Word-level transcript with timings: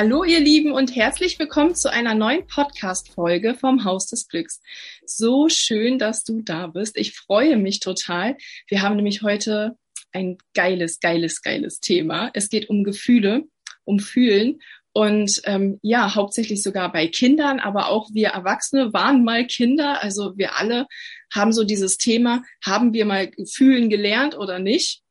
Hallo 0.00 0.22
ihr 0.22 0.38
Lieben 0.38 0.70
und 0.70 0.94
herzlich 0.94 1.40
willkommen 1.40 1.74
zu 1.74 1.90
einer 1.90 2.14
neuen 2.14 2.46
Podcast-Folge 2.46 3.56
vom 3.56 3.82
Haus 3.82 4.06
des 4.06 4.28
Glücks. 4.28 4.62
So 5.04 5.48
schön, 5.48 5.98
dass 5.98 6.22
du 6.22 6.40
da 6.40 6.68
bist. 6.68 6.96
Ich 6.96 7.16
freue 7.16 7.56
mich 7.56 7.80
total. 7.80 8.36
Wir 8.68 8.82
haben 8.82 8.94
nämlich 8.94 9.22
heute 9.22 9.76
ein 10.12 10.38
geiles, 10.54 11.00
geiles, 11.00 11.42
geiles 11.42 11.80
Thema. 11.80 12.30
Es 12.32 12.48
geht 12.48 12.70
um 12.70 12.84
Gefühle, 12.84 13.48
um 13.82 13.98
Fühlen 13.98 14.60
und 14.92 15.40
ähm, 15.46 15.80
ja, 15.82 16.14
hauptsächlich 16.14 16.62
sogar 16.62 16.92
bei 16.92 17.08
Kindern, 17.08 17.58
aber 17.58 17.88
auch 17.88 18.08
wir 18.12 18.28
Erwachsene 18.28 18.92
waren 18.92 19.24
mal 19.24 19.48
Kinder. 19.48 20.00
Also 20.00 20.38
wir 20.38 20.56
alle 20.56 20.86
haben 21.34 21.52
so 21.52 21.64
dieses 21.64 21.98
Thema, 21.98 22.44
haben 22.64 22.92
wir 22.92 23.04
mal 23.04 23.32
fühlen 23.52 23.90
gelernt 23.90 24.38
oder 24.38 24.60
nicht? 24.60 25.02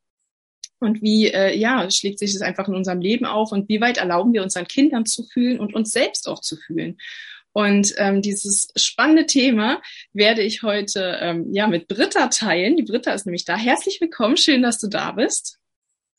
Und 0.80 1.02
wie 1.02 1.28
äh, 1.28 1.58
ja, 1.58 1.90
schlägt 1.90 2.20
sich 2.20 2.34
das 2.34 2.42
einfach 2.42 2.68
in 2.68 2.76
unserem 2.76 3.02
Leben 3.02 3.26
auf 3.26 3.52
und 3.52 3.68
wie 3.68 3.82
weit 3.82 3.98
erlauben 3.98 4.34
wir 4.34 4.44
unseren 4.44 4.68
Kindern 4.68 5.06
zu 5.06 5.24
fühlen 5.24 5.60
und 5.60 5.74
uns 5.74 5.92
selbst 5.92 6.28
auch 6.28 6.42
zu 6.42 6.56
fühlen? 6.56 6.98
Und 7.52 7.96
ähm, 7.98 8.22
dieses 8.22 8.68
spannende 8.76 9.26
Thema 9.26 9.82
werde 10.14 10.44
ich 10.44 10.62
heute 10.62 11.18
ähm, 11.20 11.52
ja 11.52 11.66
mit 11.66 11.88
Britta 11.88 12.28
teilen. 12.28 12.78
Die 12.78 12.84
Britta 12.84 13.12
ist 13.14 13.26
nämlich 13.26 13.46
da. 13.46 13.58
Herzlich 13.58 14.00
willkommen, 14.00 14.38
schön, 14.38 14.62
dass 14.62 14.78
du 14.78 14.88
da 14.88 15.14
bist. 15.14 15.58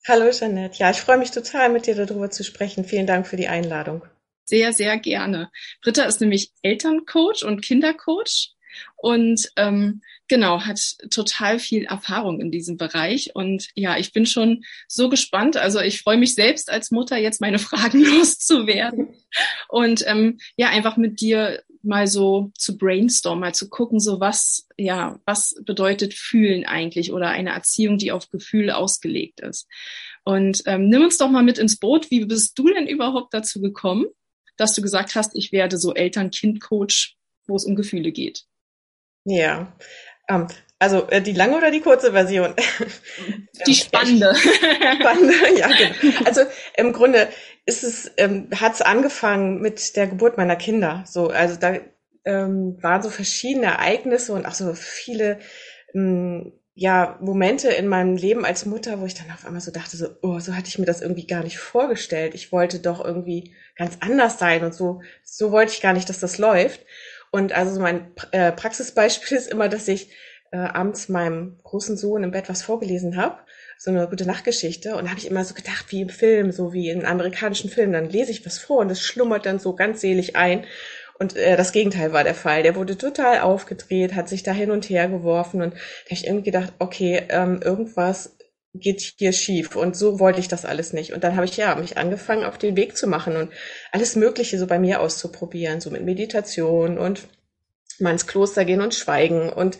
Hallo 0.09 0.31
Jeanette. 0.33 0.79
Ja, 0.79 0.91
ich 0.91 0.97
freue 0.97 1.19
mich 1.19 1.31
total, 1.31 1.69
mit 1.69 1.87
dir 1.87 1.95
darüber 1.95 2.31
zu 2.31 2.43
sprechen. 2.43 2.85
Vielen 2.85 3.07
Dank 3.07 3.29
für 3.29 3.37
die 3.37 3.47
Einladung. 3.47 4.03
Sehr, 4.47 4.73
sehr 4.73 4.99
gerne. 4.99 5.51
Britta 5.83 6.05
ist 6.05 6.21
nämlich 6.21 6.51
Elterncoach 6.63 7.45
und 7.45 7.61
Kindercoach 7.61 8.55
und 8.97 9.51
ähm, 9.57 10.03
genau 10.29 10.63
hat 10.63 10.81
total 11.11 11.59
viel 11.59 11.85
Erfahrung 11.85 12.41
in 12.41 12.51
diesem 12.51 12.77
Bereich 12.77 13.35
und 13.35 13.69
ja, 13.75 13.97
ich 13.97 14.13
bin 14.13 14.27
schon 14.27 14.65
so 14.87 15.09
gespannt. 15.09 15.57
Also 15.57 15.81
ich 15.81 16.03
freue 16.03 16.19
mich 16.19 16.35
selbst 16.35 16.71
als 16.71 16.91
Mutter 16.91 17.17
jetzt 17.17 17.41
meine 17.41 17.59
Fragen 17.59 18.05
loszuwerden 18.05 19.09
und 19.69 20.05
ähm, 20.07 20.39
ja 20.57 20.69
einfach 20.69 20.97
mit 20.97 21.21
dir 21.21 21.63
mal 21.83 22.07
so 22.07 22.51
zu 22.57 22.77
brainstormen, 22.77 23.41
mal 23.41 23.55
zu 23.55 23.69
gucken, 23.69 24.01
so 24.01 24.21
was, 24.21 24.67
ja, 24.77 25.19
was 25.25 25.55
bedeutet 25.65 26.15
fühlen 26.15 26.65
eigentlich 26.65 27.13
oder 27.13 27.29
eine 27.31 27.51
Erziehung, 27.51 27.99
die 27.99 28.13
auf 28.13 28.31
Gefühle 28.31 28.77
ausgelegt 28.77 29.41
ist. 29.41 29.67
Und 30.25 30.63
ähm, 30.67 30.89
nimm 30.89 31.03
uns 31.03 31.19
doch 31.19 31.31
mal 31.31 31.43
mit 31.43 31.59
ins 31.59 31.79
Boot. 31.79 32.11
Wie 32.11 32.25
bist 32.25 32.59
du 32.59 32.69
denn 32.69 32.87
überhaupt 32.87 33.33
dazu 33.33 33.61
gekommen, 33.61 34.07
dass 34.57 34.75
du 34.75 34.83
gesagt 34.83 35.15
hast, 35.15 35.35
ich 35.35 35.53
werde 35.53 35.79
so 35.79 35.95
Eltern-Kind-Coach, 35.95 37.17
wo 37.47 37.57
es 37.57 37.65
um 37.65 37.77
Gefühle 37.77 38.13
geht? 38.13 38.45
Ja, 39.29 39.73
ähm, 40.29 40.47
also 40.79 41.09
äh, 41.09 41.21
die 41.21 41.33
lange 41.33 41.57
oder 41.57 41.71
die 41.71 41.81
kurze 41.81 42.13
Version? 42.13 42.55
Die 43.67 43.75
spannende. 43.75 44.33
spannende, 45.01 45.35
ja, 45.59 45.69
genau. 45.69 46.25
Also 46.25 46.43
im 46.77 46.93
Grunde 46.93 47.29
ist 47.67 47.83
es, 47.83 48.13
ähm, 48.17 48.49
hat 48.55 48.75
es 48.75 48.83
angefangen 48.83 49.61
mit 49.61 49.97
der 49.97 50.07
Geburt 50.07 50.37
meiner 50.39 50.55
Kinder. 50.55 51.05
So, 51.07 51.29
also 51.29 51.57
da 51.57 51.75
ähm, 52.25 52.79
waren 52.81 53.03
so 53.03 53.11
verschiedene 53.11 53.67
Ereignisse 53.67 54.33
und 54.33 54.47
auch 54.47 54.55
so 54.55 54.73
viele 54.75 55.41
ähm, 55.95 56.53
ja, 56.75 57.19
Momente 57.21 57.71
in 57.71 57.89
meinem 57.89 58.17
Leben 58.17 58.45
als 58.45 58.65
Mutter, 58.65 59.01
wo 59.01 59.07
ich 59.07 59.15
dann 59.15 59.33
auf 59.33 59.45
einmal 59.45 59.61
so 59.61 59.73
dachte, 59.73 59.97
so, 59.97 60.07
oh, 60.23 60.39
so 60.39 60.55
hatte 60.55 60.69
ich 60.69 60.79
mir 60.79 60.87
das 60.87 61.03
irgendwie 61.03 61.27
gar 61.27 61.43
nicht 61.43 61.59
vorgestellt. 61.59 62.37
Ich 62.37 62.53
wollte 62.53 62.79
doch 62.79 63.05
irgendwie 63.05 63.53
ganz 63.75 63.97
anders 63.99 64.39
sein 64.39 64.63
und 64.63 64.73
so, 64.73 65.03
so 65.25 65.51
wollte 65.51 65.73
ich 65.73 65.81
gar 65.81 65.93
nicht, 65.93 66.09
dass 66.09 66.21
das 66.21 66.39
läuft. 66.39 66.87
Und 67.31 67.53
also 67.53 67.81
mein 67.81 68.13
äh, 68.33 68.53
Praxisbeispiel 68.53 69.37
ist 69.37 69.51
immer, 69.51 69.69
dass 69.69 69.89
ich 69.89 70.11
äh, 70.51 70.57
abends 70.57 71.09
meinem 71.09 71.59
großen 71.63 71.97
Sohn 71.97 72.23
im 72.23 72.31
Bett 72.31 72.49
was 72.49 72.63
vorgelesen 72.63 73.17
habe, 73.17 73.39
so 73.77 73.91
eine 73.91 74.09
gute 74.09 74.27
Nachtgeschichte. 74.27 74.97
Und 74.97 75.05
da 75.05 75.11
habe 75.11 75.21
ich 75.21 75.31
immer 75.31 75.45
so 75.45 75.55
gedacht, 75.55 75.87
wie 75.91 76.03
im 76.03 76.09
Film, 76.09 76.53
so 76.53 76.73
wie 76.73 76.89
in 76.89 77.05
amerikanischen 77.05 77.71
Filmen, 77.71 77.93
dann 77.93 78.09
lese 78.09 78.31
ich 78.31 78.47
was 78.47 78.59
vor 78.59 78.79
und 78.79 78.89
das 78.89 79.03
schlummert 79.03 79.47
dann 79.47 79.59
so 79.59 79.75
ganz 79.75 80.01
selig 80.01 80.37
ein. 80.37 80.65
Und 81.19 81.37
äh, 81.37 81.57
das 81.57 81.73
Gegenteil 81.73 82.13
war 82.13 82.25
der 82.25 82.35
Fall. 82.35 82.63
Der 82.63 82.77
wurde 82.77 82.97
total 82.97 83.41
aufgedreht, 83.41 84.15
hat 84.15 84.29
sich 84.29 84.43
da 84.43 84.53
hin 84.53 84.71
und 84.71 84.89
her 84.89 85.09
geworfen 85.09 85.63
und 85.63 85.75
da 85.75 85.79
habe 85.79 86.15
ich 86.15 86.27
irgendwie 86.27 86.51
gedacht, 86.51 86.73
okay, 86.79 87.25
ähm, 87.29 87.61
irgendwas 87.63 88.38
geht 88.75 89.01
hier 89.01 89.33
schief 89.33 89.77
und 89.77 89.97
so 89.97 90.21
wollte 90.21 90.41
ich 90.41 90.49
das 90.49 90.65
alles 90.65 90.93
nicht. 90.93 91.13
Und 91.13 91.25
dann 91.25 91.37
habe 91.37 91.47
ich 91.47 91.57
ja 91.57 91.75
mich 91.75 91.97
angefangen, 91.97 92.45
auf 92.45 92.59
den 92.59 92.77
Weg 92.77 92.97
zu 92.97 93.07
machen 93.07 93.37
und 93.37 93.51
alles 93.93 94.17
Mögliche 94.17 94.59
so 94.59 94.67
bei 94.67 94.79
mir 94.79 95.01
auszuprobieren, 95.01 95.81
so 95.81 95.91
mit 95.91 96.05
Meditation 96.05 96.99
und 96.99 97.29
mal 97.99 98.13
ins 98.13 98.27
Kloster 98.27 98.65
gehen 98.65 98.81
und 98.81 98.95
schweigen 98.95 99.51
und 99.51 99.79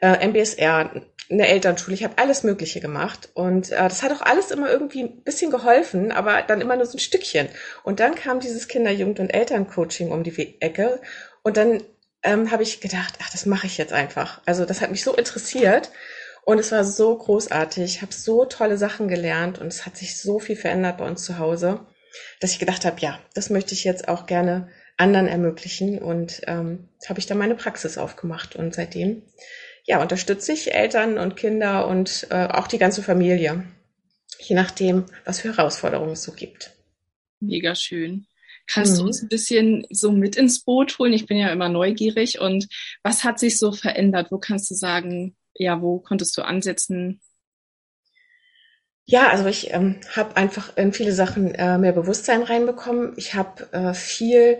äh, 0.00 0.26
MBSR, 0.26 1.02
eine 1.30 1.46
Elternschule, 1.46 1.94
ich 1.94 2.04
habe 2.04 2.16
alles 2.16 2.42
Mögliche 2.42 2.80
gemacht 2.80 3.28
und 3.34 3.70
äh, 3.70 3.76
das 3.76 4.02
hat 4.02 4.12
auch 4.12 4.22
alles 4.22 4.50
immer 4.50 4.70
irgendwie 4.70 5.02
ein 5.02 5.22
bisschen 5.24 5.50
geholfen, 5.50 6.10
aber 6.10 6.42
dann 6.42 6.62
immer 6.62 6.76
nur 6.76 6.86
so 6.86 6.96
ein 6.96 7.00
Stückchen. 7.00 7.48
Und 7.82 8.00
dann 8.00 8.14
kam 8.14 8.40
dieses 8.40 8.68
Kinder-, 8.68 8.92
Jugend- 8.92 9.20
und 9.20 9.30
Elterncoaching 9.30 10.10
um 10.10 10.22
die 10.22 10.56
Ecke 10.60 11.00
und 11.42 11.58
dann 11.58 11.82
ähm, 12.22 12.50
habe 12.50 12.62
ich 12.62 12.80
gedacht, 12.80 13.14
ach, 13.22 13.30
das 13.30 13.44
mache 13.44 13.66
ich 13.66 13.76
jetzt 13.76 13.92
einfach. 13.92 14.40
Also 14.46 14.64
das 14.64 14.80
hat 14.80 14.90
mich 14.90 15.04
so 15.04 15.14
interessiert 15.14 15.90
und 16.48 16.58
es 16.58 16.72
war 16.72 16.82
so 16.82 17.14
großartig. 17.14 17.84
Ich 17.84 18.00
habe 18.00 18.14
so 18.14 18.46
tolle 18.46 18.78
Sachen 18.78 19.06
gelernt 19.06 19.58
und 19.58 19.66
es 19.66 19.84
hat 19.84 19.98
sich 19.98 20.16
so 20.16 20.38
viel 20.38 20.56
verändert 20.56 20.96
bei 20.96 21.06
uns 21.06 21.22
zu 21.22 21.38
Hause, 21.38 21.80
dass 22.40 22.52
ich 22.52 22.58
gedacht 22.58 22.86
habe, 22.86 22.98
ja, 23.00 23.20
das 23.34 23.50
möchte 23.50 23.74
ich 23.74 23.84
jetzt 23.84 24.08
auch 24.08 24.24
gerne 24.24 24.70
anderen 24.96 25.26
ermöglichen 25.26 25.98
und 25.98 26.40
ähm, 26.46 26.88
habe 27.06 27.20
ich 27.20 27.26
dann 27.26 27.36
meine 27.36 27.54
Praxis 27.54 27.98
aufgemacht 27.98 28.56
und 28.56 28.74
seitdem 28.74 29.24
ja, 29.84 30.00
unterstütze 30.00 30.52
ich 30.52 30.72
Eltern 30.72 31.18
und 31.18 31.36
Kinder 31.36 31.86
und 31.86 32.26
äh, 32.30 32.46
auch 32.46 32.66
die 32.66 32.78
ganze 32.78 33.02
Familie, 33.02 33.64
je 34.38 34.56
nachdem, 34.56 35.04
was 35.26 35.40
für 35.40 35.54
Herausforderungen 35.54 36.12
es 36.12 36.22
so 36.22 36.32
gibt. 36.32 36.70
Mega 37.40 37.74
schön. 37.74 38.26
Kannst 38.66 38.94
mhm. 38.94 38.96
du 38.96 39.04
uns 39.04 39.22
ein 39.22 39.28
bisschen 39.28 39.86
so 39.90 40.12
mit 40.12 40.36
ins 40.36 40.64
Boot 40.64 40.98
holen? 40.98 41.12
Ich 41.12 41.26
bin 41.26 41.36
ja 41.36 41.52
immer 41.52 41.68
neugierig. 41.68 42.40
Und 42.40 42.68
was 43.02 43.22
hat 43.22 43.38
sich 43.38 43.58
so 43.58 43.70
verändert? 43.72 44.28
Wo 44.30 44.38
kannst 44.38 44.70
du 44.70 44.74
sagen, 44.74 45.36
ja, 45.58 45.82
wo 45.82 45.98
konntest 45.98 46.36
du 46.36 46.42
ansetzen? 46.42 47.20
Ja, 49.04 49.28
also 49.30 49.46
ich 49.46 49.72
ähm, 49.72 50.00
habe 50.14 50.36
einfach 50.36 50.76
in 50.76 50.92
viele 50.92 51.12
Sachen 51.12 51.54
äh, 51.54 51.78
mehr 51.78 51.92
Bewusstsein 51.92 52.42
reinbekommen. 52.42 53.14
Ich 53.16 53.34
habe 53.34 53.66
äh, 53.72 53.94
viel 53.94 54.58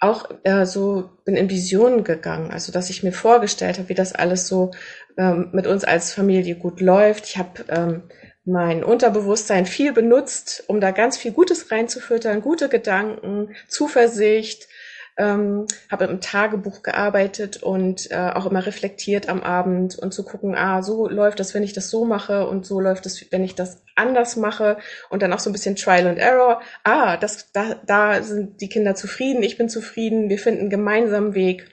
auch 0.00 0.30
äh, 0.44 0.66
so 0.66 1.10
bin 1.24 1.36
in 1.36 1.50
Visionen 1.50 2.04
gegangen, 2.04 2.50
also 2.50 2.72
dass 2.72 2.90
ich 2.90 3.02
mir 3.02 3.12
vorgestellt 3.12 3.78
habe, 3.78 3.88
wie 3.88 3.94
das 3.94 4.14
alles 4.14 4.48
so 4.48 4.70
ähm, 5.16 5.50
mit 5.52 5.66
uns 5.66 5.84
als 5.84 6.12
Familie 6.12 6.56
gut 6.56 6.80
läuft. 6.80 7.26
Ich 7.26 7.36
habe 7.38 7.64
ähm, 7.68 8.02
mein 8.44 8.84
Unterbewusstsein 8.84 9.66
viel 9.66 9.92
benutzt, 9.92 10.64
um 10.66 10.80
da 10.80 10.90
ganz 10.90 11.16
viel 11.16 11.32
Gutes 11.32 11.70
reinzufüttern, 11.70 12.42
gute 12.42 12.68
Gedanken, 12.68 13.54
Zuversicht, 13.68 14.68
ähm, 15.16 15.66
habe 15.90 16.06
im 16.06 16.20
Tagebuch 16.20 16.82
gearbeitet 16.82 17.62
und 17.62 18.10
äh, 18.10 18.30
auch 18.34 18.46
immer 18.46 18.66
reflektiert 18.66 19.28
am 19.28 19.42
Abend 19.42 19.96
und 19.96 20.12
zu 20.12 20.24
gucken, 20.24 20.54
ah, 20.56 20.82
so 20.82 21.08
läuft 21.08 21.38
das, 21.38 21.54
wenn 21.54 21.62
ich 21.62 21.72
das 21.72 21.90
so 21.90 22.04
mache 22.04 22.48
und 22.48 22.66
so 22.66 22.80
läuft 22.80 23.06
es, 23.06 23.30
wenn 23.30 23.44
ich 23.44 23.54
das 23.54 23.82
anders 23.94 24.36
mache 24.36 24.76
und 25.10 25.22
dann 25.22 25.32
auch 25.32 25.38
so 25.38 25.50
ein 25.50 25.52
bisschen 25.52 25.76
Trial 25.76 26.08
and 26.08 26.18
Error. 26.18 26.60
Ah, 26.82 27.16
das, 27.16 27.52
da, 27.52 27.76
da 27.86 28.22
sind 28.22 28.60
die 28.60 28.68
Kinder 28.68 28.96
zufrieden, 28.96 29.42
ich 29.42 29.56
bin 29.56 29.68
zufrieden, 29.68 30.28
wir 30.28 30.38
finden 30.38 30.62
einen 30.62 30.70
gemeinsamen 30.70 31.34
Weg. 31.34 31.70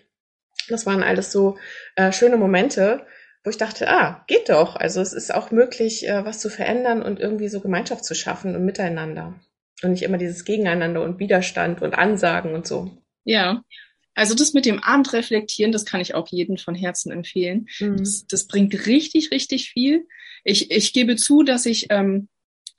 Das 0.69 0.85
waren 0.85 1.01
alles 1.01 1.31
so 1.31 1.57
äh, 1.95 2.11
schöne 2.11 2.37
Momente, 2.37 3.05
wo 3.43 3.49
ich 3.49 3.57
dachte, 3.57 3.89
ah, 3.89 4.23
geht 4.27 4.49
doch. 4.49 4.75
Also 4.75 5.01
es 5.01 5.13
ist 5.13 5.33
auch 5.33 5.49
möglich, 5.49 6.07
äh, 6.07 6.23
was 6.23 6.39
zu 6.39 6.49
verändern 6.49 7.01
und 7.01 7.19
irgendwie 7.19 7.49
so 7.49 7.59
Gemeinschaft 7.59 8.05
zu 8.05 8.13
schaffen 8.13 8.55
und 8.55 8.65
miteinander. 8.65 9.33
Und 9.81 9.91
nicht 9.91 10.03
immer 10.03 10.19
dieses 10.19 10.45
Gegeneinander 10.45 11.01
und 11.01 11.17
Widerstand 11.17 11.81
und 11.81 11.95
Ansagen 11.95 12.53
und 12.53 12.67
so. 12.67 12.91
Ja. 13.23 13.63
Also 14.13 14.35
das 14.35 14.53
mit 14.53 14.65
dem 14.65 14.83
Abend 14.83 15.13
reflektieren, 15.13 15.71
das 15.71 15.85
kann 15.85 16.01
ich 16.01 16.13
auch 16.13 16.27
jedem 16.27 16.57
von 16.57 16.75
Herzen 16.75 17.11
empfehlen. 17.11 17.67
Mhm. 17.79 17.97
Das, 17.97 18.25
das, 18.27 18.47
bringt 18.47 18.85
richtig, 18.85 19.31
richtig 19.31 19.69
viel. 19.69 20.05
Ich, 20.43 20.69
ich 20.69 20.93
gebe 20.93 21.15
zu, 21.15 21.43
dass 21.43 21.65
ich 21.65 21.87
ähm, 21.89 22.27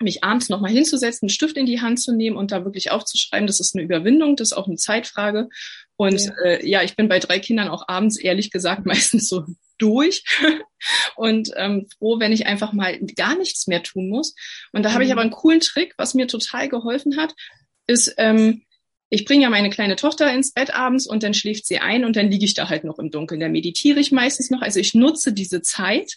mich 0.02 0.24
abends 0.24 0.48
nochmal 0.48 0.72
hinzusetzen, 0.72 1.26
einen 1.26 1.30
Stift 1.30 1.56
in 1.56 1.66
die 1.66 1.80
Hand 1.80 2.00
zu 2.00 2.12
nehmen 2.12 2.36
und 2.36 2.52
da 2.52 2.64
wirklich 2.64 2.90
aufzuschreiben, 2.90 3.46
das 3.46 3.60
ist 3.60 3.74
eine 3.74 3.84
Überwindung, 3.84 4.36
das 4.36 4.48
ist 4.48 4.56
auch 4.56 4.66
eine 4.66 4.76
Zeitfrage. 4.76 5.48
Und 5.96 6.20
ja. 6.20 6.32
Äh, 6.44 6.68
ja, 6.68 6.82
ich 6.82 6.96
bin 6.96 7.08
bei 7.08 7.18
drei 7.18 7.38
Kindern 7.38 7.68
auch 7.68 7.88
abends 7.88 8.18
ehrlich 8.18 8.50
gesagt 8.50 8.84
meistens 8.86 9.28
so 9.28 9.46
durch 9.78 10.24
und 11.16 11.50
ähm, 11.56 11.88
froh, 11.98 12.20
wenn 12.20 12.32
ich 12.32 12.46
einfach 12.46 12.72
mal 12.72 12.98
gar 13.16 13.36
nichts 13.36 13.66
mehr 13.66 13.82
tun 13.82 14.08
muss. 14.08 14.34
Und 14.72 14.82
da 14.82 14.90
mhm. 14.90 14.94
habe 14.94 15.04
ich 15.04 15.08
mhm. 15.08 15.12
aber 15.12 15.22
einen 15.22 15.30
coolen 15.30 15.60
Trick, 15.60 15.94
was 15.96 16.14
mir 16.14 16.26
total 16.26 16.68
geholfen 16.68 17.16
hat, 17.16 17.34
ist, 17.86 18.14
ähm, 18.18 18.62
ich 19.12 19.26
bringe 19.26 19.42
ja 19.42 19.50
meine 19.50 19.68
kleine 19.68 19.96
Tochter 19.96 20.32
ins 20.32 20.52
Bett 20.52 20.72
abends 20.72 21.06
und 21.06 21.22
dann 21.22 21.34
schläft 21.34 21.66
sie 21.66 21.80
ein 21.80 22.06
und 22.06 22.16
dann 22.16 22.30
liege 22.30 22.46
ich 22.46 22.54
da 22.54 22.70
halt 22.70 22.82
noch 22.82 22.98
im 22.98 23.10
Dunkeln. 23.10 23.40
Da 23.40 23.48
meditiere 23.50 24.00
ich 24.00 24.10
meistens 24.10 24.48
noch. 24.48 24.62
Also 24.62 24.80
ich 24.80 24.94
nutze 24.94 25.34
diese 25.34 25.60
Zeit, 25.60 26.16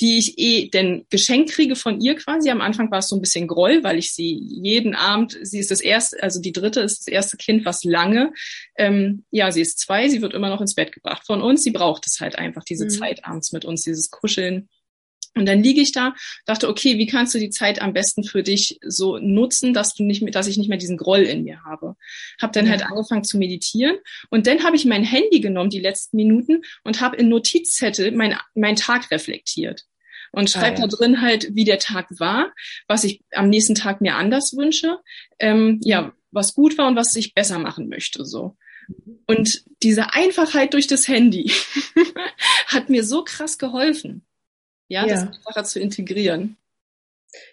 die 0.00 0.18
ich 0.18 0.38
eh 0.38 0.68
denn 0.68 1.06
geschenkt 1.08 1.52
kriege 1.52 1.76
von 1.76 2.00
ihr 2.00 2.16
quasi. 2.16 2.50
Am 2.50 2.60
Anfang 2.60 2.90
war 2.90 2.98
es 2.98 3.06
so 3.06 3.14
ein 3.14 3.20
bisschen 3.20 3.46
Groll, 3.46 3.84
weil 3.84 3.96
ich 3.96 4.12
sie 4.12 4.32
jeden 4.32 4.96
Abend, 4.96 5.38
sie 5.40 5.60
ist 5.60 5.70
das 5.70 5.80
erste, 5.80 6.20
also 6.20 6.40
die 6.40 6.50
dritte 6.50 6.80
ist 6.80 7.02
das 7.02 7.06
erste 7.06 7.36
Kind, 7.36 7.64
was 7.64 7.84
lange, 7.84 8.32
ähm, 8.76 9.22
ja, 9.30 9.52
sie 9.52 9.60
ist 9.60 9.78
zwei, 9.78 10.08
sie 10.08 10.20
wird 10.20 10.34
immer 10.34 10.48
noch 10.48 10.60
ins 10.60 10.74
Bett 10.74 10.90
gebracht 10.90 11.24
von 11.24 11.42
uns. 11.42 11.62
Sie 11.62 11.70
braucht 11.70 12.08
es 12.08 12.18
halt 12.18 12.36
einfach, 12.36 12.64
diese 12.64 12.86
mhm. 12.86 12.90
Zeit 12.90 13.24
abends 13.24 13.52
mit 13.52 13.64
uns, 13.64 13.84
dieses 13.84 14.10
Kuscheln. 14.10 14.68
Und 15.34 15.46
dann 15.46 15.62
liege 15.62 15.80
ich 15.80 15.92
da, 15.92 16.14
dachte, 16.44 16.68
okay, 16.68 16.98
wie 16.98 17.06
kannst 17.06 17.34
du 17.34 17.38
die 17.38 17.48
Zeit 17.48 17.80
am 17.80 17.94
besten 17.94 18.22
für 18.22 18.42
dich 18.42 18.78
so 18.82 19.18
nutzen, 19.18 19.72
dass 19.72 19.94
du 19.94 20.04
nicht 20.04 20.20
mehr, 20.20 20.30
dass 20.30 20.46
ich 20.46 20.58
nicht 20.58 20.68
mehr 20.68 20.78
diesen 20.78 20.98
Groll 20.98 21.22
in 21.22 21.44
mir 21.44 21.64
habe. 21.64 21.96
Hab 22.40 22.52
dann 22.52 22.66
ja. 22.66 22.72
halt 22.72 22.82
angefangen 22.82 23.24
zu 23.24 23.38
meditieren 23.38 23.96
und 24.30 24.46
dann 24.46 24.62
habe 24.62 24.76
ich 24.76 24.84
mein 24.84 25.04
Handy 25.04 25.40
genommen 25.40 25.70
die 25.70 25.80
letzten 25.80 26.18
Minuten 26.18 26.62
und 26.84 27.00
habe 27.00 27.16
in 27.16 27.28
Notizzettel 27.28 28.12
mein 28.12 28.36
mein 28.54 28.76
Tag 28.76 29.10
reflektiert 29.10 29.86
und 30.32 30.50
schreibe 30.50 30.76
ah, 30.76 30.80
ja. 30.80 30.86
da 30.86 30.96
drin 30.96 31.22
halt, 31.22 31.54
wie 31.54 31.64
der 31.64 31.78
Tag 31.78 32.08
war, 32.18 32.52
was 32.86 33.04
ich 33.04 33.22
am 33.32 33.48
nächsten 33.48 33.74
Tag 33.74 34.00
mir 34.00 34.16
anders 34.16 34.54
wünsche, 34.56 34.98
ähm, 35.38 35.80
ja, 35.82 36.12
was 36.30 36.54
gut 36.54 36.76
war 36.76 36.88
und 36.88 36.96
was 36.96 37.14
ich 37.16 37.34
besser 37.34 37.58
machen 37.58 37.88
möchte 37.88 38.24
so. 38.24 38.56
Und 39.26 39.64
diese 39.82 40.12
Einfachheit 40.12 40.74
durch 40.74 40.86
das 40.86 41.08
Handy 41.08 41.52
hat 42.66 42.90
mir 42.90 43.04
so 43.04 43.24
krass 43.24 43.56
geholfen 43.56 44.26
ja, 44.92 45.06
ja. 45.06 45.14
das 45.14 45.22
einfacher 45.22 45.64
zu 45.64 45.80
integrieren. 45.80 46.56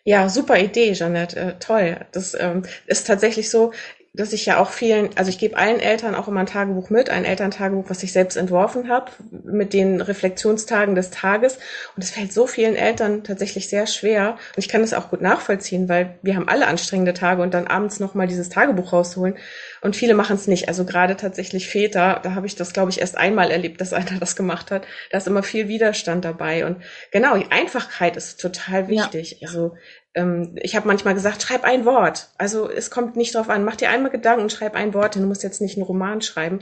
Ja, 0.03 0.27
super 0.27 0.59
Idee, 0.59 0.91
Jeanette. 0.91 1.39
Äh, 1.39 1.59
toll. 1.59 2.05
Das 2.11 2.35
ähm, 2.37 2.63
ist 2.85 3.07
tatsächlich 3.07 3.49
so, 3.49 3.71
dass 4.19 4.33
ich 4.33 4.45
ja 4.45 4.57
auch 4.59 4.71
vielen, 4.71 5.09
also 5.15 5.29
ich 5.29 5.37
gebe 5.37 5.55
allen 5.55 5.79
Eltern 5.79 6.13
auch 6.13 6.27
immer 6.27 6.41
ein 6.41 6.45
Tagebuch 6.45 6.89
mit, 6.89 7.09
ein 7.09 7.23
Elterntagebuch, 7.23 7.85
was 7.87 8.03
ich 8.03 8.11
selbst 8.11 8.35
entworfen 8.35 8.89
habe, 8.89 9.11
mit 9.31 9.71
den 9.71 10.01
Reflexionstagen 10.01 10.93
des 10.93 11.09
Tages. 11.09 11.57
Und 11.95 12.03
es 12.03 12.11
fällt 12.11 12.33
so 12.33 12.45
vielen 12.45 12.75
Eltern 12.75 13.23
tatsächlich 13.23 13.69
sehr 13.69 13.87
schwer. 13.87 14.31
Und 14.31 14.57
ich 14.57 14.67
kann 14.67 14.81
das 14.81 14.93
auch 14.93 15.09
gut 15.09 15.21
nachvollziehen, 15.21 15.87
weil 15.87 16.19
wir 16.21 16.35
haben 16.35 16.49
alle 16.49 16.67
anstrengende 16.67 17.13
Tage 17.13 17.41
und 17.41 17.53
dann 17.53 17.67
abends 17.67 18.01
nochmal 18.01 18.27
dieses 18.27 18.49
Tagebuch 18.49 18.91
rausholen. 18.91 19.37
Und 19.79 19.95
viele 19.95 20.15
machen 20.15 20.35
es 20.35 20.47
nicht. 20.47 20.67
Also 20.67 20.83
gerade 20.83 21.15
tatsächlich 21.15 21.69
Väter, 21.69 22.19
da 22.21 22.35
habe 22.35 22.45
ich 22.45 22.57
das, 22.57 22.73
glaube 22.73 22.91
ich, 22.91 22.99
erst 22.99 23.17
einmal 23.17 23.51
erlebt, 23.51 23.79
dass 23.79 23.93
einer 23.93 24.19
das 24.19 24.35
gemacht 24.35 24.69
hat. 24.69 24.85
Da 25.11 25.17
ist 25.17 25.27
immer 25.27 25.43
viel 25.43 25.69
Widerstand 25.69 26.25
dabei. 26.25 26.65
Und 26.65 26.83
genau, 27.11 27.37
die 27.37 27.49
Einfachkeit 27.51 28.17
ist 28.17 28.41
total 28.41 28.89
wichtig. 28.89 29.37
Ja. 29.39 29.47
Also 29.47 29.77
ähm, 30.15 30.55
ich 30.61 30.75
habe 30.75 30.87
manchmal 30.87 31.13
gesagt, 31.13 31.41
schreib 31.41 31.63
ein 31.63 31.85
Wort. 31.85 32.29
Also 32.37 32.69
es 32.69 32.89
kommt 32.91 33.15
nicht 33.15 33.35
drauf 33.35 33.49
an, 33.49 33.63
mach 33.63 33.75
dir 33.75 33.89
einmal 33.89 34.11
Gedanken 34.11 34.43
und 34.43 34.51
schreib 34.51 34.75
ein 34.75 34.93
Wort. 34.93 35.15
Du 35.15 35.19
musst 35.21 35.43
jetzt 35.43 35.61
nicht 35.61 35.77
einen 35.77 35.85
Roman 35.85 36.21
schreiben. 36.21 36.61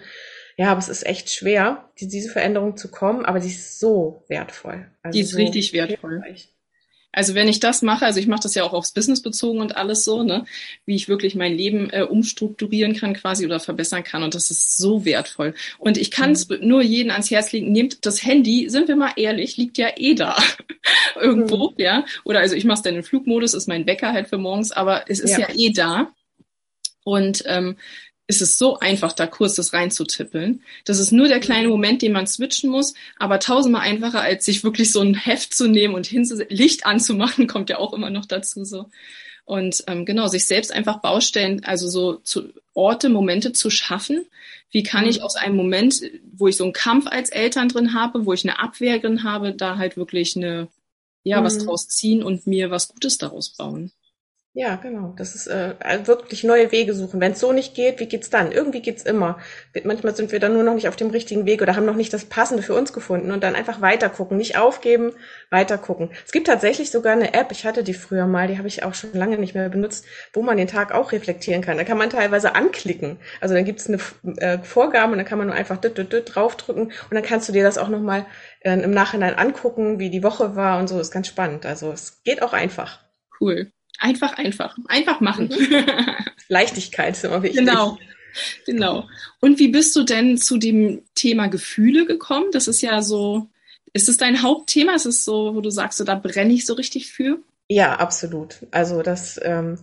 Ja, 0.58 0.72
aber 0.72 0.80
es 0.80 0.90
ist 0.90 1.06
echt 1.06 1.30
schwer, 1.30 1.90
diese 2.00 2.32
Veränderung 2.32 2.78
zu 2.78 2.90
kommen, 2.90 3.26
aber 3.26 3.40
die 3.40 3.50
ist 3.50 3.80
so 3.80 4.24
wertvoll. 4.28 4.88
Also 5.04 5.16
die 5.16 5.22
ist 5.22 5.32
so 5.32 5.38
richtig 5.38 5.72
wertvoll. 5.72 6.24
Hilfreich. 6.24 6.57
Also 7.12 7.34
wenn 7.34 7.48
ich 7.48 7.60
das 7.60 7.82
mache, 7.82 8.06
also 8.06 8.20
ich 8.20 8.28
mache 8.28 8.44
das 8.44 8.54
ja 8.54 8.64
auch 8.64 8.74
aufs 8.74 8.92
Business 8.92 9.22
bezogen 9.22 9.60
und 9.60 9.76
alles 9.76 10.04
so, 10.04 10.24
ne, 10.24 10.46
wie 10.86 10.96
ich 10.96 11.08
wirklich 11.08 11.36
mein 11.36 11.56
Leben 11.56 11.90
äh, 11.90 12.04
umstrukturieren 12.04 12.96
kann 12.96 13.14
quasi 13.14 13.46
oder 13.46 13.60
verbessern 13.60 14.04
kann 14.04 14.24
und 14.24 14.36
das 14.36 14.52
ist 14.52 14.78
so 14.78 15.04
wertvoll. 15.06 15.56
Und 15.80 15.98
ich 15.98 16.12
kann 16.12 16.32
es 16.32 16.48
mhm. 16.48 16.60
nur 16.62 16.82
jeden 16.82 17.12
ans 17.12 17.32
Herz 17.32 17.52
legen, 17.54 17.72
nehmt 17.72 18.06
das 18.06 18.24
Handy, 18.24 18.70
sind 18.70 18.88
wir 18.88 18.96
mal 18.96 19.14
ehrlich, 19.16 19.58
liegt 19.58 19.78
ja 19.78 19.90
eh 19.96 20.14
da 20.14 20.38
irgendwo, 21.20 21.72
mhm. 21.72 21.76
ja. 21.78 22.06
Oder 22.24 22.40
also 22.40 22.56
ich 22.56 22.66
mache 22.66 22.78
es 22.78 22.84
dann 22.84 22.96
in 22.96 23.04
Flugmodus, 23.04 23.54
ist 23.54 23.68
mein 23.68 23.88
Wecker 23.88 24.14
halt 24.14 24.28
für 24.28 24.38
morgens, 24.38 24.72
aber 24.72 25.10
es 25.10 25.20
ist 25.20 25.38
ja, 25.38 25.48
ja 25.48 25.56
eh 25.56 25.72
da. 25.72 26.12
Und 27.04 27.44
ähm, 27.48 27.78
ist 28.28 28.42
es 28.42 28.58
so 28.58 28.78
einfach, 28.80 29.14
da 29.14 29.26
kurz 29.26 29.56
das 29.56 29.74
reinzutippeln. 29.74 30.62
Das 30.84 31.00
ist 31.00 31.12
nur 31.12 31.30
der 31.30 31.40
kleine 31.40 31.70
Moment, 31.70 32.02
den 32.02 32.12
man 32.12 32.28
switchen 32.28 32.70
muss, 32.70 32.94
aber 33.18 33.40
tausendmal 33.40 33.84
einfacher, 33.84 34.22
als 34.22 34.46
sich 34.46 34.66
wirklich 34.66 34.92
so 34.92 35.00
ein 35.00 35.16
Heft 35.16 35.56
zu 35.56 35.68
nehmen 35.68 35.96
und 35.96 36.12
Licht 36.50 36.86
anzumachen, 36.86 37.48
kommt 37.48 37.70
ja 37.70 37.78
auch 37.78 37.94
immer 37.94 38.10
noch 38.10 38.26
dazu 38.26 38.66
so. 38.66 38.90
Und 39.46 39.86
ähm, 39.88 40.06
genau, 40.06 40.28
sich 40.28 40.46
selbst 40.46 40.74
einfach 40.74 41.00
Baustellen, 41.00 41.64
also 41.64 41.88
so 41.88 42.16
zu 42.16 42.50
Orte, 42.74 43.08
Momente 43.08 43.54
zu 43.54 43.70
schaffen. 43.70 44.26
Wie 44.72 44.84
kann 44.84 45.08
ich 45.08 45.20
mhm. 45.20 45.24
aus 45.24 45.38
einem 45.38 45.56
Moment, 45.56 46.02
wo 46.34 46.50
ich 46.50 46.58
so 46.58 46.66
einen 46.66 46.74
Kampf 46.74 47.08
als 47.08 47.30
Eltern 47.30 47.70
drin 47.70 47.94
habe, 47.94 48.26
wo 48.26 48.34
ich 48.34 48.44
eine 48.44 48.60
Abwehr 48.60 49.00
drin 49.00 49.24
habe, 49.24 49.54
da 49.54 49.78
halt 49.78 49.96
wirklich 49.96 50.36
eine, 50.36 50.68
ja, 51.24 51.40
mhm. 51.40 51.46
was 51.46 51.60
draus 51.60 51.88
ziehen 51.88 52.24
und 52.24 52.46
mir 52.46 52.72
was 52.72 52.90
Gutes 52.90 53.18
daraus 53.18 53.48
bauen. 53.48 53.94
Ja, 54.60 54.76
genau. 54.78 55.14
Das 55.16 55.36
ist 55.36 55.46
äh, 55.46 55.76
also 55.82 56.08
wirklich 56.08 56.44
neue 56.44 56.72
Wege 56.72 56.96
suchen. 56.96 57.20
Wenn 57.22 57.34
es 57.34 57.40
so 57.40 57.52
nicht 57.52 57.76
geht, 57.76 58.00
wie 58.00 58.08
geht's 58.08 58.32
dann? 58.32 58.52
Irgendwie 58.52 58.82
geht's 58.82 59.04
immer. 59.04 59.38
Manchmal 59.84 60.16
sind 60.16 60.32
wir 60.32 60.40
dann 60.40 60.54
nur 60.54 60.64
noch 60.64 60.74
nicht 60.74 60.88
auf 60.88 60.96
dem 60.96 61.12
richtigen 61.12 61.46
Weg 61.46 61.62
oder 61.62 61.76
haben 61.76 61.86
noch 61.86 61.96
nicht 61.96 62.12
das 62.12 62.26
Passende 62.26 62.64
für 62.64 62.74
uns 62.74 62.92
gefunden 62.92 63.30
und 63.30 63.44
dann 63.44 63.54
einfach 63.54 63.82
weiter 63.82 64.10
gucken, 64.10 64.36
nicht 64.38 64.58
aufgeben, 64.58 65.12
weiter 65.52 65.78
gucken. 65.78 66.10
Es 66.26 66.32
gibt 66.32 66.48
tatsächlich 66.48 66.90
sogar 66.90 67.14
eine 67.14 67.36
App, 67.36 67.52
ich 67.52 67.66
hatte 67.66 67.84
die 67.84 67.94
früher 67.94 68.26
mal, 68.26 68.48
die 68.48 68.58
habe 68.58 68.68
ich 68.68 68.82
auch 68.84 68.96
schon 68.96 69.14
lange 69.14 69.38
nicht 69.38 69.54
mehr 69.54 69.70
benutzt, 69.70 70.06
wo 70.34 70.42
man 70.42 70.58
den 70.58 70.68
Tag 70.68 70.92
auch 70.92 71.12
reflektieren 71.12 71.62
kann. 71.62 71.78
Da 71.78 71.84
kann 71.84 72.00
man 72.00 72.10
teilweise 72.10 72.56
anklicken. 72.56 73.20
Also 73.42 73.54
dann 73.54 73.64
gibt's 73.66 73.88
eine 73.88 74.00
äh, 74.38 74.58
Vorgabe 74.64 75.12
und 75.12 75.20
dann 75.20 75.28
kann 75.28 75.38
man 75.38 75.48
nur 75.48 75.56
einfach 75.56 75.78
dit, 75.78 76.00
dit, 76.00 76.12
dit 76.12 76.34
draufdrücken 76.34 76.86
und 76.86 77.12
dann 77.12 77.22
kannst 77.24 77.48
du 77.48 77.54
dir 77.54 77.64
das 77.64 77.78
auch 77.78 77.90
nochmal 77.90 78.26
äh, 78.62 78.74
im 78.74 78.90
Nachhinein 78.92 79.36
angucken, 79.36 80.00
wie 80.00 80.10
die 80.10 80.24
Woche 80.24 80.56
war 80.56 80.80
und 80.80 80.88
so. 80.88 81.00
Ist 81.00 81.12
ganz 81.12 81.28
spannend. 81.28 81.68
Also 81.68 81.92
es 81.92 82.24
geht 82.24 82.42
auch 82.42 82.54
einfach. 82.54 83.02
Cool. 83.40 83.72
Einfach, 83.98 84.38
einfach. 84.38 84.78
Einfach 84.88 85.20
machen. 85.20 85.50
Mhm. 85.50 85.86
Leichtigkeit 86.48 87.16
ist 87.16 87.26
immer 87.26 87.44
wichtig. 87.44 87.60
Genau. 87.60 87.98
Genau. 88.66 89.08
Und 89.40 89.58
wie 89.60 89.70
bist 89.70 89.96
du 89.96 90.04
denn 90.04 90.38
zu 90.38 90.58
dem 90.58 91.02
Thema 91.16 91.48
Gefühle 91.48 92.06
gekommen? 92.06 92.52
Das 92.52 92.68
ist 92.68 92.82
ja 92.82 93.02
so, 93.02 93.48
ist 93.94 94.10
es 94.10 94.18
dein 94.18 94.44
Hauptthema? 94.44 94.94
Ist 94.94 95.06
es 95.06 95.26
so, 95.26 95.56
wo 95.56 95.62
du 95.62 95.70
sagst, 95.70 95.98
so, 95.98 96.04
da 96.04 96.16
brenne 96.16 96.54
ich 96.54 96.66
so 96.66 96.74
richtig 96.74 97.12
für? 97.12 97.40
Ja, 97.68 97.96
absolut. 97.96 98.60
Also 98.72 99.02
das 99.02 99.40
ähm, 99.44 99.80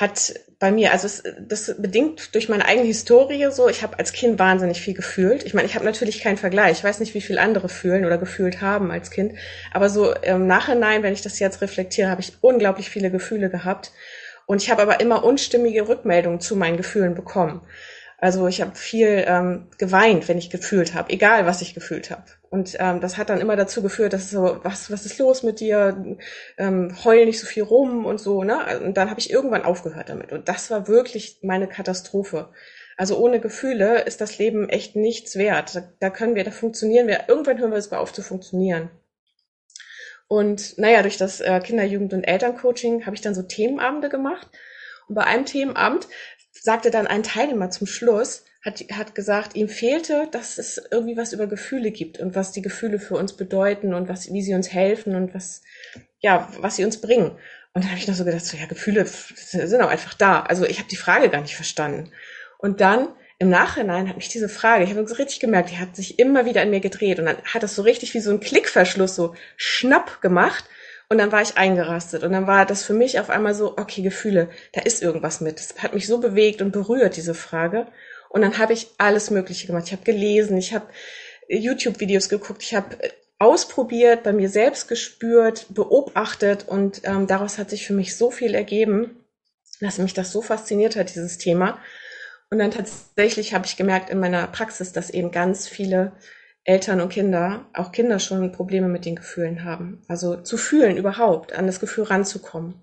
hat 0.00 0.34
bei 0.58 0.72
mir, 0.72 0.92
also 0.92 1.06
es, 1.06 1.22
das 1.40 1.74
bedingt 1.78 2.34
durch 2.34 2.48
meine 2.48 2.64
eigene 2.64 2.86
Historie 2.86 3.50
so, 3.50 3.68
ich 3.68 3.82
habe 3.82 3.98
als 3.98 4.12
Kind 4.12 4.38
wahnsinnig 4.38 4.80
viel 4.80 4.94
gefühlt. 4.94 5.44
Ich 5.44 5.54
meine, 5.54 5.66
ich 5.66 5.74
habe 5.74 5.84
natürlich 5.84 6.20
keinen 6.20 6.36
Vergleich. 6.36 6.78
Ich 6.78 6.84
weiß 6.84 7.00
nicht, 7.00 7.14
wie 7.14 7.20
viel 7.20 7.38
andere 7.38 7.68
fühlen 7.68 8.04
oder 8.04 8.18
gefühlt 8.18 8.60
haben 8.60 8.90
als 8.90 9.10
Kind. 9.10 9.34
Aber 9.72 9.88
so 9.88 10.12
im 10.14 10.46
Nachhinein, 10.46 11.02
wenn 11.02 11.12
ich 11.12 11.22
das 11.22 11.38
jetzt 11.38 11.60
reflektiere, 11.60 12.10
habe 12.10 12.20
ich 12.20 12.32
unglaublich 12.40 12.90
viele 12.90 13.10
Gefühle 13.10 13.50
gehabt. 13.50 13.92
Und 14.46 14.62
ich 14.62 14.70
habe 14.70 14.82
aber 14.82 15.00
immer 15.00 15.24
unstimmige 15.24 15.88
Rückmeldungen 15.88 16.40
zu 16.40 16.56
meinen 16.56 16.76
Gefühlen 16.76 17.14
bekommen. 17.14 17.60
Also 18.18 18.48
ich 18.48 18.60
habe 18.60 18.74
viel 18.74 19.24
ähm, 19.26 19.68
geweint, 19.78 20.28
wenn 20.28 20.38
ich 20.38 20.50
gefühlt 20.50 20.94
habe, 20.94 21.10
egal 21.10 21.46
was 21.46 21.62
ich 21.62 21.74
gefühlt 21.74 22.10
habe. 22.10 22.24
Und 22.50 22.76
ähm, 22.80 23.00
das 23.00 23.16
hat 23.16 23.30
dann 23.30 23.40
immer 23.40 23.54
dazu 23.54 23.80
geführt, 23.80 24.12
dass 24.12 24.30
so, 24.30 24.58
was, 24.64 24.90
was 24.90 25.06
ist 25.06 25.18
los 25.18 25.44
mit 25.44 25.60
dir? 25.60 26.18
Ähm, 26.58 26.96
heul 27.04 27.24
nicht 27.24 27.38
so 27.38 27.46
viel 27.46 27.62
rum 27.62 28.04
und 28.04 28.18
so, 28.18 28.42
ne? 28.42 28.80
Und 28.84 28.96
dann 28.96 29.08
habe 29.08 29.20
ich 29.20 29.30
irgendwann 29.30 29.62
aufgehört 29.62 30.08
damit. 30.08 30.32
Und 30.32 30.48
das 30.48 30.68
war 30.68 30.88
wirklich 30.88 31.38
meine 31.42 31.68
Katastrophe. 31.68 32.48
Also 32.96 33.16
ohne 33.18 33.38
Gefühle 33.38 34.02
ist 34.02 34.20
das 34.20 34.38
Leben 34.38 34.68
echt 34.68 34.96
nichts 34.96 35.36
wert. 35.36 35.76
Da, 35.76 35.82
da 36.00 36.10
können 36.10 36.34
wir, 36.34 36.42
da 36.42 36.50
funktionieren 36.50 37.06
wir, 37.06 37.28
irgendwann 37.28 37.58
hören 37.58 37.72
wir 37.72 37.80
sogar 37.80 38.00
auf 38.00 38.12
zu 38.12 38.20
funktionieren. 38.20 38.90
Und 40.26 40.76
naja, 40.76 41.02
durch 41.02 41.16
das 41.16 41.40
äh, 41.40 41.60
Kinder-, 41.60 41.84
Jugend- 41.84 42.14
und 42.14 42.24
Elterncoaching 42.24 43.06
habe 43.06 43.14
ich 43.14 43.22
dann 43.22 43.34
so 43.34 43.42
Themenabende 43.42 44.08
gemacht. 44.08 44.48
Und 45.08 45.14
bei 45.14 45.24
einem 45.24 45.44
Themenabend 45.44 46.08
sagte 46.52 46.90
dann 46.90 47.06
ein 47.06 47.22
Teilnehmer 47.22 47.70
zum 47.70 47.86
Schluss, 47.86 48.44
hat, 48.64 48.84
hat 48.92 49.14
gesagt, 49.14 49.56
ihm 49.56 49.68
fehlte, 49.68 50.28
dass 50.32 50.58
es 50.58 50.80
irgendwie 50.90 51.16
was 51.16 51.32
über 51.32 51.46
Gefühle 51.46 51.90
gibt 51.90 52.20
und 52.20 52.34
was 52.34 52.52
die 52.52 52.62
Gefühle 52.62 52.98
für 52.98 53.16
uns 53.16 53.32
bedeuten 53.34 53.94
und 53.94 54.08
was, 54.08 54.32
wie 54.32 54.42
sie 54.42 54.54
uns 54.54 54.72
helfen 54.72 55.14
und 55.14 55.34
was, 55.34 55.62
ja, 56.20 56.48
was 56.60 56.76
sie 56.76 56.84
uns 56.84 57.00
bringen. 57.00 57.30
Und 57.72 57.84
dann 57.84 57.90
habe 57.90 57.98
ich 57.98 58.08
noch 58.08 58.14
so 58.14 58.24
gedacht, 58.24 58.44
so, 58.44 58.56
ja, 58.56 58.66
Gefühle 58.66 59.06
sind 59.06 59.80
auch 59.80 59.88
einfach 59.88 60.14
da. 60.14 60.40
Also 60.42 60.64
ich 60.66 60.78
habe 60.78 60.88
die 60.88 60.96
Frage 60.96 61.30
gar 61.30 61.40
nicht 61.40 61.56
verstanden. 61.56 62.10
Und 62.58 62.80
dann 62.80 63.08
im 63.38 63.48
Nachhinein 63.48 64.08
hat 64.08 64.16
mich 64.16 64.28
diese 64.28 64.50
Frage, 64.50 64.84
ich 64.84 64.90
habe 64.90 65.06
so 65.06 65.14
richtig 65.14 65.40
gemerkt, 65.40 65.70
die 65.70 65.78
hat 65.78 65.96
sich 65.96 66.18
immer 66.18 66.44
wieder 66.44 66.60
an 66.60 66.68
mir 66.68 66.80
gedreht 66.80 67.18
und 67.18 67.24
dann 67.24 67.38
hat 67.44 67.62
das 67.62 67.74
so 67.74 67.80
richtig 67.80 68.12
wie 68.12 68.20
so 68.20 68.30
ein 68.30 68.40
Klickverschluss 68.40 69.14
so 69.14 69.34
schnapp 69.56 70.20
gemacht 70.20 70.64
und 71.08 71.16
dann 71.16 71.32
war 71.32 71.40
ich 71.40 71.56
eingerastet 71.56 72.22
und 72.22 72.32
dann 72.32 72.46
war 72.46 72.66
das 72.66 72.84
für 72.84 72.92
mich 72.92 73.18
auf 73.18 73.30
einmal 73.30 73.54
so, 73.54 73.78
okay, 73.78 74.02
Gefühle, 74.02 74.50
da 74.72 74.82
ist 74.82 75.02
irgendwas 75.02 75.40
mit. 75.40 75.58
Das 75.58 75.74
hat 75.82 75.94
mich 75.94 76.06
so 76.06 76.18
bewegt 76.18 76.60
und 76.60 76.70
berührt, 76.70 77.16
diese 77.16 77.34
Frage. 77.34 77.86
Und 78.30 78.42
dann 78.42 78.58
habe 78.58 78.72
ich 78.72 78.86
alles 78.96 79.30
Mögliche 79.30 79.66
gemacht. 79.66 79.84
Ich 79.86 79.92
habe 79.92 80.04
gelesen, 80.04 80.56
ich 80.56 80.72
habe 80.72 80.86
YouTube-Videos 81.48 82.28
geguckt, 82.28 82.62
ich 82.62 82.74
habe 82.74 83.02
äh, 83.02 83.10
ausprobiert, 83.40 84.22
bei 84.22 84.32
mir 84.32 84.48
selbst 84.48 84.86
gespürt, 84.86 85.66
beobachtet 85.70 86.68
und 86.68 87.02
ähm, 87.04 87.26
daraus 87.26 87.58
hat 87.58 87.70
sich 87.70 87.86
für 87.86 87.92
mich 87.92 88.16
so 88.16 88.30
viel 88.30 88.54
ergeben, 88.54 89.24
dass 89.80 89.98
mich 89.98 90.14
das 90.14 90.30
so 90.30 90.42
fasziniert 90.42 90.94
hat, 90.94 91.12
dieses 91.12 91.38
Thema. 91.38 91.78
Und 92.50 92.58
dann 92.58 92.70
tatsächlich 92.70 93.52
habe 93.52 93.66
ich 93.66 93.76
gemerkt 93.76 94.10
in 94.10 94.20
meiner 94.20 94.46
Praxis, 94.46 94.92
dass 94.92 95.10
eben 95.10 95.32
ganz 95.32 95.66
viele 95.66 96.12
Eltern 96.64 97.00
und 97.00 97.08
Kinder, 97.08 97.66
auch 97.72 97.90
Kinder 97.90 98.20
schon 98.20 98.52
Probleme 98.52 98.88
mit 98.88 99.06
den 99.06 99.16
Gefühlen 99.16 99.64
haben. 99.64 100.02
Also 100.06 100.36
zu 100.36 100.56
fühlen 100.56 100.96
überhaupt, 100.96 101.52
an 101.52 101.66
das 101.66 101.80
Gefühl 101.80 102.04
ranzukommen. 102.04 102.74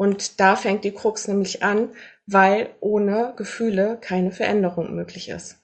Und 0.00 0.40
da 0.40 0.56
fängt 0.56 0.84
die 0.84 0.94
Krux 0.94 1.28
nämlich 1.28 1.62
an, 1.62 1.90
weil 2.24 2.70
ohne 2.80 3.34
Gefühle 3.36 3.98
keine 4.00 4.32
Veränderung 4.32 4.94
möglich 4.94 5.28
ist. 5.28 5.58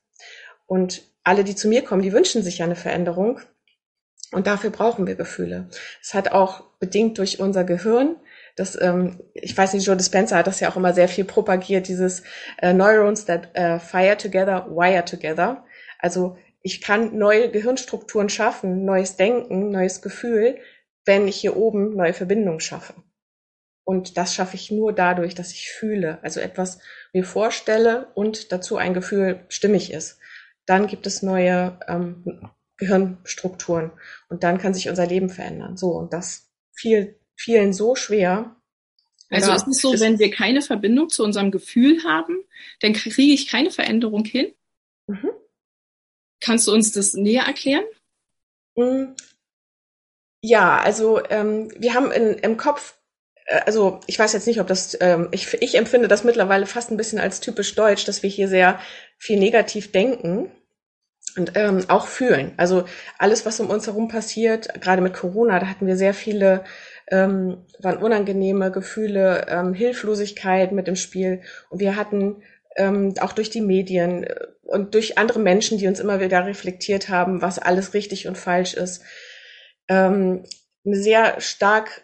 Und 0.67 1.05
alle, 1.25 1.43
die 1.43 1.55
zu 1.55 1.69
mir 1.69 1.83
kommen, 1.83 2.03
die 2.03 2.13
wünschen 2.13 2.43
sich 2.43 2.59
ja 2.59 2.67
eine 2.67 2.77
Veränderung. 2.77 3.41
Und 4.33 4.47
dafür 4.47 4.69
brauchen 4.69 5.07
wir 5.07 5.15
Gefühle. 5.15 5.71
Es 6.03 6.13
hat 6.13 6.33
auch 6.33 6.65
bedingt 6.81 7.17
durch 7.17 7.41
unser 7.41 7.65
Gehirn, 7.65 8.17
das, 8.57 8.79
ähm, 8.79 9.23
ich 9.33 9.57
weiß 9.57 9.73
nicht, 9.73 9.87
Joe 9.87 9.97
Dispenza 9.97 10.37
hat 10.37 10.47
das 10.47 10.61
ja 10.61 10.69
auch 10.69 10.77
immer 10.77 10.93
sehr 10.93 11.09
viel 11.09 11.25
propagiert, 11.25 11.89
dieses 11.89 12.23
äh, 12.59 12.75
Neurons 12.75 13.25
that 13.25 13.59
uh, 13.59 13.79
fire 13.79 14.19
together, 14.19 14.67
wire 14.69 15.07
together. 15.07 15.65
Also 15.99 16.37
ich 16.61 16.83
kann 16.83 17.17
neue 17.17 17.51
Gehirnstrukturen 17.51 18.29
schaffen, 18.29 18.85
neues 18.85 19.17
Denken, 19.17 19.71
neues 19.71 20.03
Gefühl, 20.03 20.59
wenn 21.07 21.27
ich 21.27 21.37
hier 21.37 21.57
oben 21.57 21.97
neue 21.97 22.13
Verbindungen 22.13 22.61
schaffe. 22.61 22.93
Und 23.87 24.17
das 24.17 24.35
schaffe 24.35 24.57
ich 24.57 24.73
nur 24.73 24.93
dadurch, 24.93 25.37
dass 25.37 25.53
ich 25.53 25.71
fühle, 25.71 26.19
also 26.23 26.41
etwas 26.41 26.81
mir 27.13 27.25
vorstelle 27.25 28.09
und 28.15 28.51
dazu 28.51 28.77
ein 28.77 28.95
Gefühl 28.95 29.45
stimmig 29.49 29.93
ist. 29.93 30.19
Dann 30.67 30.89
gibt 30.89 31.07
es 31.07 31.23
neue 31.23 31.79
ähm, 31.87 32.51
Gehirnstrukturen 32.79 33.93
und 34.29 34.43
dann 34.43 34.59
kann 34.59 34.75
sich 34.75 34.89
unser 34.89 35.07
Leben 35.07 35.31
verändern. 35.31 35.77
So, 35.77 35.93
und 35.93 36.13
das 36.13 36.51
fiel 36.73 37.17
vielen 37.37 37.73
so 37.73 37.95
schwer. 37.95 38.57
Also 39.31 39.53
ist 39.53 39.69
es 39.69 39.81
so, 39.81 40.01
wenn 40.01 40.19
wir 40.19 40.33
keine 40.33 40.63
Verbindung 40.63 41.09
zu 41.09 41.23
unserem 41.23 41.53
Gefühl 41.53 42.03
haben, 42.03 42.43
dann 42.81 42.93
kriege 42.93 43.33
ich 43.33 43.47
keine 43.47 43.71
Veränderung 43.71 44.25
hin? 44.25 44.53
Mhm. 45.07 45.31
Kannst 46.41 46.67
du 46.67 46.73
uns 46.73 46.91
das 46.91 47.15
näher 47.15 47.45
erklären? 47.45 47.85
Mm. 48.75 49.15
Ja, 50.43 50.81
also 50.81 51.25
ähm, 51.31 51.73
wir 51.79 51.95
haben 51.95 52.11
in, 52.11 52.35
im 52.35 52.57
Kopf, 52.57 52.97
also 53.65 54.01
ich 54.07 54.19
weiß 54.19 54.33
jetzt 54.33 54.47
nicht, 54.47 54.61
ob 54.61 54.67
das, 54.67 54.97
ähm, 55.01 55.29
ich, 55.31 55.55
ich 55.63 55.77
empfinde 55.77 56.09
das 56.09 56.25
mittlerweile 56.25 56.67
fast 56.67 56.91
ein 56.91 56.97
bisschen 56.97 57.19
als 57.19 57.41
typisch 57.41 57.75
deutsch, 57.75 58.05
dass 58.05 58.23
wir 58.23 58.31
hier 58.31 58.49
sehr 58.49 58.81
viel 59.19 59.39
negativ 59.39 59.93
denken 59.93 60.51
und 61.37 61.53
ähm, 61.55 61.85
auch 61.89 62.07
fühlen. 62.07 62.53
Also 62.57 62.85
alles, 63.19 63.47
was 63.47 63.61
um 63.61 63.71
uns 63.71 63.87
herum 63.87 64.09
passiert, 64.09 64.81
gerade 64.81 65.03
mit 65.03 65.15
Corona, 65.15 65.59
da 65.61 65.67
hatten 65.67 65.87
wir 65.87 65.97
sehr 65.97 66.15
viele 66.15 66.65
ähm, 67.09 67.65
waren 67.79 67.99
unangenehme 67.99 68.71
Gefühle, 68.73 69.47
ähm, 69.49 69.75
Hilflosigkeit 69.75 70.73
mit 70.73 70.89
im 70.89 70.97
Spiel. 70.97 71.43
Und 71.71 71.81
wir 71.81 71.97
hatten 71.97 72.43
ähm, 72.77 73.15
auch 73.21 73.33
durch 73.33 73.51
die 73.51 73.61
Medien 73.61 74.25
äh, 74.25 74.47
und 74.63 74.95
durch 74.95 75.19
andere 75.19 75.39
Menschen, 75.39 75.79
die 75.79 75.87
uns 75.87 76.01
immer 76.01 76.21
wieder 76.21 76.45
reflektiert 76.45 77.09
haben, 77.09 77.43
was 77.43 77.59
alles 77.59 77.95
richtig 77.95 78.27
und 78.27 78.37
falsch 78.37 78.75
ist, 78.75 79.03
ähm, 79.89 80.45
eine 80.85 80.97
sehr 80.97 81.41
stark 81.41 82.03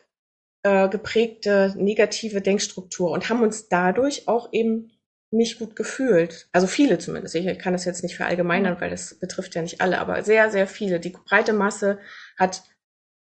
äh, 0.62 0.88
geprägte 0.88 1.75
negative 1.76 2.40
Denkstruktur 2.40 3.11
und 3.11 3.28
haben 3.28 3.42
uns 3.42 3.69
dadurch 3.69 4.28
auch 4.28 4.52
eben 4.52 4.92
nicht 5.31 5.59
gut 5.59 5.75
gefühlt. 5.76 6.49
Also 6.52 6.66
viele 6.66 6.99
zumindest. 6.99 7.35
Ich 7.35 7.59
kann 7.59 7.73
das 7.73 7.85
jetzt 7.85 8.02
nicht 8.02 8.16
verallgemeinern, 8.16 8.81
weil 8.81 8.90
das 8.90 9.19
betrifft 9.19 9.54
ja 9.54 9.62
nicht 9.62 9.81
alle, 9.81 9.99
aber 9.99 10.23
sehr, 10.23 10.50
sehr 10.50 10.66
viele. 10.66 11.00
Die 11.00 11.11
breite 11.11 11.52
Masse 11.52 11.99
hat 12.38 12.62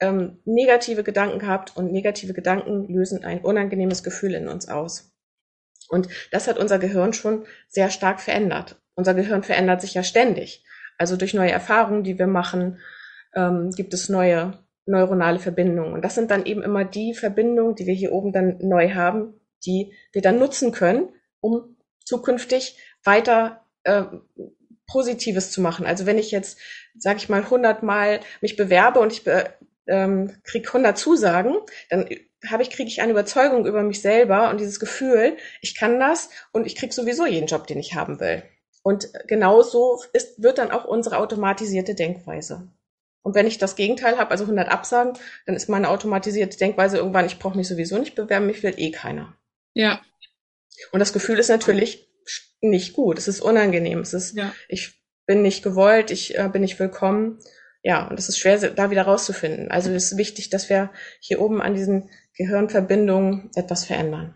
ähm, 0.01 0.39
negative 0.45 1.03
Gedanken 1.03 1.39
gehabt 1.39 1.77
und 1.77 1.93
negative 1.93 2.33
Gedanken 2.33 2.87
lösen 2.89 3.25
ein 3.25 3.41
unangenehmes 3.41 4.03
Gefühl 4.03 4.35
in 4.35 4.49
uns 4.49 4.69
aus. 4.69 5.13
Und 5.89 6.09
das 6.31 6.49
hat 6.49 6.59
unser 6.59 6.79
Gehirn 6.79 7.13
schon 7.13 7.47
sehr 7.69 7.91
stark 7.91 8.21
verändert. 8.21 8.81
Unser 8.95 9.15
Gehirn 9.15 9.43
verändert 9.43 9.81
sich 9.81 9.95
ja 9.95 10.03
ständig. 10.03 10.65
Also 10.99 11.17
durch 11.17 11.35
neue 11.35 11.51
Erfahrungen, 11.51 12.03
die 12.05 12.19
wir 12.19 12.27
machen, 12.27 12.81
ähm, 13.35 13.71
gibt 13.71 13.95
es 13.95 14.09
neue 14.09 14.66
neuronale 14.87 15.39
Verbindungen. 15.39 15.93
Und 15.93 16.05
das 16.05 16.15
sind 16.15 16.31
dann 16.31 16.47
eben 16.47 16.63
immer 16.63 16.85
die 16.85 17.15
Verbindungen, 17.15 17.75
die 17.75 17.87
wir 17.87 17.95
hier 17.95 18.13
oben 18.13 18.33
dann 18.33 18.59
neu 18.61 18.95
haben, 18.95 19.35
die 19.65 19.93
wir 20.13 20.23
dann 20.23 20.39
nutzen 20.39 20.73
können, 20.73 21.09
um 21.41 21.77
zukünftig 22.05 22.79
weiter 23.05 23.65
äh, 23.83 24.05
Positives 24.87 25.51
zu 25.51 25.61
machen. 25.61 25.87
Also 25.87 26.07
wenn 26.07 26.19
ich 26.19 26.31
jetzt, 26.31 26.59
sage 26.97 27.19
ich 27.19 27.29
mal, 27.29 27.43
100 27.43 27.83
Mal 27.83 28.21
mich 28.41 28.57
bewerbe 28.57 29.01
und 29.01 29.13
ich 29.13 29.25
be 29.25 29.53
ähm, 29.89 30.33
kriege 30.43 30.67
100 30.67 30.99
Zusagen, 30.99 31.55
dann 31.91 32.09
habe 32.49 32.63
ich 32.63 32.71
kriege 32.71 32.89
ich 32.89 33.01
eine 33.03 33.13
Überzeugung 33.13 33.67
über 33.67 33.83
mich 33.83 34.01
selber 34.01 34.51
und 34.51 34.59
dieses 34.59 34.81
Gefühl, 34.81 35.37
ich 35.61 35.77
kann 35.77 36.01
das 36.01 36.29
und 36.53 36.67
ich 36.67 36.77
kriege 36.77 36.93
sowieso 36.93 37.25
jeden 37.27 37.47
Job, 37.47 37.67
den 37.67 37.79
ich 37.79 37.95
haben 37.95 38.19
will. 38.21 38.43
Und 38.83 39.09
genauso 39.27 40.01
ist, 40.13 40.43
wird 40.43 40.59
dann 40.59 40.71
auch 40.71 40.85
unsere 40.85 41.19
automatisierte 41.19 41.95
Denkweise. 41.95 42.69
Und 43.27 43.35
wenn 43.35 43.49
ich 43.49 43.59
das 43.59 43.75
Gegenteil 43.75 44.19
habe, 44.19 44.31
also 44.31 44.45
100 44.45 44.69
Absagen, 44.69 45.15
dann 45.47 45.57
ist 45.57 45.69
meine 45.69 45.89
automatisierte 45.89 46.57
Denkweise 46.57 46.99
irgendwann, 46.99 47.27
ich 47.27 47.41
brauche 47.41 47.57
mich 47.57 47.67
sowieso 47.67 47.99
nicht 47.99 48.15
bewerben, 48.15 48.47
mich 48.47 48.63
will 48.63 48.75
eh 48.77 48.93
keiner. 48.93 49.35
Ja. 49.75 50.01
Und 50.93 51.01
das 51.01 51.13
Gefühl 51.13 51.41
ist 51.41 51.49
natürlich 51.49 52.09
nicht 52.61 52.93
gut. 52.93 53.19
Es 53.19 53.27
ist 53.27 53.41
unangenehm. 53.41 53.99
Es 53.99 54.15
ist, 54.15 54.37
ja. 54.37 54.55
ich 54.69 55.03
bin 55.27 55.43
nicht 55.43 55.65
gewollt, 55.65 56.13
ich 56.13 56.39
äh, 56.39 56.49
bin 56.53 56.63
nicht 56.63 56.79
willkommen 56.79 57.41
ja, 57.83 58.07
und 58.09 58.19
es 58.19 58.29
ist 58.29 58.39
schwer, 58.39 58.59
da 58.59 58.91
wieder 58.91 59.03
rauszufinden. 59.03 59.71
Also 59.71 59.93
es 59.93 60.13
ist 60.13 60.19
wichtig, 60.19 60.51
dass 60.51 60.69
wir 60.69 60.91
hier 61.21 61.41
oben 61.41 61.61
an 61.61 61.75
diesen 61.75 62.11
Gehirnverbindungen 62.37 63.51
etwas 63.55 63.85
verändern. 63.85 64.35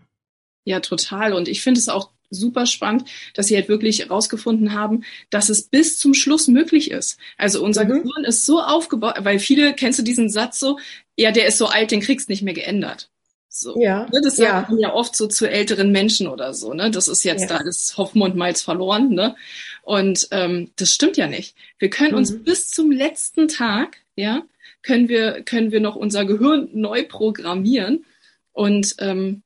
Ja, 0.65 0.81
total. 0.81 1.33
Und 1.33 1.47
ich 1.47 1.61
finde 1.61 1.79
es 1.79 1.89
auch 1.89 2.11
super 2.31 2.65
spannend, 2.65 3.05
dass 3.35 3.47
sie 3.47 3.55
halt 3.55 3.69
wirklich 3.69 3.99
herausgefunden 3.99 4.73
haben, 4.73 5.03
dass 5.29 5.49
es 5.49 5.63
bis 5.63 5.97
zum 5.97 6.13
Schluss 6.13 6.47
möglich 6.47 6.89
ist. 6.89 7.19
Also 7.37 7.63
unser 7.63 7.83
mhm. 7.83 7.89
Gehirn 7.89 8.23
ist 8.25 8.45
so 8.45 8.61
aufgebaut, 8.61 9.15
weil 9.19 9.37
viele, 9.37 9.73
kennst 9.73 9.99
du 9.99 10.03
diesen 10.03 10.29
Satz 10.29 10.59
so, 10.59 10.79
ja, 11.15 11.31
der 11.31 11.45
ist 11.45 11.57
so 11.57 11.67
alt, 11.67 11.91
den 11.91 12.01
kriegst 12.01 12.29
nicht 12.29 12.41
mehr 12.41 12.53
geändert. 12.53 13.09
So. 13.53 13.77
Ja. 13.77 14.07
Ne, 14.13 14.21
das 14.23 14.37
sagt 14.37 14.49
ja. 14.49 14.65
man 14.69 14.79
ja 14.79 14.93
oft 14.93 15.13
so 15.13 15.27
zu 15.27 15.45
älteren 15.45 15.91
Menschen 15.91 16.27
oder 16.27 16.53
so, 16.53 16.73
ne? 16.73 16.89
Das 16.89 17.09
ist 17.09 17.23
jetzt 17.25 17.49
ja. 17.49 17.57
da 17.57 17.63
das 17.63 17.97
Hoffmund-Malz 17.97 18.61
verloren, 18.61 19.09
ne? 19.09 19.35
Und 19.83 20.29
ähm, 20.31 20.71
das 20.77 20.93
stimmt 20.93 21.17
ja 21.17 21.27
nicht. 21.27 21.53
Wir 21.77 21.89
können 21.89 22.13
uns 22.13 22.31
mhm. 22.31 22.43
bis 22.45 22.69
zum 22.69 22.91
letzten 22.91 23.49
Tag, 23.49 23.97
ja, 24.15 24.43
können 24.83 25.09
wir, 25.09 25.43
können 25.43 25.73
wir 25.73 25.81
noch 25.81 25.97
unser 25.97 26.23
Gehirn 26.23 26.69
neu 26.71 27.03
programmieren. 27.03 28.05
Und 28.53 28.95
ähm, 28.99 29.43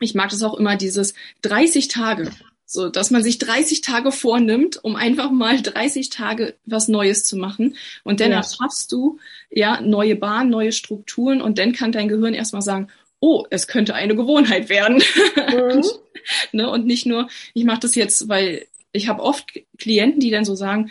ich 0.00 0.14
mag 0.14 0.30
das 0.30 0.42
auch 0.42 0.54
immer, 0.54 0.76
dieses 0.76 1.14
30 1.42 1.88
Tage. 1.88 2.30
So, 2.70 2.90
dass 2.90 3.10
man 3.10 3.22
sich 3.22 3.38
30 3.38 3.80
Tage 3.80 4.12
vornimmt, 4.12 4.84
um 4.84 4.94
einfach 4.94 5.30
mal 5.30 5.62
30 5.62 6.10
Tage 6.10 6.54
was 6.66 6.86
Neues 6.88 7.24
zu 7.24 7.38
machen. 7.38 7.76
Und 8.04 8.20
dann 8.20 8.30
ja. 8.30 8.36
erschaffst 8.36 8.92
du 8.92 9.18
ja 9.50 9.80
neue 9.80 10.16
Bahnen, 10.16 10.50
neue 10.50 10.72
Strukturen 10.72 11.40
und 11.40 11.56
dann 11.58 11.72
kann 11.72 11.92
dein 11.92 12.08
Gehirn 12.08 12.34
erstmal 12.34 12.60
sagen, 12.60 12.88
oh, 13.20 13.46
es 13.48 13.68
könnte 13.68 13.94
eine 13.94 14.14
Gewohnheit 14.14 14.68
werden. 14.68 15.02
Mhm. 15.34 15.82
ne? 16.52 16.70
Und 16.70 16.86
nicht 16.86 17.06
nur, 17.06 17.28
ich 17.54 17.64
mache 17.64 17.80
das 17.80 17.94
jetzt, 17.94 18.28
weil 18.28 18.66
ich 18.92 19.08
habe 19.08 19.22
oft 19.22 19.50
Klienten, 19.78 20.20
die 20.20 20.30
dann 20.30 20.44
so 20.44 20.54
sagen, 20.54 20.90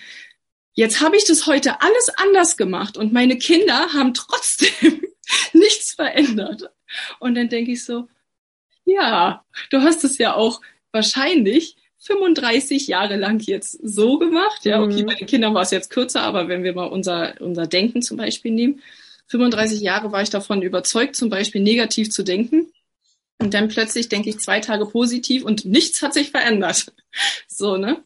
jetzt 0.73 1.01
habe 1.01 1.15
ich 1.15 1.25
das 1.25 1.45
heute 1.45 1.81
alles 1.81 2.09
anders 2.17 2.57
gemacht 2.57 2.97
und 2.97 3.13
meine 3.13 3.37
Kinder 3.37 3.93
haben 3.93 4.15
trotzdem 4.15 5.01
nichts 5.53 5.93
verändert. 5.93 6.71
Und 7.19 7.35
dann 7.35 7.49
denke 7.49 7.71
ich 7.71 7.85
so, 7.85 8.07
ja, 8.87 9.43
du 9.69 9.81
hast 9.81 10.03
es 10.03 10.17
ja 10.17 10.33
auch 10.33 10.61
wahrscheinlich 10.91 11.75
35 11.99 12.87
Jahre 12.87 13.17
lang 13.17 13.39
jetzt 13.41 13.77
so 13.83 14.17
gemacht. 14.17 14.63
Ja, 14.65 14.81
okay, 14.81 15.03
mhm. 15.03 15.07
bei 15.07 15.15
den 15.15 15.27
Kindern 15.27 15.53
war 15.53 15.63
es 15.63 15.71
jetzt 15.71 15.89
kürzer, 15.89 16.21
aber 16.21 16.47
wenn 16.47 16.63
wir 16.63 16.73
mal 16.73 16.85
unser, 16.85 17.35
unser 17.41 17.67
Denken 17.67 18.01
zum 18.01 18.17
Beispiel 18.17 18.51
nehmen, 18.51 18.81
35 19.27 19.81
Jahre 19.81 20.11
war 20.11 20.21
ich 20.21 20.29
davon 20.29 20.61
überzeugt, 20.61 21.15
zum 21.15 21.29
Beispiel 21.29 21.61
negativ 21.61 22.09
zu 22.11 22.23
denken. 22.23 22.71
Und 23.39 23.53
dann 23.53 23.67
plötzlich 23.67 24.09
denke 24.09 24.29
ich 24.29 24.39
zwei 24.39 24.61
Tage 24.61 24.85
positiv 24.85 25.43
und 25.43 25.65
nichts 25.65 26.01
hat 26.01 26.13
sich 26.13 26.31
verändert. 26.31 26.91
So, 27.47 27.77
ne? 27.77 28.03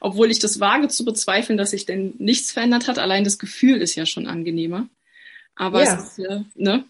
Obwohl 0.00 0.30
ich 0.30 0.38
das 0.38 0.58
wage 0.58 0.88
zu 0.88 1.04
bezweifeln, 1.04 1.58
dass 1.58 1.72
sich 1.72 1.84
denn 1.84 2.14
nichts 2.18 2.50
verändert 2.50 2.88
hat. 2.88 2.98
Allein 2.98 3.24
das 3.24 3.38
Gefühl 3.38 3.82
ist 3.82 3.94
ja 3.94 4.06
schon 4.06 4.26
angenehmer. 4.26 4.88
Aber 5.54 5.84
ja. 5.84 5.94
es 5.94 6.18
ist, 6.18 6.56
ne? 6.56 6.86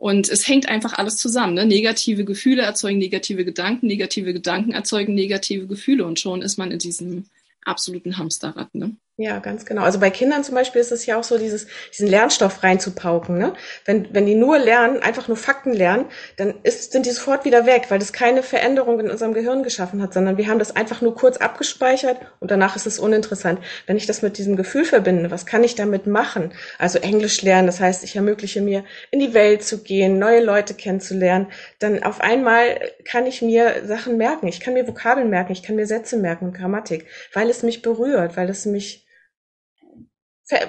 Und 0.00 0.30
es 0.30 0.48
hängt 0.48 0.66
einfach 0.66 0.94
alles 0.94 1.18
zusammen. 1.18 1.52
Ne? 1.52 1.66
Negative 1.66 2.24
Gefühle 2.24 2.62
erzeugen 2.62 2.98
negative 2.98 3.44
Gedanken, 3.44 3.86
negative 3.86 4.32
Gedanken 4.32 4.72
erzeugen 4.72 5.14
negative 5.14 5.66
Gefühle 5.66 6.06
und 6.06 6.18
schon 6.18 6.40
ist 6.40 6.56
man 6.56 6.70
in 6.70 6.78
diesem 6.78 7.26
absoluten 7.66 8.16
Hamsterrad. 8.16 8.74
Ne? 8.74 8.96
Ja, 9.22 9.38
ganz 9.38 9.66
genau. 9.66 9.82
Also 9.82 10.00
bei 10.00 10.08
Kindern 10.08 10.44
zum 10.44 10.54
Beispiel 10.54 10.80
ist 10.80 10.92
es 10.92 11.04
ja 11.04 11.18
auch 11.18 11.24
so, 11.24 11.36
dieses, 11.36 11.66
diesen 11.92 12.08
Lernstoff 12.08 12.62
reinzupauken. 12.62 13.36
Ne? 13.36 13.52
Wenn, 13.84 14.08
wenn 14.14 14.24
die 14.24 14.34
nur 14.34 14.58
lernen, 14.58 15.02
einfach 15.02 15.28
nur 15.28 15.36
Fakten 15.36 15.74
lernen, 15.74 16.06
dann 16.38 16.54
ist, 16.62 16.92
sind 16.92 17.04
die 17.04 17.10
sofort 17.10 17.44
wieder 17.44 17.66
weg, 17.66 17.84
weil 17.90 17.98
das 17.98 18.14
keine 18.14 18.42
Veränderung 18.42 18.98
in 18.98 19.10
unserem 19.10 19.34
Gehirn 19.34 19.62
geschaffen 19.62 20.00
hat, 20.00 20.14
sondern 20.14 20.38
wir 20.38 20.48
haben 20.48 20.58
das 20.58 20.74
einfach 20.74 21.02
nur 21.02 21.14
kurz 21.14 21.36
abgespeichert 21.36 22.16
und 22.38 22.50
danach 22.50 22.76
ist 22.76 22.86
es 22.86 22.98
uninteressant. 22.98 23.58
Wenn 23.86 23.98
ich 23.98 24.06
das 24.06 24.22
mit 24.22 24.38
diesem 24.38 24.56
Gefühl 24.56 24.86
verbinde, 24.86 25.30
was 25.30 25.44
kann 25.44 25.64
ich 25.64 25.74
damit 25.74 26.06
machen? 26.06 26.54
Also 26.78 26.98
Englisch 26.98 27.42
lernen, 27.42 27.66
das 27.66 27.78
heißt, 27.78 28.02
ich 28.04 28.16
ermögliche 28.16 28.62
mir, 28.62 28.84
in 29.10 29.20
die 29.20 29.34
Welt 29.34 29.62
zu 29.62 29.82
gehen, 29.82 30.18
neue 30.18 30.42
Leute 30.42 30.72
kennenzulernen, 30.72 31.48
dann 31.78 32.02
auf 32.02 32.22
einmal 32.22 32.80
kann 33.04 33.26
ich 33.26 33.42
mir 33.42 33.82
Sachen 33.84 34.16
merken. 34.16 34.48
Ich 34.48 34.60
kann 34.60 34.72
mir 34.72 34.88
Vokabeln 34.88 35.28
merken, 35.28 35.52
ich 35.52 35.62
kann 35.62 35.76
mir 35.76 35.86
Sätze 35.86 36.16
merken 36.16 36.46
und 36.46 36.56
Grammatik, 36.56 37.04
weil 37.34 37.50
es 37.50 37.62
mich 37.62 37.82
berührt, 37.82 38.38
weil 38.38 38.48
es 38.48 38.64
mich 38.64 39.04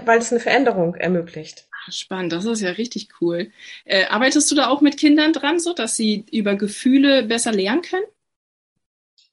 weil 0.05 0.19
es 0.19 0.31
eine 0.31 0.39
Veränderung 0.39 0.95
ermöglicht. 0.95 1.67
Ah, 1.71 1.91
spannend, 1.91 2.33
das 2.33 2.45
ist 2.45 2.61
ja 2.61 2.71
richtig 2.71 3.09
cool. 3.19 3.51
Äh, 3.85 4.05
arbeitest 4.05 4.50
du 4.51 4.55
da 4.55 4.67
auch 4.67 4.81
mit 4.81 4.97
Kindern 4.97 5.33
dran, 5.33 5.59
so 5.59 5.73
dass 5.73 5.95
sie 5.95 6.25
über 6.31 6.55
Gefühle 6.55 7.23
besser 7.23 7.51
lernen 7.51 7.81
können? 7.81 8.05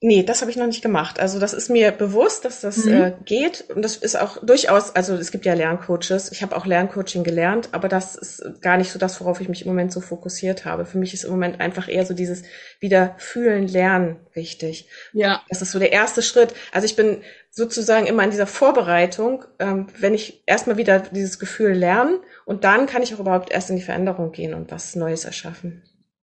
Nee, 0.01 0.23
das 0.23 0.43
habe 0.43 0.51
ich 0.53 0.57
noch 0.57 0.67
nicht 0.69 0.81
gemacht. 0.81 1.19
Also 1.19 1.41
das 1.41 1.53
ist 1.53 1.71
mir 1.71 1.91
bewusst, 1.91 2.45
dass 2.45 2.61
das 2.61 2.85
mhm. 2.85 2.93
äh, 2.93 3.13
geht. 3.25 3.65
Und 3.75 3.83
das 3.83 3.97
ist 3.97 4.17
auch 4.17 4.39
durchaus, 4.45 4.95
also 4.95 5.15
es 5.15 5.33
gibt 5.33 5.45
ja 5.45 5.55
Lerncoaches. 5.55 6.31
Ich 6.31 6.41
habe 6.41 6.57
auch 6.57 6.67
Lerncoaching 6.67 7.25
gelernt, 7.25 7.71
aber 7.73 7.89
das 7.89 8.15
ist 8.15 8.63
gar 8.63 8.77
nicht 8.77 8.93
so 8.93 9.01
das, 9.01 9.21
worauf 9.21 9.41
ich 9.41 9.49
mich 9.49 9.63
im 9.63 9.69
Moment 9.69 9.93
so 9.93 10.01
fokussiert 10.01 10.65
habe. 10.65 10.87
Für 10.87 10.99
mich 10.99 11.15
ist 11.15 11.25
im 11.25 11.33
Moment 11.33 11.61
einfach 11.61 11.89
eher 11.89 12.07
so 12.07 12.15
dieses 12.15 12.45
wieder 12.79 13.17
fühlen, 13.19 13.67
lernen 13.67 14.21
wichtig. 14.35 14.89
Ja. 15.13 15.43
Das 15.49 15.63
ist 15.63 15.73
so 15.73 15.81
der 15.81 15.91
erste 15.91 16.23
Schritt. 16.23 16.55
Also 16.71 16.85
ich 16.85 16.95
bin 16.95 17.19
sozusagen 17.51 18.07
immer 18.07 18.25
in 18.25 18.31
dieser 18.31 18.47
Vorbereitung, 18.47 19.45
ähm, 19.59 19.87
wenn 19.99 20.15
ich 20.15 20.43
erstmal 20.47 20.77
wieder 20.77 21.01
dieses 21.01 21.39
Gefühl 21.39 21.73
lernen 21.73 22.21
und 22.45 22.65
dann 22.65 22.87
kann 22.87 23.03
ich 23.03 23.15
auch 23.15 23.21
überhaupt 23.21 23.51
erst 23.51 23.71
in 23.71 23.77
die 23.77 23.83
Veränderung 23.83 24.33
gehen 24.33 24.55
und 24.55 24.71
was 24.71 24.95
Neues 24.97 25.25
erschaffen. 25.25 25.83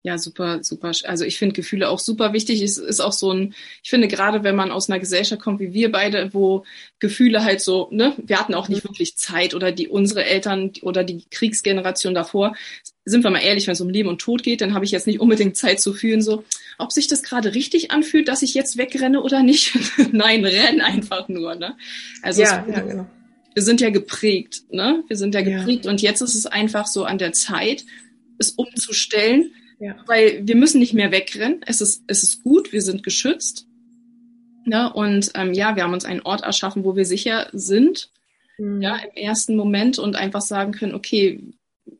Ja, 0.05 0.19
super, 0.19 0.63
super. 0.63 0.91
Also 1.05 1.25
ich 1.25 1.39
finde 1.39 1.55
Gefühle 1.55 1.89
auch 1.89 1.97
super 1.97 2.31
wichtig. 2.31 2.61
Es 2.61 2.77
ist 2.77 2.99
auch 2.99 3.11
so 3.11 3.31
ein, 3.31 3.55
ich 3.81 3.89
finde 3.89 4.07
gerade, 4.07 4.43
wenn 4.43 4.55
man 4.55 4.69
aus 4.69 4.87
einer 4.87 4.99
Gesellschaft 4.99 5.41
kommt 5.41 5.59
wie 5.59 5.73
wir 5.73 5.91
beide, 5.91 6.31
wo 6.31 6.63
Gefühle 6.99 7.43
halt 7.43 7.59
so, 7.59 7.87
ne, 7.89 8.13
wir 8.17 8.39
hatten 8.39 8.53
auch 8.53 8.69
nicht 8.69 8.83
mhm. 8.83 8.89
wirklich 8.89 9.17
Zeit 9.17 9.55
oder 9.55 9.71
die 9.71 9.87
unsere 9.87 10.23
Eltern 10.23 10.73
oder 10.83 11.03
die 11.03 11.23
Kriegsgeneration 11.31 12.13
davor, 12.13 12.55
sind 13.03 13.23
wir 13.23 13.31
mal 13.31 13.39
ehrlich, 13.39 13.65
wenn 13.65 13.73
es 13.73 13.81
um 13.81 13.89
Leben 13.89 14.07
und 14.07 14.21
Tod 14.21 14.43
geht, 14.43 14.61
dann 14.61 14.75
habe 14.75 14.85
ich 14.85 14.91
jetzt 14.91 15.07
nicht 15.07 15.19
unbedingt 15.19 15.57
Zeit 15.57 15.79
zu 15.79 15.91
fühlen, 15.91 16.21
so, 16.21 16.43
ob 16.77 16.91
sich 16.91 17.07
das 17.07 17.23
gerade 17.23 17.55
richtig 17.55 17.89
anfühlt, 17.89 18.27
dass 18.27 18.43
ich 18.43 18.53
jetzt 18.53 18.77
wegrenne 18.77 19.23
oder 19.23 19.41
nicht. 19.41 19.75
Nein, 20.11 20.45
renn 20.45 20.81
einfach 20.81 21.27
nur, 21.29 21.55
ne? 21.55 21.75
Also 22.21 22.43
ja, 22.43 22.63
es, 22.67 22.75
ja, 22.75 22.81
genau. 22.81 23.07
wir 23.55 23.63
sind 23.63 23.81
ja 23.81 23.89
geprägt, 23.89 24.65
ne? 24.69 25.03
Wir 25.07 25.17
sind 25.17 25.33
ja 25.33 25.41
geprägt 25.41 25.85
ja. 25.85 25.89
und 25.89 26.03
jetzt 26.03 26.21
ist 26.21 26.35
es 26.35 26.45
einfach 26.45 26.85
so 26.85 27.05
an 27.05 27.17
der 27.17 27.33
Zeit, 27.33 27.85
es 28.37 28.51
umzustellen 28.51 29.49
ja. 29.79 29.95
Weil 30.05 30.47
wir 30.47 30.55
müssen 30.55 30.79
nicht 30.79 30.93
mehr 30.93 31.11
wegrennen. 31.11 31.61
Es 31.65 31.81
ist, 31.81 32.03
es 32.07 32.23
ist 32.23 32.43
gut, 32.43 32.71
wir 32.71 32.81
sind 32.81 33.03
geschützt. 33.03 33.67
Ja, 34.65 34.87
und 34.87 35.31
ähm, 35.35 35.53
ja, 35.53 35.75
wir 35.75 35.83
haben 35.83 35.93
uns 35.93 36.05
einen 36.05 36.21
Ort 36.21 36.43
erschaffen, 36.43 36.83
wo 36.83 36.95
wir 36.95 37.05
sicher 37.05 37.49
sind. 37.53 38.09
Mhm. 38.57 38.81
Ja, 38.81 38.97
im 38.97 39.15
ersten 39.15 39.55
Moment 39.55 39.99
und 39.99 40.15
einfach 40.15 40.41
sagen 40.41 40.71
können, 40.71 40.95
okay, 40.95 41.39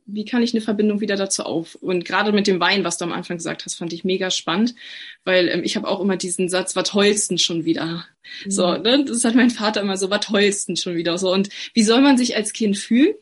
wie 0.07 0.25
kann 0.25 0.41
ich 0.41 0.53
eine 0.53 0.61
Verbindung 0.61 0.99
wieder 0.99 1.15
dazu 1.15 1.43
auf? 1.43 1.75
Und 1.75 2.05
gerade 2.05 2.31
mit 2.31 2.47
dem 2.47 2.59
Wein, 2.59 2.83
was 2.83 2.97
du 2.97 3.05
am 3.05 3.11
Anfang 3.11 3.37
gesagt 3.37 3.65
hast, 3.65 3.75
fand 3.75 3.93
ich 3.93 4.03
mega 4.03 4.31
spannend, 4.31 4.75
weil 5.23 5.47
ähm, 5.49 5.63
ich 5.63 5.75
habe 5.75 5.87
auch 5.87 5.99
immer 5.99 6.17
diesen 6.17 6.49
Satz, 6.49 6.75
was 6.75 6.89
tollsten 6.89 7.37
schon 7.37 7.65
wieder. 7.65 8.05
Mhm. 8.45 8.51
So, 8.51 8.77
ne? 8.77 9.05
Das 9.05 9.23
hat 9.23 9.35
mein 9.35 9.51
Vater 9.51 9.81
immer 9.81 9.97
so, 9.97 10.09
was 10.09 10.25
tollsten 10.25 10.75
schon 10.75 10.95
wieder. 10.95 11.17
So, 11.17 11.31
und 11.31 11.49
wie 11.73 11.83
soll 11.83 12.01
man 12.01 12.17
sich 12.17 12.35
als 12.35 12.53
Kind 12.53 12.77
fühlen? 12.77 13.15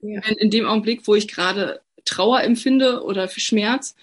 Ja. 0.00 0.20
In 0.38 0.50
dem 0.50 0.66
Augenblick, 0.66 1.06
wo 1.06 1.14
ich 1.14 1.28
gerade 1.28 1.80
Trauer 2.10 2.42
empfinde 2.42 3.02
oder 3.02 3.28
für 3.28 3.40
Schmerz, 3.40 3.94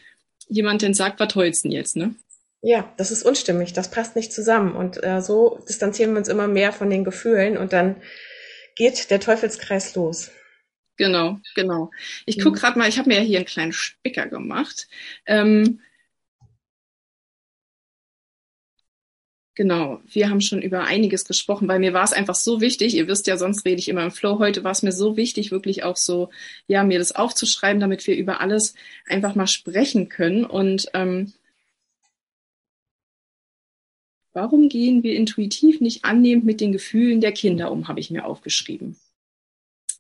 jemand 0.48 0.82
denn 0.82 0.94
sagt, 0.94 1.20
was 1.20 1.36
heulst 1.36 1.66
denn 1.66 1.72
jetzt, 1.72 1.96
ne? 1.96 2.16
Ja, 2.62 2.92
das 2.98 3.12
ist 3.12 3.24
unstimmig, 3.24 3.74
das 3.74 3.92
passt 3.92 4.16
nicht 4.16 4.34
zusammen. 4.34 4.76
Und 4.76 5.04
äh, 5.04 5.22
so 5.22 5.60
distanzieren 5.68 6.12
wir 6.14 6.20
uns 6.20 6.28
immer 6.28 6.48
mehr 6.48 6.72
von 6.74 6.90
den 6.90 7.04
Gefühlen 7.04 7.58
und 7.58 7.74
dann 7.74 7.98
geht 8.76 9.12
der 9.12 9.20
Teufelskreis 9.20 9.96
los. 9.96 10.32
Genau, 10.98 11.40
genau. 11.56 11.92
Ich 12.26 12.42
gucke 12.42 12.60
gerade 12.60 12.80
mal, 12.80 12.90
ich 12.90 12.98
habe 12.98 13.10
mir 13.10 13.18
ja 13.18 13.22
hier 13.22 13.38
einen 13.38 13.46
kleinen 13.46 13.74
Spicker 13.74 14.26
gemacht. 14.28 14.88
Ähm, 15.28 15.82
Genau, 19.58 20.02
wir 20.06 20.30
haben 20.30 20.40
schon 20.40 20.62
über 20.62 20.84
einiges 20.84 21.26
gesprochen, 21.26 21.68
weil 21.68 21.80
mir 21.80 21.92
war 21.92 22.04
es 22.04 22.14
einfach 22.14 22.36
so 22.36 22.62
wichtig, 22.62 22.94
ihr 22.94 23.08
wisst 23.08 23.26
ja, 23.26 23.38
sonst 23.38 23.66
rede 23.66 23.80
ich 23.80 23.90
immer 23.90 24.04
im 24.04 24.12
Flow, 24.12 24.38
heute 24.38 24.64
war 24.64 24.70
es 24.70 24.84
mir 24.84 24.92
so 24.92 25.18
wichtig, 25.18 25.50
wirklich 25.50 25.84
auch 25.84 25.98
so, 25.98 26.30
ja, 26.68 26.84
mir 26.84 27.00
das 27.00 27.14
aufzuschreiben, 27.16 27.80
damit 27.80 28.06
wir 28.06 28.16
über 28.16 28.40
alles 28.40 28.76
einfach 29.08 29.34
mal 29.34 29.48
sprechen 29.48 30.10
können. 30.10 30.46
Und 30.46 30.92
ähm, 30.94 31.34
warum 34.34 34.70
gehen 34.70 35.02
wir 35.02 35.16
intuitiv 35.16 35.82
nicht 35.82 36.06
annehmend 36.06 36.46
mit 36.46 36.62
den 36.62 36.72
Gefühlen 36.72 37.20
der 37.20 37.32
Kinder 37.32 37.72
um, 37.72 37.88
habe 37.88 38.00
ich 38.00 38.12
mir 38.12 38.26
aufgeschrieben. 38.26 38.96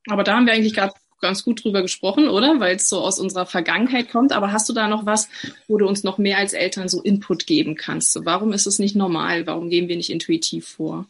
Aber 0.07 0.23
da 0.23 0.35
haben 0.35 0.45
wir 0.45 0.53
eigentlich 0.53 0.75
gerade 0.75 0.93
ganz 1.19 1.43
gut 1.43 1.63
drüber 1.63 1.81
gesprochen, 1.81 2.29
oder? 2.29 2.59
Weil 2.59 2.75
es 2.75 2.89
so 2.89 2.99
aus 3.01 3.19
unserer 3.19 3.45
Vergangenheit 3.45 4.09
kommt. 4.09 4.33
Aber 4.33 4.51
hast 4.51 4.69
du 4.69 4.73
da 4.73 4.87
noch 4.87 5.05
was, 5.05 5.29
wo 5.67 5.77
du 5.77 5.87
uns 5.87 6.03
noch 6.03 6.17
mehr 6.17 6.37
als 6.37 6.53
Eltern 6.53 6.89
so 6.89 7.01
Input 7.01 7.47
geben 7.47 7.75
kannst? 7.75 8.13
So, 8.13 8.25
warum 8.25 8.53
ist 8.53 8.67
es 8.67 8.79
nicht 8.79 8.95
normal? 8.95 9.47
Warum 9.47 9.69
gehen 9.69 9.87
wir 9.87 9.95
nicht 9.95 10.09
intuitiv 10.09 10.67
vor? 10.67 11.07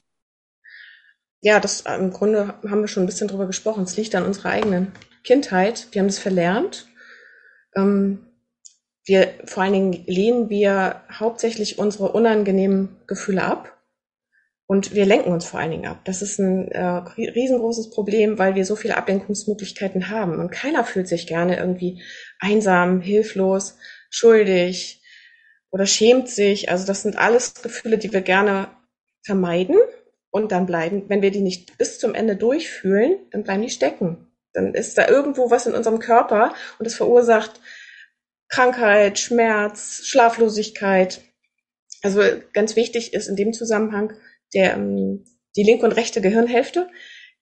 Ja, 1.41 1.60
das 1.60 1.82
äh, 1.82 1.96
im 1.96 2.12
Grunde 2.12 2.56
haben 2.67 2.82
wir 2.82 2.88
schon 2.88 3.04
ein 3.04 3.08
bisschen 3.08 3.28
drüber 3.28 3.46
gesprochen. 3.46 3.84
Es 3.84 3.98
liegt 3.98 4.15
an 4.15 4.26
unserer 4.26 4.50
eigenen 4.50 4.91
Kindheit. 5.24 5.88
Wir 5.91 6.02
haben 6.02 6.08
das 6.08 6.20
verlernt. 6.20 6.88
Ähm, 7.76 8.20
wir, 9.06 9.34
vor 9.46 9.63
allen 9.63 9.74
Dingen 9.74 10.04
lehnen 10.06 10.50
wir 10.50 11.04
hauptsächlich 11.12 11.80
unsere 11.80 12.12
unangenehmen 12.12 12.98
Gefühle 13.08 13.43
ab 13.43 13.76
und 14.67 14.93
wir 14.93 15.06
lenken 15.06 15.32
uns 15.32 15.45
vor 15.45 15.62
allen 15.62 15.71
Dingen 15.71 15.88
ab. 15.88 16.01
Das 16.03 16.21
ist 16.21 16.39
ein 16.39 16.69
äh, 16.71 16.84
riesengroßes 16.84 17.89
Problem, 17.89 18.38
weil 18.38 18.56
wir 18.56 18.65
so 18.65 18.75
viele 18.75 18.97
Ablenkungsmöglichkeiten 18.97 20.10
haben. 20.10 20.39
Und 20.39 20.51
keiner 20.51 20.84
fühlt 20.84 21.08
sich 21.08 21.25
gerne 21.25 21.58
irgendwie 21.58 22.03
einsam, 22.39 22.99
hilflos, 22.99 23.77
schuldig 24.10 25.01
oder 25.71 25.86
schämt 25.86 26.27
sich. 26.27 26.69
Also 26.69 26.86
das 26.86 27.01
sind 27.01 27.17
alles 27.17 27.53
Gefühle, 27.56 27.97
die 27.97 28.12
wir 28.12 28.21
gerne 28.21 28.67
vermeiden. 29.25 29.77
Und 30.32 30.51
dann 30.51 30.65
bleiben, 30.65 31.06
wenn 31.08 31.21
wir 31.21 31.32
die 31.32 31.41
nicht 31.41 31.77
bis 31.77 31.97
zum 31.97 32.13
Ende 32.13 32.36
durchfühlen, 32.36 33.19
dann 33.32 33.43
bleiben 33.43 33.62
die 33.62 33.69
stecken. 33.69 34.27
Dann 34.51 34.73
ist 34.73 34.97
da 34.97 35.08
irgendwo 35.08 35.49
was 35.49 35.65
in 35.65 35.75
unserem 35.75 35.99
Körper 35.99 36.53
und 36.77 36.86
es 36.86 36.95
verursacht 36.95 37.62
Krankheit, 38.49 39.17
Schmerz, 39.17 40.01
Schlaflosigkeit. 40.03 41.21
Also 42.03 42.21
ganz 42.51 42.75
wichtig 42.75 43.13
ist 43.13 43.30
in 43.30 43.38
dem 43.38 43.53
Zusammenhang, 43.53 44.13
der, 44.53 44.75
ähm, 44.75 45.25
die 45.55 45.63
linke 45.63 45.86
und 45.86 45.93
rechte 45.93 46.21
Gehirnhälfte, 46.21 46.89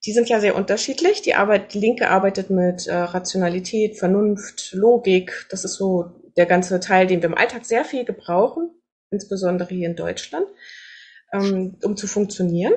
die 0.05 0.13
sind 0.13 0.29
ja 0.29 0.39
sehr 0.39 0.55
unterschiedlich. 0.55 1.21
Die, 1.21 1.33
Arbeit, 1.33 1.73
die 1.73 1.79
linke 1.79 2.09
arbeitet 2.09 2.49
mit 2.49 2.87
äh, 2.87 2.95
Rationalität, 2.95 3.97
Vernunft, 3.97 4.71
Logik. 4.73 5.47
Das 5.49 5.65
ist 5.65 5.75
so 5.75 6.11
der 6.37 6.45
ganze 6.45 6.79
Teil, 6.79 7.07
den 7.07 7.21
wir 7.21 7.29
im 7.29 7.37
Alltag 7.37 7.65
sehr 7.65 7.85
viel 7.85 8.05
gebrauchen, 8.05 8.69
insbesondere 9.09 9.73
hier 9.73 9.89
in 9.89 9.95
Deutschland, 9.95 10.45
ähm, 11.33 11.77
um 11.83 11.97
zu 11.97 12.07
funktionieren. 12.07 12.73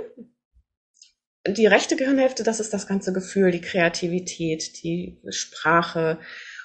Die 1.47 1.67
rechte 1.67 1.97
Gehirnhälfte, 1.97 2.43
das 2.43 2.61
ist 2.61 2.73
das 2.73 2.87
ganze 2.87 3.13
Gefühl, 3.13 3.51
die 3.51 3.61
Kreativität, 3.61 4.83
die 4.83 5.21
Sprache. 5.29 6.19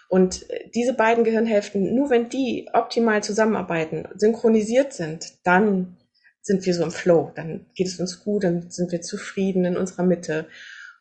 Und 0.09 0.45
diese 0.75 0.93
beiden 0.93 1.23
Gehirnhälften, 1.23 1.95
nur 1.95 2.09
wenn 2.09 2.29
die 2.29 2.69
optimal 2.73 3.23
zusammenarbeiten, 3.23 4.07
synchronisiert 4.15 4.93
sind, 4.93 5.33
dann 5.43 5.97
sind 6.43 6.65
wir 6.65 6.73
so 6.75 6.83
im 6.83 6.91
Flow, 6.91 7.31
dann 7.35 7.65
geht 7.73 7.87
es 7.87 7.99
uns 7.99 8.23
gut, 8.23 8.43
dann 8.43 8.69
sind 8.69 8.91
wir 8.91 9.01
zufrieden 9.01 9.65
in 9.65 9.77
unserer 9.77 10.03
Mitte. 10.03 10.45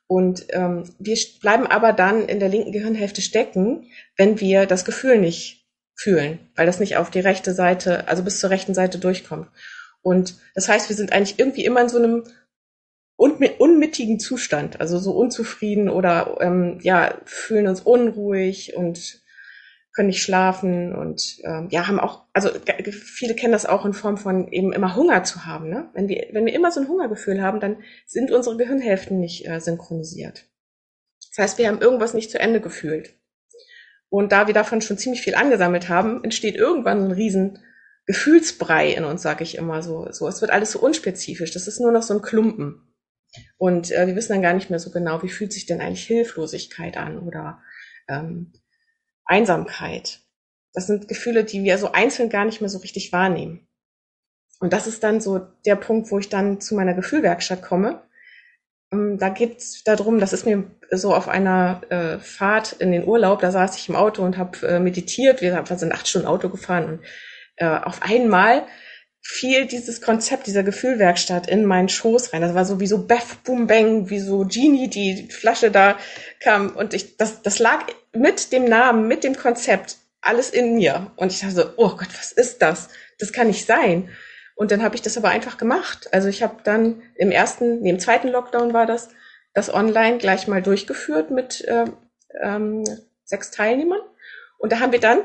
Und 0.06 0.46
ähm, 0.50 0.84
wir 0.98 1.16
bleiben 1.40 1.66
aber 1.66 1.92
dann 1.92 2.28
in 2.28 2.38
der 2.38 2.48
linken 2.48 2.72
Gehirnhälfte 2.72 3.20
stecken, 3.20 3.86
wenn 4.16 4.40
wir 4.40 4.66
das 4.66 4.84
Gefühl 4.84 5.18
nicht 5.18 5.66
fühlen, 5.94 6.38
weil 6.54 6.66
das 6.66 6.80
nicht 6.80 6.96
auf 6.96 7.10
die 7.10 7.20
rechte 7.20 7.54
Seite, 7.54 8.08
also 8.08 8.22
bis 8.22 8.38
zur 8.38 8.50
rechten 8.50 8.74
Seite 8.74 8.98
durchkommt. 8.98 9.48
Und 10.00 10.36
das 10.54 10.68
heißt, 10.68 10.88
wir 10.88 10.96
sind 10.96 11.12
eigentlich 11.12 11.38
irgendwie 11.38 11.64
immer 11.64 11.80
in 11.80 11.88
so 11.88 11.98
einem 11.98 12.24
unmittigen 13.16 14.18
Zustand, 14.18 14.80
also 14.80 14.98
so 14.98 15.12
unzufrieden 15.12 15.88
oder 15.88 16.38
ähm, 16.40 16.78
ja 16.82 17.14
fühlen 17.24 17.68
uns 17.68 17.80
unruhig 17.80 18.74
und 18.76 19.21
können 19.94 20.08
nicht 20.08 20.22
schlafen 20.22 20.94
und 20.94 21.38
ähm, 21.44 21.68
ja, 21.70 21.86
haben 21.86 22.00
auch, 22.00 22.24
also 22.32 22.48
viele 22.90 23.34
kennen 23.34 23.52
das 23.52 23.66
auch 23.66 23.84
in 23.84 23.92
Form 23.92 24.16
von 24.16 24.48
eben 24.48 24.72
immer 24.72 24.96
Hunger 24.96 25.22
zu 25.24 25.44
haben. 25.44 25.68
Ne? 25.68 25.90
Wenn, 25.92 26.08
wir, 26.08 26.28
wenn 26.32 26.46
wir 26.46 26.54
immer 26.54 26.72
so 26.72 26.80
ein 26.80 26.88
Hungergefühl 26.88 27.42
haben, 27.42 27.60
dann 27.60 27.82
sind 28.06 28.30
unsere 28.30 28.56
Gehirnhälften 28.56 29.20
nicht 29.20 29.46
äh, 29.46 29.60
synchronisiert. 29.60 30.46
Das 31.30 31.44
heißt, 31.44 31.58
wir 31.58 31.68
haben 31.68 31.80
irgendwas 31.80 32.14
nicht 32.14 32.30
zu 32.30 32.38
Ende 32.38 32.60
gefühlt. 32.60 33.14
Und 34.08 34.32
da 34.32 34.46
wir 34.46 34.54
davon 34.54 34.80
schon 34.80 34.98
ziemlich 34.98 35.22
viel 35.22 35.34
angesammelt 35.34 35.88
haben, 35.88 36.24
entsteht 36.24 36.54
irgendwann 36.54 37.00
so 37.00 37.06
ein 37.06 37.12
riesen 37.12 37.58
Gefühlsbrei 38.06 38.90
in 38.90 39.04
uns, 39.04 39.22
sage 39.22 39.44
ich 39.44 39.56
immer 39.56 39.82
so. 39.82 40.10
so. 40.10 40.26
Es 40.26 40.40
wird 40.40 40.50
alles 40.50 40.72
so 40.72 40.80
unspezifisch. 40.80 41.52
Das 41.52 41.68
ist 41.68 41.80
nur 41.80 41.92
noch 41.92 42.02
so 42.02 42.14
ein 42.14 42.22
Klumpen. 42.22 42.94
Und 43.56 43.90
äh, 43.90 44.06
die 44.06 44.16
wissen 44.16 44.32
dann 44.32 44.42
gar 44.42 44.52
nicht 44.54 44.70
mehr 44.70 44.78
so 44.78 44.90
genau, 44.90 45.22
wie 45.22 45.28
fühlt 45.28 45.52
sich 45.52 45.66
denn 45.66 45.80
eigentlich 45.80 46.06
Hilflosigkeit 46.06 46.96
an 46.96 47.18
oder 47.18 47.62
ähm, 48.08 48.52
Einsamkeit. 49.32 50.20
Das 50.74 50.86
sind 50.86 51.08
Gefühle, 51.08 51.44
die 51.44 51.64
wir 51.64 51.78
so 51.78 51.92
einzeln 51.92 52.28
gar 52.28 52.44
nicht 52.44 52.60
mehr 52.60 52.70
so 52.70 52.78
richtig 52.78 53.12
wahrnehmen. 53.12 53.66
Und 54.60 54.72
das 54.72 54.86
ist 54.86 55.02
dann 55.02 55.20
so 55.20 55.40
der 55.66 55.76
Punkt, 55.76 56.10
wo 56.10 56.18
ich 56.18 56.28
dann 56.28 56.60
zu 56.60 56.74
meiner 56.74 56.94
Gefühlwerkstatt 56.94 57.62
komme. 57.62 58.02
Ähm, 58.92 59.18
da 59.18 59.30
geht's 59.30 59.82
darum, 59.84 60.20
das 60.20 60.32
ist 60.32 60.46
mir 60.46 60.70
so 60.90 61.14
auf 61.14 61.28
einer 61.28 61.80
äh, 61.88 62.18
Fahrt 62.18 62.74
in 62.74 62.92
den 62.92 63.08
Urlaub, 63.08 63.40
da 63.40 63.50
saß 63.50 63.76
ich 63.78 63.88
im 63.88 63.96
Auto 63.96 64.22
und 64.22 64.36
habe 64.36 64.66
äh, 64.66 64.78
meditiert. 64.78 65.40
Wir 65.40 65.64
sind 65.66 65.92
acht 65.92 66.06
Stunden 66.06 66.28
Auto 66.28 66.48
gefahren 66.50 66.84
und 66.84 67.00
äh, 67.56 67.66
auf 67.66 68.02
einmal 68.02 68.66
fiel 69.22 69.66
dieses 69.66 70.00
Konzept 70.00 70.48
dieser 70.48 70.64
Gefühlwerkstatt 70.64 71.48
in 71.48 71.64
meinen 71.64 71.88
Schoß 71.88 72.32
rein. 72.32 72.42
Das 72.42 72.54
war 72.54 72.64
so 72.64 72.80
wie 72.80 72.88
so 72.88 73.06
Beth 73.06 73.44
Boom 73.44 73.68
Bang, 73.68 74.10
wie 74.10 74.18
so 74.18 74.44
Genie, 74.44 74.88
die 74.88 75.28
Flasche 75.30 75.70
da 75.70 75.96
kam. 76.40 76.70
Und 76.70 76.92
ich, 76.92 77.16
das, 77.16 77.40
das 77.40 77.60
lag 77.60 77.86
mit 78.12 78.52
dem 78.52 78.64
Namen, 78.64 79.06
mit 79.06 79.22
dem 79.22 79.36
Konzept, 79.36 79.96
alles 80.20 80.50
in 80.50 80.74
mir. 80.74 81.12
Und 81.16 81.32
ich 81.32 81.40
dachte 81.40 81.54
so, 81.54 81.64
oh 81.76 81.90
Gott, 81.90 82.08
was 82.18 82.32
ist 82.32 82.62
das? 82.62 82.88
Das 83.18 83.32
kann 83.32 83.46
nicht 83.46 83.64
sein. 83.64 84.10
Und 84.56 84.72
dann 84.72 84.82
habe 84.82 84.96
ich 84.96 85.02
das 85.02 85.16
aber 85.16 85.28
einfach 85.28 85.56
gemacht. 85.56 86.08
Also 86.12 86.28
ich 86.28 86.42
habe 86.42 86.56
dann 86.64 87.02
im 87.14 87.30
ersten, 87.30 87.80
nee, 87.80 87.90
im 87.90 88.00
zweiten 88.00 88.28
Lockdown 88.28 88.74
war 88.74 88.86
das, 88.86 89.08
das 89.54 89.72
online 89.72 90.18
gleich 90.18 90.48
mal 90.48 90.62
durchgeführt 90.62 91.30
mit 91.30 91.64
äh, 91.64 91.84
ähm, 92.42 92.84
sechs 93.24 93.52
Teilnehmern. 93.52 94.00
Und 94.58 94.72
da 94.72 94.80
haben 94.80 94.92
wir 94.92 95.00
dann 95.00 95.20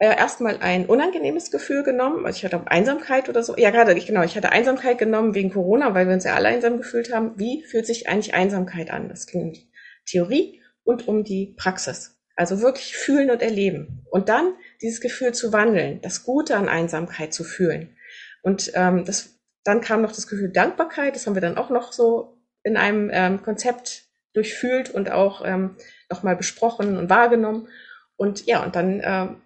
äh, 0.00 0.16
erstmal 0.16 0.56
ein 0.60 0.86
unangenehmes 0.86 1.50
Gefühl 1.50 1.82
genommen. 1.84 2.24
Also 2.24 2.38
ich 2.38 2.44
hatte 2.44 2.66
Einsamkeit 2.66 3.28
oder 3.28 3.42
so. 3.42 3.54
Ja, 3.58 3.70
gerade, 3.70 3.92
ich, 3.92 4.06
genau, 4.06 4.22
ich 4.22 4.34
hatte 4.34 4.50
Einsamkeit 4.50 4.96
genommen 4.96 5.34
wegen 5.34 5.52
Corona, 5.52 5.94
weil 5.94 6.06
wir 6.06 6.14
uns 6.14 6.24
ja 6.24 6.34
alle 6.34 6.48
einsam 6.48 6.78
gefühlt 6.78 7.12
haben. 7.12 7.32
Wie 7.36 7.62
fühlt 7.64 7.86
sich 7.86 8.08
eigentlich 8.08 8.34
Einsamkeit 8.34 8.90
an? 8.90 9.10
Das 9.10 9.26
ging 9.26 9.42
um 9.42 9.52
die 9.52 9.70
Theorie 10.06 10.62
und 10.84 11.06
um 11.06 11.22
die 11.22 11.54
Praxis. 11.56 12.18
Also 12.34 12.62
wirklich 12.62 12.96
fühlen 12.96 13.30
und 13.30 13.42
erleben. 13.42 14.06
Und 14.10 14.30
dann 14.30 14.54
dieses 14.80 15.02
Gefühl 15.02 15.32
zu 15.32 15.52
wandeln, 15.52 16.00
das 16.00 16.24
Gute 16.24 16.56
an 16.56 16.70
Einsamkeit 16.70 17.34
zu 17.34 17.44
fühlen. 17.44 17.94
Und 18.40 18.72
ähm, 18.74 19.04
das, 19.04 19.38
dann 19.64 19.82
kam 19.82 20.00
noch 20.00 20.12
das 20.12 20.26
Gefühl 20.26 20.50
Dankbarkeit. 20.50 21.14
Das 21.14 21.26
haben 21.26 21.34
wir 21.34 21.42
dann 21.42 21.58
auch 21.58 21.68
noch 21.68 21.92
so 21.92 22.38
in 22.62 22.78
einem 22.78 23.10
ähm, 23.12 23.42
Konzept 23.42 24.04
durchfühlt 24.32 24.88
und 24.88 25.10
auch 25.10 25.44
ähm, 25.44 25.76
nochmal 26.08 26.36
besprochen 26.36 26.96
und 26.96 27.10
wahrgenommen. 27.10 27.68
Und 28.16 28.46
ja, 28.46 28.64
und 28.64 28.74
dann 28.74 29.02
ähm, 29.04 29.42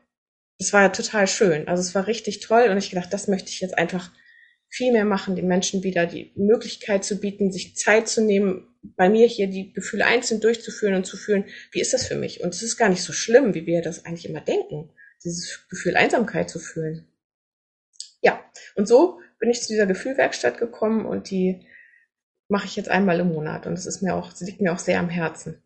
es 0.59 0.73
war 0.73 0.93
total 0.93 1.27
schön. 1.27 1.69
Also 1.69 1.81
es 1.81 1.95
war 1.95 2.07
richtig 2.07 2.41
toll 2.41 2.69
und 2.71 2.79
ich 2.79 2.91
gedacht, 2.91 3.13
das 3.13 3.29
möchte 3.29 3.51
ich 3.51 3.61
jetzt 3.61 3.77
einfach 3.77 4.11
viel 4.69 4.93
mehr 4.93 5.05
machen, 5.05 5.37
den 5.37 5.47
Menschen 5.47 5.85
wieder 5.85 6.07
die 6.07 6.33
Möglichkeit 6.35 7.05
zu 7.05 7.21
bieten, 7.21 7.53
sich 7.53 7.77
Zeit 7.77 8.09
zu 8.09 8.23
nehmen, 8.23 8.67
bei 8.83 9.09
mir 9.09 9.27
hier 9.27 9.47
die 9.47 9.73
Gefühle 9.73 10.05
einzeln 10.05 10.41
durchzuführen 10.41 10.95
und 10.95 11.07
zu 11.07 11.17
fühlen, 11.17 11.45
wie 11.71 11.81
ist 11.81 11.95
das 11.95 12.07
für 12.07 12.17
mich? 12.17 12.43
Und 12.43 12.55
es 12.55 12.63
ist 12.63 12.77
gar 12.77 12.89
nicht 12.89 13.03
so 13.03 13.13
schlimm, 13.13 13.55
wie 13.55 13.67
wir 13.67 13.83
das 13.83 14.05
eigentlich 14.05 14.29
immer 14.29 14.41
denken, 14.41 14.91
dieses 15.25 15.67
Gefühl 15.71 15.97
Einsamkeit 15.97 16.51
zu 16.51 16.59
fühlen. 16.59 17.07
Ja, 18.21 18.45
und 18.75 18.89
so 18.89 19.21
bin 19.39 19.51
ich 19.51 19.63
zu 19.63 19.69
dieser 19.69 19.87
Gefühlwerkstatt 19.87 20.59
gekommen 20.59 21.07
und 21.07 21.31
die 21.31 21.67
mache 22.49 22.67
ich 22.67 22.77
jetzt 22.77 22.89
einmal 22.89 23.21
im 23.21 23.29
Monat 23.29 23.67
und 23.67 23.75
es 23.75 23.87
ist 23.87 24.03
mir 24.03 24.15
auch, 24.15 24.33
es 24.33 24.41
liegt 24.41 24.61
mir 24.61 24.73
auch 24.73 24.79
sehr 24.79 24.99
am 24.99 25.09
Herzen. 25.09 25.63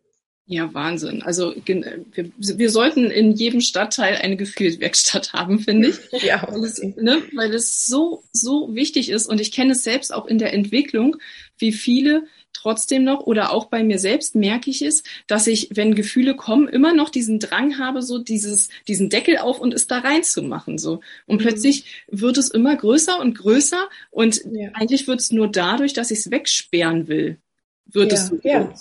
Ja, 0.51 0.73
Wahnsinn. 0.73 1.21
Also 1.21 1.53
wir, 1.63 2.31
wir 2.35 2.69
sollten 2.71 3.11
in 3.11 3.33
jedem 3.33 3.61
Stadtteil 3.61 4.15
eine 4.15 4.35
Gefühlswerkstatt 4.35 5.31
haben, 5.31 5.59
finde 5.59 5.89
ich. 5.89 5.97
ja. 6.23 6.41
Weil 6.49 6.63
es, 6.63 6.81
ne, 6.81 7.21
weil 7.35 7.53
es 7.53 7.85
so, 7.85 8.23
so 8.33 8.73
wichtig 8.73 9.11
ist. 9.11 9.27
Und 9.27 9.39
ich 9.39 9.51
kenne 9.51 9.73
es 9.73 9.83
selbst 9.83 10.11
auch 10.11 10.25
in 10.25 10.39
der 10.39 10.51
Entwicklung, 10.51 11.17
wie 11.59 11.71
viele 11.71 12.23
trotzdem 12.51 13.03
noch 13.03 13.27
oder 13.27 13.51
auch 13.51 13.65
bei 13.65 13.83
mir 13.83 13.99
selbst 13.99 14.33
merke 14.33 14.71
ich 14.71 14.81
es, 14.81 15.03
dass 15.27 15.45
ich, 15.45 15.69
wenn 15.75 15.93
Gefühle 15.93 16.35
kommen, 16.35 16.67
immer 16.67 16.93
noch 16.93 17.11
diesen 17.11 17.37
Drang 17.37 17.77
habe, 17.77 18.01
so 18.01 18.17
dieses, 18.17 18.69
diesen 18.87 19.11
Deckel 19.11 19.37
auf 19.37 19.59
und 19.59 19.71
es 19.71 19.85
da 19.85 19.99
reinzumachen, 19.99 20.79
so. 20.79 21.01
Und 21.27 21.41
mhm. 21.41 21.43
plötzlich 21.43 22.03
wird 22.07 22.39
es 22.39 22.49
immer 22.49 22.75
größer 22.75 23.19
und 23.19 23.37
größer 23.37 23.87
und 24.09 24.41
ja. 24.51 24.71
eigentlich 24.73 25.07
wird 25.07 25.19
es 25.19 25.31
nur 25.31 25.47
dadurch, 25.47 25.93
dass 25.93 26.09
ich 26.09 26.19
es 26.19 26.31
wegsperren 26.31 27.07
will, 27.07 27.37
wird 27.85 28.11
ja. 28.11 28.17
es 28.17 28.27
so 28.29 28.39
ja. 28.43 28.73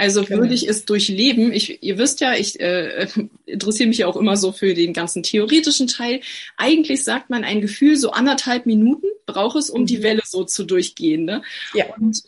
Also 0.00 0.24
genau. 0.24 0.40
würde 0.40 0.54
ich 0.54 0.66
es 0.66 0.86
durchleben. 0.86 1.52
Ich, 1.52 1.82
ihr 1.82 1.98
wisst 1.98 2.20
ja, 2.20 2.32
ich 2.34 2.58
äh, 2.58 3.06
interessiere 3.44 3.90
mich 3.90 3.98
ja 3.98 4.06
auch 4.06 4.16
immer 4.16 4.38
so 4.38 4.50
für 4.50 4.72
den 4.72 4.94
ganzen 4.94 5.22
theoretischen 5.22 5.88
Teil. 5.88 6.22
Eigentlich 6.56 7.04
sagt 7.04 7.28
man, 7.28 7.44
ein 7.44 7.60
Gefühl 7.60 7.96
so 7.96 8.10
anderthalb 8.10 8.64
Minuten 8.64 9.06
braucht 9.26 9.56
es, 9.56 9.68
um 9.68 9.82
mhm. 9.82 9.86
die 9.86 10.02
Welle 10.02 10.22
so 10.24 10.44
zu 10.44 10.64
durchgehen. 10.64 11.26
Ne? 11.26 11.42
Ja. 11.74 11.84
Und 11.98 12.22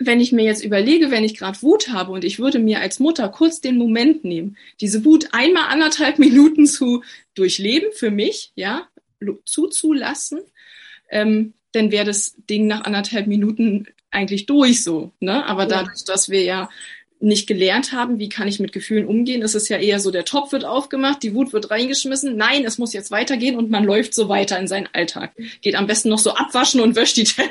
wenn 0.00 0.20
ich 0.20 0.32
mir 0.32 0.44
jetzt 0.44 0.64
überlege, 0.64 1.12
wenn 1.12 1.22
ich 1.22 1.36
gerade 1.36 1.62
Wut 1.62 1.90
habe 1.90 2.10
und 2.10 2.24
ich 2.24 2.40
würde 2.40 2.58
mir 2.58 2.80
als 2.80 2.98
Mutter 2.98 3.28
kurz 3.28 3.60
den 3.60 3.78
Moment 3.78 4.24
nehmen, 4.24 4.56
diese 4.80 5.04
Wut 5.04 5.28
einmal 5.30 5.68
anderthalb 5.68 6.18
Minuten 6.18 6.66
zu 6.66 7.04
durchleben 7.34 7.92
für 7.92 8.10
mich, 8.10 8.50
ja, 8.56 8.88
zuzulassen, 9.44 10.40
ähm, 11.10 11.54
dann 11.70 11.92
wäre 11.92 12.06
das 12.06 12.34
Ding 12.50 12.66
nach 12.66 12.82
anderthalb 12.82 13.28
Minuten 13.28 13.86
eigentlich 14.10 14.46
durch 14.46 14.82
so. 14.82 15.12
Ne? 15.20 15.44
Aber 15.46 15.66
dadurch, 15.66 16.04
dass 16.04 16.28
wir 16.28 16.42
ja 16.42 16.68
nicht 17.20 17.46
gelernt 17.46 17.92
haben, 17.92 18.18
wie 18.18 18.28
kann 18.28 18.48
ich 18.48 18.60
mit 18.60 18.72
Gefühlen 18.72 19.06
umgehen, 19.06 19.42
ist 19.42 19.54
es 19.54 19.68
ja 19.68 19.78
eher 19.78 19.98
so, 19.98 20.10
der 20.10 20.24
Topf 20.24 20.52
wird 20.52 20.64
aufgemacht, 20.64 21.22
die 21.22 21.34
Wut 21.34 21.52
wird 21.52 21.70
reingeschmissen, 21.70 22.36
nein, 22.36 22.64
es 22.64 22.78
muss 22.78 22.92
jetzt 22.92 23.10
weitergehen 23.10 23.56
und 23.56 23.70
man 23.70 23.84
läuft 23.84 24.14
so 24.14 24.28
weiter 24.28 24.58
in 24.58 24.68
seinen 24.68 24.88
Alltag. 24.92 25.32
Geht 25.60 25.74
am 25.74 25.86
besten 25.86 26.10
noch 26.10 26.18
so 26.18 26.32
abwaschen 26.34 26.80
und 26.80 26.94
wäscht 26.94 27.16
die 27.16 27.24
Teller. 27.24 27.50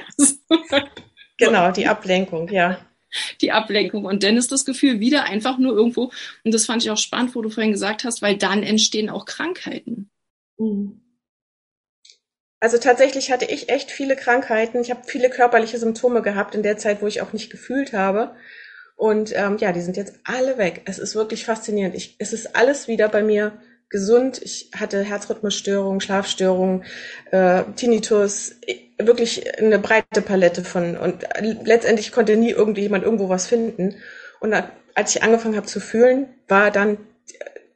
genau, 1.37 1.71
die 1.71 1.87
Ablenkung, 1.87 2.49
ja. 2.49 2.79
Die 3.41 3.51
Ablenkung. 3.51 4.05
Und 4.05 4.23
dann 4.23 4.37
ist 4.37 4.51
das 4.51 4.65
Gefühl 4.65 4.99
wieder 4.99 5.25
einfach 5.25 5.57
nur 5.57 5.73
irgendwo, 5.73 6.11
und 6.43 6.53
das 6.53 6.65
fand 6.65 6.83
ich 6.83 6.91
auch 6.91 6.97
spannend, 6.97 7.35
wo 7.35 7.41
du 7.41 7.49
vorhin 7.49 7.71
gesagt 7.71 8.03
hast, 8.03 8.21
weil 8.21 8.37
dann 8.37 8.63
entstehen 8.63 9.09
auch 9.09 9.25
Krankheiten. 9.25 10.09
Mhm. 10.57 11.01
Also 12.59 12.77
tatsächlich 12.77 13.31
hatte 13.31 13.45
ich 13.45 13.69
echt 13.69 13.91
viele 13.91 14.15
Krankheiten. 14.15 14.81
Ich 14.81 14.89
habe 14.89 15.01
viele 15.05 15.29
körperliche 15.29 15.77
Symptome 15.77 16.21
gehabt 16.21 16.55
in 16.55 16.63
der 16.63 16.77
Zeit, 16.77 17.01
wo 17.01 17.07
ich 17.07 17.21
auch 17.21 17.33
nicht 17.33 17.51
gefühlt 17.51 17.93
habe. 17.93 18.35
Und 18.95 19.31
ähm, 19.35 19.57
ja, 19.57 19.71
die 19.71 19.81
sind 19.81 19.95
jetzt 19.95 20.15
alle 20.23 20.57
weg. 20.57 20.81
Es 20.85 20.97
ist 20.97 21.15
wirklich 21.15 21.45
faszinierend. 21.45 21.93
Ich, 21.95 22.15
es 22.17 22.33
ist 22.33 22.55
alles 22.55 22.87
wieder 22.87 23.09
bei 23.09 23.21
mir 23.21 23.61
gesund. 23.89 24.41
Ich 24.41 24.71
hatte 24.75 25.03
Herzrhythmusstörungen, 25.03 26.01
Schlafstörungen, 26.01 26.83
äh, 27.31 27.63
Tinnitus, 27.75 28.55
wirklich 28.97 29.59
eine 29.59 29.77
breite 29.77 30.23
Palette 30.23 30.63
von. 30.63 30.97
Und 30.97 31.25
letztendlich 31.39 32.11
konnte 32.11 32.35
nie 32.37 32.49
irgendjemand 32.49 33.03
irgendwo 33.03 33.29
was 33.29 33.45
finden. 33.45 33.95
Und 34.39 34.55
als 34.95 35.15
ich 35.15 35.21
angefangen 35.21 35.55
habe 35.55 35.67
zu 35.67 35.79
fühlen, 35.79 36.27
war 36.47 36.71
dann 36.71 36.97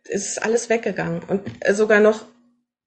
ist 0.06 0.44
alles 0.44 0.70
weggegangen 0.70 1.22
und 1.28 1.42
sogar 1.70 2.02
noch 2.02 2.26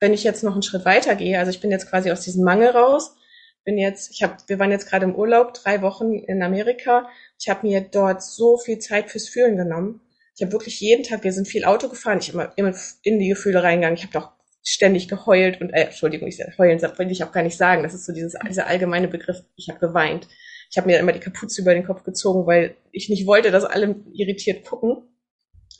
wenn 0.04 0.12
ich 0.12 0.22
jetzt 0.22 0.44
noch 0.44 0.52
einen 0.52 0.62
Schritt 0.62 0.84
weiter 0.84 1.16
gehe, 1.16 1.38
also 1.38 1.50
ich 1.50 1.60
bin 1.62 1.70
jetzt 1.70 1.88
quasi 1.88 2.12
aus 2.12 2.20
diesem 2.20 2.44
Mangel 2.44 2.68
raus, 2.68 3.16
bin 3.64 3.78
jetzt, 3.78 4.10
ich 4.10 4.22
habe, 4.22 4.36
wir 4.48 4.58
waren 4.58 4.70
jetzt 4.70 4.86
gerade 4.86 5.06
im 5.06 5.14
Urlaub, 5.14 5.54
drei 5.54 5.80
Wochen 5.80 6.12
in 6.12 6.42
Amerika. 6.42 7.08
Ich 7.40 7.48
habe 7.48 7.66
mir 7.66 7.80
dort 7.80 8.22
so 8.22 8.58
viel 8.58 8.78
Zeit 8.80 9.10
fürs 9.10 9.30
Fühlen 9.30 9.56
genommen. 9.56 10.02
Ich 10.36 10.42
habe 10.42 10.52
wirklich 10.52 10.78
jeden 10.78 11.04
Tag, 11.04 11.24
wir 11.24 11.32
sind 11.32 11.48
viel 11.48 11.64
Auto 11.64 11.88
gefahren, 11.88 12.18
ich 12.18 12.34
immer, 12.34 12.52
immer 12.56 12.74
in 13.02 13.18
die 13.18 13.28
Gefühle 13.28 13.62
reingegangen. 13.62 13.96
Ich 13.96 14.02
habe 14.02 14.12
doch 14.12 14.32
ständig 14.62 15.08
geheult 15.08 15.62
und 15.62 15.70
äh, 15.70 15.84
Entschuldigung, 15.84 16.28
ich 16.28 16.38
heulen 16.58 16.82
will 16.82 17.10
ich 17.10 17.24
auch 17.24 17.32
gar 17.32 17.42
nicht 17.42 17.56
sagen. 17.56 17.82
Das 17.82 17.94
ist 17.94 18.04
so 18.04 18.12
dieses 18.12 18.34
dieser 18.46 18.66
allgemeine 18.66 19.08
Begriff. 19.08 19.42
Ich 19.56 19.70
habe 19.70 19.80
geweint. 19.80 20.28
Ich 20.70 20.76
habe 20.76 20.86
mir 20.86 20.98
immer 20.98 21.12
die 21.12 21.20
Kapuze 21.20 21.62
über 21.62 21.72
den 21.72 21.86
Kopf 21.86 22.04
gezogen, 22.04 22.46
weil 22.46 22.76
ich 22.92 23.08
nicht 23.08 23.26
wollte, 23.26 23.50
dass 23.50 23.64
alle 23.64 23.96
irritiert 24.12 24.66
gucken. 24.66 25.08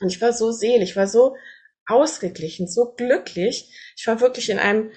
Und 0.00 0.08
ich 0.08 0.22
war 0.22 0.32
so 0.32 0.50
selig, 0.50 0.90
ich 0.90 0.96
war 0.96 1.08
so 1.08 1.36
ausgeglichen, 1.86 2.68
so 2.68 2.92
glücklich. 2.96 3.72
Ich 3.96 4.06
war 4.06 4.20
wirklich 4.20 4.50
in 4.50 4.58
einem 4.58 4.90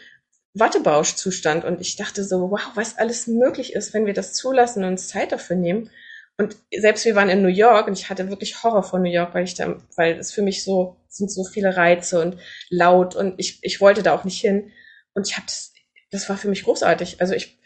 Wattebauschzustand 0.54 1.66
und 1.66 1.82
ich 1.82 1.96
dachte 1.96 2.24
so, 2.24 2.52
wow, 2.52 2.72
was 2.76 2.98
alles 2.98 3.28
möglich 3.28 3.74
ist, 3.74 3.94
wenn 3.94 4.06
wir 4.06 4.14
das 4.14 4.34
zulassen 4.34 4.84
und 4.84 4.92
uns 4.92 5.08
Zeit 5.08 5.32
dafür 5.32 5.56
nehmen. 5.56 5.90
Und 6.38 6.56
selbst 6.76 7.06
wir 7.06 7.16
waren 7.16 7.30
in 7.30 7.42
New 7.42 7.48
York 7.48 7.88
und 7.88 7.98
ich 7.98 8.10
hatte 8.10 8.30
wirklich 8.30 8.64
Horror 8.64 8.84
vor 8.84 9.00
New 9.00 9.10
York, 9.10 9.34
weil 9.34 9.44
ich 9.44 9.56
da, 9.56 9.82
weil 9.96 10.18
es 10.20 10.32
für 10.32 10.44
mich 10.44 10.64
so 10.64 10.98
sind 11.08 11.32
so 11.32 11.44
viele 11.44 11.76
Reize 11.76 12.22
und 12.22 12.38
laut 12.70 13.16
und 13.16 13.40
ich, 13.40 13.60
ich 13.64 13.82
wollte 13.82 14.04
da 14.04 14.14
auch 14.14 14.24
nicht 14.24 14.40
hin. 14.40 14.72
Und 15.14 15.28
ich 15.28 15.36
habe 15.36 15.48
das, 15.48 15.74
das 16.12 16.30
war 16.30 16.38
für 16.38 16.48
mich 16.48 16.64
großartig. 16.64 17.20
Also 17.20 17.34
ich, 17.34 17.60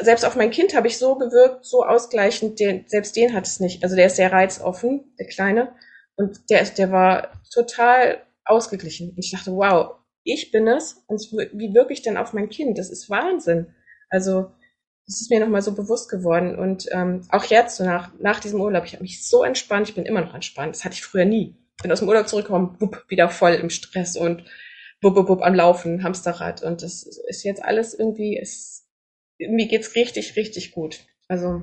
selbst 0.00 0.24
auf 0.24 0.36
mein 0.36 0.50
Kind 0.50 0.74
habe 0.74 0.86
ich 0.86 0.98
so 0.98 1.16
gewirkt, 1.16 1.64
so 1.64 1.84
ausgleichend, 1.84 2.60
den, 2.60 2.84
selbst 2.88 3.16
den 3.16 3.34
hat 3.34 3.46
es 3.46 3.58
nicht. 3.58 3.82
Also 3.82 3.96
der 3.96 4.06
ist 4.06 4.16
sehr 4.16 4.32
reizoffen, 4.32 5.14
der 5.18 5.26
Kleine. 5.26 5.74
Und 6.16 6.50
der 6.50 6.60
ist, 6.60 6.76
der 6.76 6.92
war 6.92 7.40
total 7.50 8.22
ausgeglichen. 8.50 9.10
Und 9.10 9.24
ich 9.24 9.30
dachte, 9.30 9.52
wow, 9.52 9.96
ich 10.24 10.52
bin 10.52 10.68
es 10.68 11.02
und 11.06 11.20
wie 11.52 11.72
wirke 11.74 11.92
ich 11.92 12.02
denn 12.02 12.16
auf 12.16 12.32
mein 12.32 12.50
Kind? 12.50 12.78
Das 12.78 12.90
ist 12.90 13.08
Wahnsinn. 13.08 13.74
Also 14.10 14.52
das 15.06 15.20
ist 15.20 15.30
mir 15.30 15.40
nochmal 15.40 15.62
so 15.62 15.74
bewusst 15.74 16.08
geworden. 16.08 16.56
Und 16.56 16.88
ähm, 16.92 17.22
auch 17.30 17.44
jetzt, 17.44 17.76
so 17.76 17.84
nach, 17.84 18.12
nach 18.20 18.40
diesem 18.40 18.60
Urlaub, 18.60 18.84
ich 18.84 18.92
habe 18.92 19.02
mich 19.02 19.26
so 19.26 19.42
entspannt, 19.42 19.88
ich 19.88 19.94
bin 19.94 20.04
immer 20.04 20.20
noch 20.20 20.34
entspannt. 20.34 20.74
Das 20.74 20.84
hatte 20.84 20.94
ich 20.94 21.02
früher 21.02 21.24
nie. 21.24 21.56
Bin 21.82 21.90
aus 21.90 22.00
dem 22.00 22.08
Urlaub 22.08 22.28
zurückgekommen, 22.28 22.76
bupp, 22.78 23.04
wieder 23.08 23.28
voll 23.28 23.54
im 23.54 23.70
Stress 23.70 24.16
und 24.16 24.44
bupp, 25.00 25.14
bupp, 25.14 25.26
bupp, 25.26 25.42
am 25.42 25.54
Laufen, 25.54 26.04
Hamsterrad. 26.04 26.62
Und 26.62 26.82
das 26.82 27.02
ist 27.02 27.42
jetzt 27.42 27.64
alles 27.64 27.94
irgendwie, 27.94 28.38
es, 28.38 28.86
mir 29.38 29.66
geht's 29.66 29.94
richtig, 29.94 30.36
richtig 30.36 30.72
gut. 30.72 31.00
Also 31.26 31.62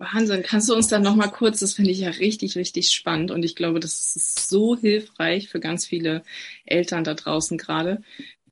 Wahnsinn. 0.00 0.42
Kannst 0.42 0.68
du 0.70 0.74
uns 0.74 0.88
dann 0.88 1.02
noch 1.02 1.14
mal 1.14 1.28
kurz, 1.28 1.60
das 1.60 1.74
finde 1.74 1.90
ich 1.90 2.00
ja 2.00 2.08
richtig, 2.08 2.56
richtig 2.56 2.90
spannend 2.90 3.30
und 3.30 3.44
ich 3.44 3.54
glaube, 3.54 3.80
das 3.80 4.16
ist 4.16 4.48
so 4.48 4.74
hilfreich 4.76 5.48
für 5.50 5.60
ganz 5.60 5.86
viele 5.86 6.22
Eltern 6.64 7.04
da 7.04 7.12
draußen 7.12 7.58
gerade. 7.58 8.02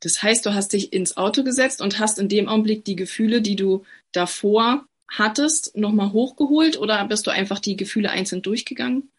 Das 0.01 0.23
heißt, 0.23 0.45
du 0.45 0.53
hast 0.53 0.75
dich 0.75 0.93
ins 0.93 1.17
Auto 1.17 1.43
gesetzt 1.45 1.81
und 1.81 1.99
hast 1.99 2.19
in 2.19 2.29
dem 2.29 2.49
Augenblick 2.49 2.85
die 2.85 2.97
Gefühle, 2.97 3.41
die 3.41 3.57
du 3.57 3.85
davor 4.13 4.87
hattest, 5.09 5.75
nochmal 5.75 6.13
hochgeholt 6.13 6.79
oder 6.79 7.03
bist 7.07 7.27
du 7.27 7.31
einfach 7.31 7.59
die 7.61 7.77
Gefühle 7.77 8.11
einzeln 8.11 8.43
durchgegangen? 8.43 9.11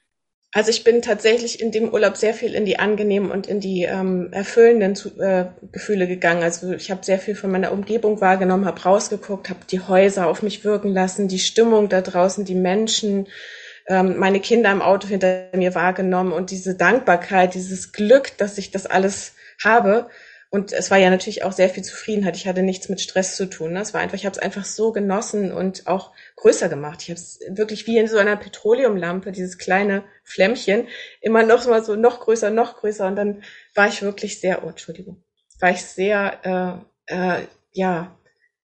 Also 0.51 0.71
ich 0.71 0.83
bin 0.83 1.03
tatsächlich 1.03 1.61
in 1.61 1.71
dem 1.71 1.93
Urlaub 1.93 2.17
sehr 2.17 2.33
viel 2.33 2.55
in 2.55 2.65
die 2.65 2.79
angenehmen 2.79 3.29
und 3.29 3.45
in 3.45 3.59
die 3.59 3.83
ähm, 3.83 4.29
erfüllenden 4.31 4.95
äh, 5.19 5.45
Gefühle 5.71 6.07
gegangen. 6.07 6.41
Also 6.41 6.71
ich 6.71 6.89
habe 6.89 7.05
sehr 7.05 7.19
viel 7.19 7.35
von 7.35 7.51
meiner 7.51 7.71
Umgebung 7.71 8.19
wahrgenommen, 8.19 8.65
habe 8.65 8.81
rausgeguckt, 8.81 9.49
habe 9.49 9.59
die 9.69 9.79
Häuser 9.79 10.25
auf 10.25 10.41
mich 10.41 10.65
wirken 10.65 10.89
lassen, 10.89 11.27
die 11.27 11.37
Stimmung 11.37 11.87
da 11.87 12.01
draußen, 12.01 12.45
die 12.45 12.55
Menschen, 12.55 13.27
ähm, 13.87 14.17
meine 14.17 14.39
Kinder 14.39 14.71
im 14.71 14.81
Auto 14.81 15.07
hinter 15.07 15.49
mir 15.53 15.75
wahrgenommen 15.75 16.31
und 16.31 16.49
diese 16.49 16.73
Dankbarkeit, 16.73 17.53
dieses 17.53 17.91
Glück, 17.91 18.35
dass 18.37 18.57
ich 18.57 18.71
das 18.71 18.87
alles 18.87 19.33
habe. 19.63 20.09
Und 20.51 20.73
es 20.73 20.89
war 20.89 20.97
ja 20.97 21.11
natürlich 21.11 21.43
auch 21.43 21.51
sehr 21.51 21.69
viel 21.69 21.83
Zufriedenheit. 21.83 22.35
Ich 22.35 22.47
hatte 22.47 22.63
nichts 22.63 22.89
mit 22.89 23.01
Stress 23.01 23.35
zu 23.35 23.45
tun. 23.45 23.73
Ne? 23.73 23.81
Es 23.81 23.93
war 23.93 24.01
einfach, 24.01 24.15
ich 24.15 24.25
habe 24.25 24.33
es 24.33 24.41
einfach 24.41 24.65
so 24.65 24.91
genossen 24.91 25.51
und 25.51 25.85
auch 25.85 26.11
größer 26.37 26.69
gemacht. 26.69 27.03
Ich 27.03 27.09
habe 27.11 27.19
es 27.19 27.39
wirklich 27.49 27.85
wie 27.85 27.97
in 27.97 28.07
so 28.07 28.17
einer 28.17 28.35
Petroleumlampe, 28.35 29.31
dieses 29.31 29.59
kleine 29.59 30.03
Flämmchen, 30.23 30.87
immer 31.21 31.43
noch 31.43 31.67
mal 31.67 31.83
so 31.83 31.95
noch 31.95 32.21
größer, 32.21 32.49
noch 32.49 32.77
größer. 32.77 33.05
Und 33.05 33.15
dann 33.15 33.43
war 33.75 33.87
ich 33.87 34.01
wirklich 34.01 34.41
sehr, 34.41 34.63
oh, 34.63 34.69
Entschuldigung, 34.69 35.23
war 35.59 35.69
ich 35.69 35.83
sehr, 35.83 36.83
äh, 37.07 37.15
äh, 37.15 37.45
ja, 37.73 38.17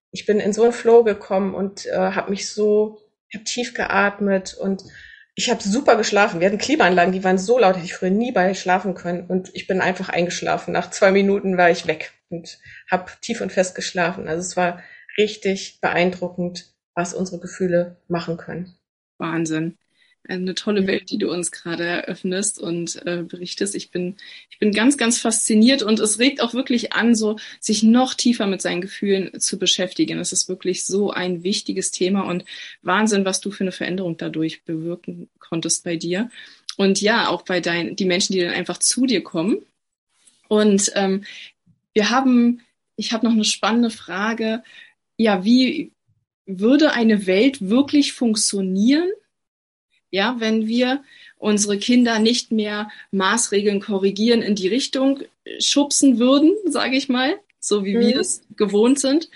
ich 0.10 0.26
bin 0.26 0.39
in 0.39 0.54
so 0.54 0.63
einen 0.63 0.74
Flow 0.74 1.04
gekommen 1.04 1.54
und 1.54 1.86
äh, 1.86 1.95
habe 1.95 2.32
mich 2.32 2.50
so, 2.50 2.98
habe 3.32 3.43
tief 3.43 3.76
geatmet 3.76 4.56
und 4.56 4.84
ich 5.36 5.50
habe 5.50 5.62
super 5.62 5.98
geschlafen. 5.98 6.39
Wir 6.39 6.48
hatten 6.48 6.58
Klimaanlagen, 6.58 7.12
die 7.12 7.24
waren 7.24 7.38
so 7.38 7.60
laut, 7.60 7.76
hätte 7.76 7.86
ich 7.86 7.93
früher 7.93 8.10
nie 8.10 8.32
bei 8.32 8.54
schlafen 8.54 8.95
können. 8.95 9.28
Und 9.28 9.52
ich 9.54 9.67
bin 9.67 9.82
einfach 9.82 10.10
eingeschlafen. 10.10 10.71
Nach 10.71 10.89
zwei 10.89 11.12
Minuten 11.12 11.58
war 11.58 11.69
ich 11.69 11.88
weg 11.88 12.13
und 12.30 12.58
habe 12.89 13.12
tief 13.21 13.41
und 13.41 13.52
fest 13.52 13.76
geschlafen. 13.76 14.28
Also 14.28 14.41
es 14.41 14.56
war 14.56 14.82
richtig 15.17 15.80
beeindruckend, 15.82 16.74
was 16.95 17.13
unsere 17.13 17.39
Gefühle 17.39 17.98
machen 18.08 18.38
können. 18.38 18.76
Wahnsinn 19.17 19.78
eine 20.27 20.55
tolle 20.55 20.88
Welt, 20.88 21.09
die 21.09 21.17
du 21.17 21.31
uns 21.31 21.51
gerade 21.51 21.83
eröffnest 21.83 22.59
und 22.59 23.05
äh, 23.05 23.23
berichtest. 23.23 23.75
Ich 23.75 23.91
bin, 23.91 24.15
ich 24.49 24.59
bin 24.59 24.71
ganz, 24.71 24.97
ganz 24.97 25.19
fasziniert 25.19 25.83
und 25.83 25.99
es 25.99 26.19
regt 26.19 26.41
auch 26.41 26.53
wirklich 26.53 26.93
an, 26.93 27.15
so 27.15 27.38
sich 27.59 27.83
noch 27.83 28.13
tiefer 28.13 28.47
mit 28.47 28.61
seinen 28.61 28.81
Gefühlen 28.81 29.39
zu 29.39 29.59
beschäftigen. 29.59 30.19
Es 30.19 30.31
ist 30.31 30.49
wirklich 30.49 30.85
so 30.85 31.11
ein 31.11 31.43
wichtiges 31.43 31.91
Thema 31.91 32.21
und 32.21 32.45
Wahnsinn, 32.81 33.25
was 33.25 33.41
du 33.41 33.51
für 33.51 33.63
eine 33.63 33.71
Veränderung 33.71 34.17
dadurch 34.17 34.63
bewirken 34.63 35.29
konntest 35.39 35.83
bei 35.83 35.95
dir. 35.95 36.29
Und 36.77 37.01
ja, 37.01 37.29
auch 37.29 37.43
bei 37.43 37.61
deinen, 37.61 37.95
die 37.95 38.05
Menschen, 38.05 38.33
die 38.33 38.41
dann 38.41 38.53
einfach 38.53 38.77
zu 38.77 39.05
dir 39.05 39.23
kommen. 39.23 39.59
Und 40.47 40.91
ähm, 40.95 41.23
wir 41.93 42.09
haben, 42.09 42.61
ich 42.95 43.13
habe 43.13 43.25
noch 43.25 43.33
eine 43.33 43.45
spannende 43.45 43.89
Frage. 43.89 44.63
Ja, 45.17 45.45
wie 45.45 45.91
würde 46.45 46.91
eine 46.91 47.25
Welt 47.25 47.69
wirklich 47.69 48.13
funktionieren? 48.13 49.09
Ja, 50.15 50.38
wenn 50.39 50.65
wir 50.65 51.04
unsere 51.38 51.78
Kinder 51.78 52.19
nicht 52.19 52.54
mehr 52.54 52.89
Maßregeln 53.12 53.82
korrigieren 53.82 54.41
in 54.41 54.56
die 54.56 54.69
Richtung 54.69 55.19
schubsen 55.60 56.19
würden, 56.19 56.54
sage 56.67 56.95
ich 56.95 57.10
mal, 57.10 57.38
so 57.60 57.84
wie 57.84 57.97
mhm. 57.97 57.99
wir 57.99 58.19
es 58.21 58.41
gewohnt 58.56 58.97
sind. 58.97 59.30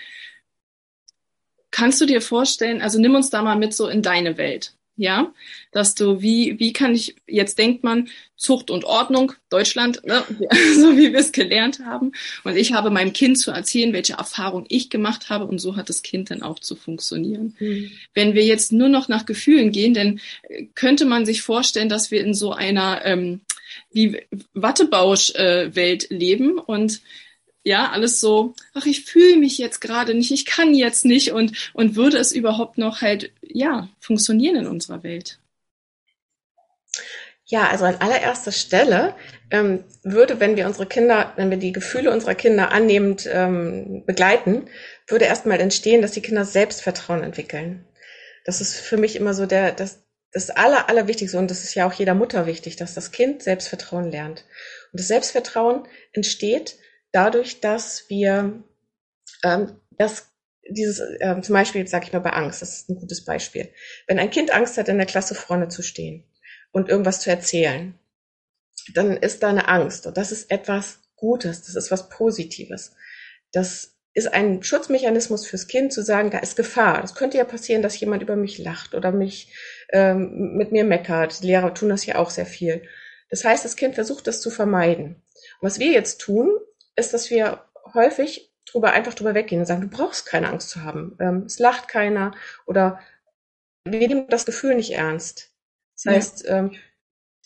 Kannst 1.70 2.00
du 2.00 2.06
dir 2.06 2.22
vorstellen, 2.22 2.80
also 2.80 2.98
nimm 2.98 3.14
uns 3.14 3.28
da 3.28 3.42
mal 3.42 3.56
mit 3.56 3.74
so 3.74 3.88
in 3.88 4.00
deine 4.00 4.38
Welt 4.38 4.72
ja, 5.00 5.32
dass 5.72 5.94
du, 5.94 6.20
wie, 6.20 6.58
wie 6.60 6.72
kann 6.74 6.94
ich, 6.94 7.16
jetzt 7.26 7.58
denkt 7.58 7.82
man, 7.82 8.08
Zucht 8.36 8.70
und 8.70 8.84
Ordnung, 8.84 9.32
Deutschland, 9.48 10.04
ne? 10.04 10.22
so 10.74 10.96
wie 10.96 11.12
wir 11.12 11.18
es 11.18 11.32
gelernt 11.32 11.80
haben. 11.80 12.12
Und 12.44 12.56
ich 12.56 12.72
habe 12.72 12.90
meinem 12.90 13.12
Kind 13.12 13.38
zu 13.38 13.50
erzählen, 13.50 13.92
welche 13.94 14.14
Erfahrung 14.14 14.66
ich 14.68 14.90
gemacht 14.90 15.30
habe 15.30 15.46
und 15.46 15.58
so 15.58 15.76
hat 15.76 15.88
das 15.88 16.02
Kind 16.02 16.30
dann 16.30 16.42
auch 16.42 16.58
zu 16.58 16.76
funktionieren. 16.76 17.56
Mhm. 17.58 17.90
Wenn 18.12 18.34
wir 18.34 18.44
jetzt 18.44 18.72
nur 18.72 18.88
noch 18.88 19.08
nach 19.08 19.24
Gefühlen 19.24 19.72
gehen, 19.72 19.94
dann 19.94 20.20
äh, 20.42 20.66
könnte 20.74 21.06
man 21.06 21.24
sich 21.24 21.40
vorstellen, 21.40 21.88
dass 21.88 22.10
wir 22.10 22.20
in 22.20 22.34
so 22.34 22.52
einer 22.52 23.04
ähm, 23.04 23.40
wie 23.90 24.20
Wattebausch-Welt 24.52 26.10
äh, 26.10 26.14
leben 26.14 26.58
und 26.58 27.00
ja, 27.62 27.90
alles 27.90 28.20
so, 28.20 28.54
ach, 28.74 28.86
ich 28.86 29.04
fühle 29.04 29.36
mich 29.36 29.58
jetzt 29.58 29.80
gerade 29.80 30.14
nicht, 30.14 30.30
ich 30.30 30.46
kann 30.46 30.74
jetzt 30.74 31.04
nicht 31.04 31.32
und, 31.32 31.70
und 31.74 31.96
würde 31.96 32.16
es 32.16 32.32
überhaupt 32.32 32.78
noch 32.78 33.02
halt, 33.02 33.32
ja, 33.42 33.88
funktionieren 34.00 34.56
in 34.56 34.66
unserer 34.66 35.02
Welt? 35.02 35.38
Ja, 37.44 37.68
also 37.68 37.84
an 37.84 37.96
allererster 37.96 38.52
Stelle 38.52 39.14
ähm, 39.50 39.84
würde, 40.04 40.38
wenn 40.38 40.56
wir 40.56 40.66
unsere 40.66 40.86
Kinder, 40.86 41.32
wenn 41.36 41.50
wir 41.50 41.58
die 41.58 41.72
Gefühle 41.72 42.12
unserer 42.12 42.36
Kinder 42.36 42.70
annehmend 42.70 43.28
ähm, 43.30 44.04
begleiten, 44.06 44.68
würde 45.08 45.24
erstmal 45.24 45.60
entstehen, 45.60 46.00
dass 46.00 46.12
die 46.12 46.22
Kinder 46.22 46.44
Selbstvertrauen 46.44 47.24
entwickeln. 47.24 47.84
Das 48.44 48.60
ist 48.60 48.76
für 48.76 48.96
mich 48.96 49.16
immer 49.16 49.34
so 49.34 49.46
der, 49.46 49.72
das, 49.72 50.04
das 50.32 50.50
aller, 50.50 50.88
allerwichtigste 50.88 51.38
und 51.38 51.50
das 51.50 51.64
ist 51.64 51.74
ja 51.74 51.86
auch 51.88 51.92
jeder 51.92 52.14
Mutter 52.14 52.46
wichtig, 52.46 52.76
dass 52.76 52.94
das 52.94 53.10
Kind 53.10 53.42
Selbstvertrauen 53.42 54.12
lernt. 54.12 54.44
Und 54.92 55.00
das 55.00 55.08
Selbstvertrauen 55.08 55.88
entsteht, 56.12 56.76
dadurch, 57.12 57.60
dass 57.60 58.08
wir 58.08 58.62
ähm, 59.44 59.80
das 59.98 60.26
dieses 60.68 61.02
ähm, 61.20 61.42
zum 61.42 61.54
Beispiel 61.54 61.86
sage 61.86 62.06
ich 62.06 62.12
mal 62.12 62.20
bei 62.20 62.30
Angst, 62.30 62.62
das 62.62 62.78
ist 62.78 62.90
ein 62.90 62.96
gutes 62.96 63.24
Beispiel. 63.24 63.72
Wenn 64.06 64.18
ein 64.18 64.30
Kind 64.30 64.52
Angst 64.52 64.78
hat, 64.78 64.88
in 64.88 64.98
der 64.98 65.06
Klasse 65.06 65.34
vorne 65.34 65.68
zu 65.68 65.82
stehen 65.82 66.24
und 66.72 66.88
irgendwas 66.88 67.20
zu 67.20 67.30
erzählen, 67.30 67.98
dann 68.94 69.16
ist 69.16 69.42
da 69.42 69.48
eine 69.48 69.68
Angst 69.68 70.06
und 70.06 70.16
das 70.16 70.32
ist 70.32 70.50
etwas 70.50 71.00
Gutes, 71.16 71.62
das 71.62 71.76
ist 71.76 71.90
was 71.90 72.08
Positives. 72.08 72.92
Das 73.52 73.96
ist 74.14 74.32
ein 74.32 74.62
Schutzmechanismus 74.62 75.46
fürs 75.46 75.68
Kind 75.68 75.92
zu 75.92 76.02
sagen, 76.02 76.30
da 76.30 76.38
ist 76.38 76.56
Gefahr. 76.56 77.00
Das 77.00 77.14
könnte 77.14 77.38
ja 77.38 77.44
passieren, 77.44 77.82
dass 77.82 77.98
jemand 78.00 78.22
über 78.22 78.36
mich 78.36 78.58
lacht 78.58 78.94
oder 78.94 79.12
mich 79.12 79.52
ähm, 79.90 80.56
mit 80.56 80.72
mir 80.72 80.84
meckert. 80.84 81.42
Die 81.42 81.46
Lehrer 81.46 81.74
tun 81.74 81.90
das 81.90 82.06
ja 82.06 82.16
auch 82.16 82.30
sehr 82.30 82.46
viel. 82.46 82.82
Das 83.28 83.44
heißt, 83.44 83.64
das 83.64 83.76
Kind 83.76 83.94
versucht 83.94 84.26
das 84.26 84.40
zu 84.40 84.50
vermeiden. 84.50 85.22
Und 85.60 85.66
was 85.66 85.78
wir 85.78 85.92
jetzt 85.92 86.20
tun, 86.20 86.50
ist, 87.00 87.12
dass 87.14 87.30
wir 87.30 87.64
häufig 87.94 88.52
drüber 88.66 88.92
einfach 88.92 89.14
drüber 89.14 89.34
weggehen 89.34 89.60
und 89.60 89.66
sagen, 89.66 89.80
du 89.80 89.88
brauchst 89.88 90.26
keine 90.26 90.48
Angst 90.48 90.70
zu 90.70 90.84
haben. 90.84 91.16
Ähm, 91.20 91.44
es 91.46 91.58
lacht 91.58 91.88
keiner 91.88 92.32
oder 92.66 93.00
wir 93.84 94.06
nehmen 94.06 94.28
das 94.28 94.46
Gefühl 94.46 94.74
nicht 94.74 94.92
ernst. 94.92 95.52
Das 95.96 96.14
heißt, 96.14 96.44
ähm, 96.48 96.72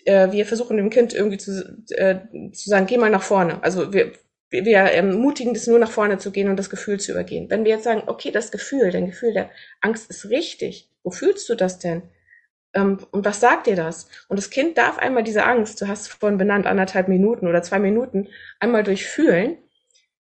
äh, 0.05 0.31
wir 0.33 0.47
versuchen 0.47 0.77
dem 0.77 0.91
Kind 0.91 1.15
irgendwie 1.15 1.39
zu, 1.39 1.85
äh, 1.91 2.21
zu 2.53 2.69
sagen, 2.69 2.87
geh 2.87 2.99
mal 2.99 3.11
nach 3.11 3.23
vorne. 3.23 3.63
Also 3.63 3.93
wir, 3.93 4.13
wir, 4.51 4.65
wir 4.65 4.79
ermutigen 4.79 5.55
das 5.55 5.67
nur 5.67 5.79
nach 5.79 5.91
vorne 5.91 6.19
zu 6.19 6.31
gehen 6.31 6.49
und 6.49 6.57
das 6.57 6.71
Gefühl 6.71 7.01
zu 7.01 7.13
übergehen. 7.13 7.51
Wenn 7.51 7.65
wir 7.65 7.73
jetzt 7.73 7.85
sagen, 7.85 8.03
okay, 8.07 8.31
das 8.31 8.53
Gefühl, 8.53 8.91
dein 8.91 9.07
Gefühl 9.07 9.33
der 9.33 9.51
Angst 9.81 10.11
ist 10.11 10.29
richtig, 10.29 10.91
wo 11.03 11.11
fühlst 11.11 11.49
du 11.49 11.55
das 11.55 11.79
denn? 11.79 12.03
Ähm, 12.75 12.99
und 13.13 13.25
was 13.25 13.41
sagt 13.41 13.67
dir 13.67 13.77
das? 13.77 14.09
Und 14.29 14.39
das 14.39 14.51
Kind 14.51 14.77
darf 14.77 14.99
einmal 14.99 15.23
diese 15.23 15.45
Angst, 15.45 15.81
du 15.81 15.89
hast 15.89 16.09
vorhin 16.09 16.39
benannt, 16.39 16.67
anderthalb 16.67 17.09
Minuten 17.09 17.47
oder 17.47 17.63
zwei 17.63 17.79
Minuten, 17.79 18.29
einmal 18.61 18.83
durchfühlen. 18.83 19.59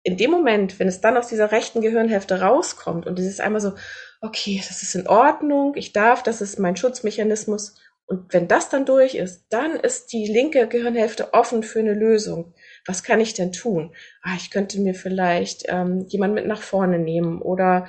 In 0.04 0.18
dem 0.18 0.30
Moment, 0.30 0.80
wenn 0.80 0.88
es 0.88 1.02
dann 1.02 1.18
aus 1.18 1.30
dieser 1.30 1.52
rechten 1.52 1.82
Gehirnhälfte 1.82 2.42
rauskommt 2.42 3.08
und 3.08 3.18
es 3.18 3.26
ist 3.26 3.42
einmal 3.42 3.62
so, 3.62 3.74
okay, 4.22 4.62
das 4.68 4.84
ist 4.84 4.94
in 4.96 5.08
Ordnung, 5.08 5.74
ich 5.76 5.94
darf, 5.94 6.22
das 6.22 6.42
ist 6.42 6.60
mein 6.60 6.76
Schutzmechanismus. 6.76 7.76
Und 8.08 8.32
wenn 8.34 8.48
das 8.48 8.70
dann 8.70 8.86
durch 8.86 9.16
ist, 9.16 9.46
dann 9.50 9.72
ist 9.78 10.14
die 10.14 10.28
linke 10.28 10.68
Gehirnhälfte 10.68 11.34
offen 11.34 11.64
für 11.64 11.80
eine 11.80 11.96
Lösung. 11.96 12.54
Was 12.86 13.02
kann 13.02 13.20
ich 13.20 13.34
denn 13.34 13.52
tun? 13.52 13.96
Ah, 14.22 14.36
ich 14.38 14.52
könnte 14.52 14.80
mir 14.80 14.94
vielleicht 14.94 15.64
ähm, 15.70 16.06
jemand 16.08 16.36
mit 16.36 16.46
nach 16.46 16.62
vorne 16.62 17.00
nehmen 17.00 17.42
oder 17.42 17.88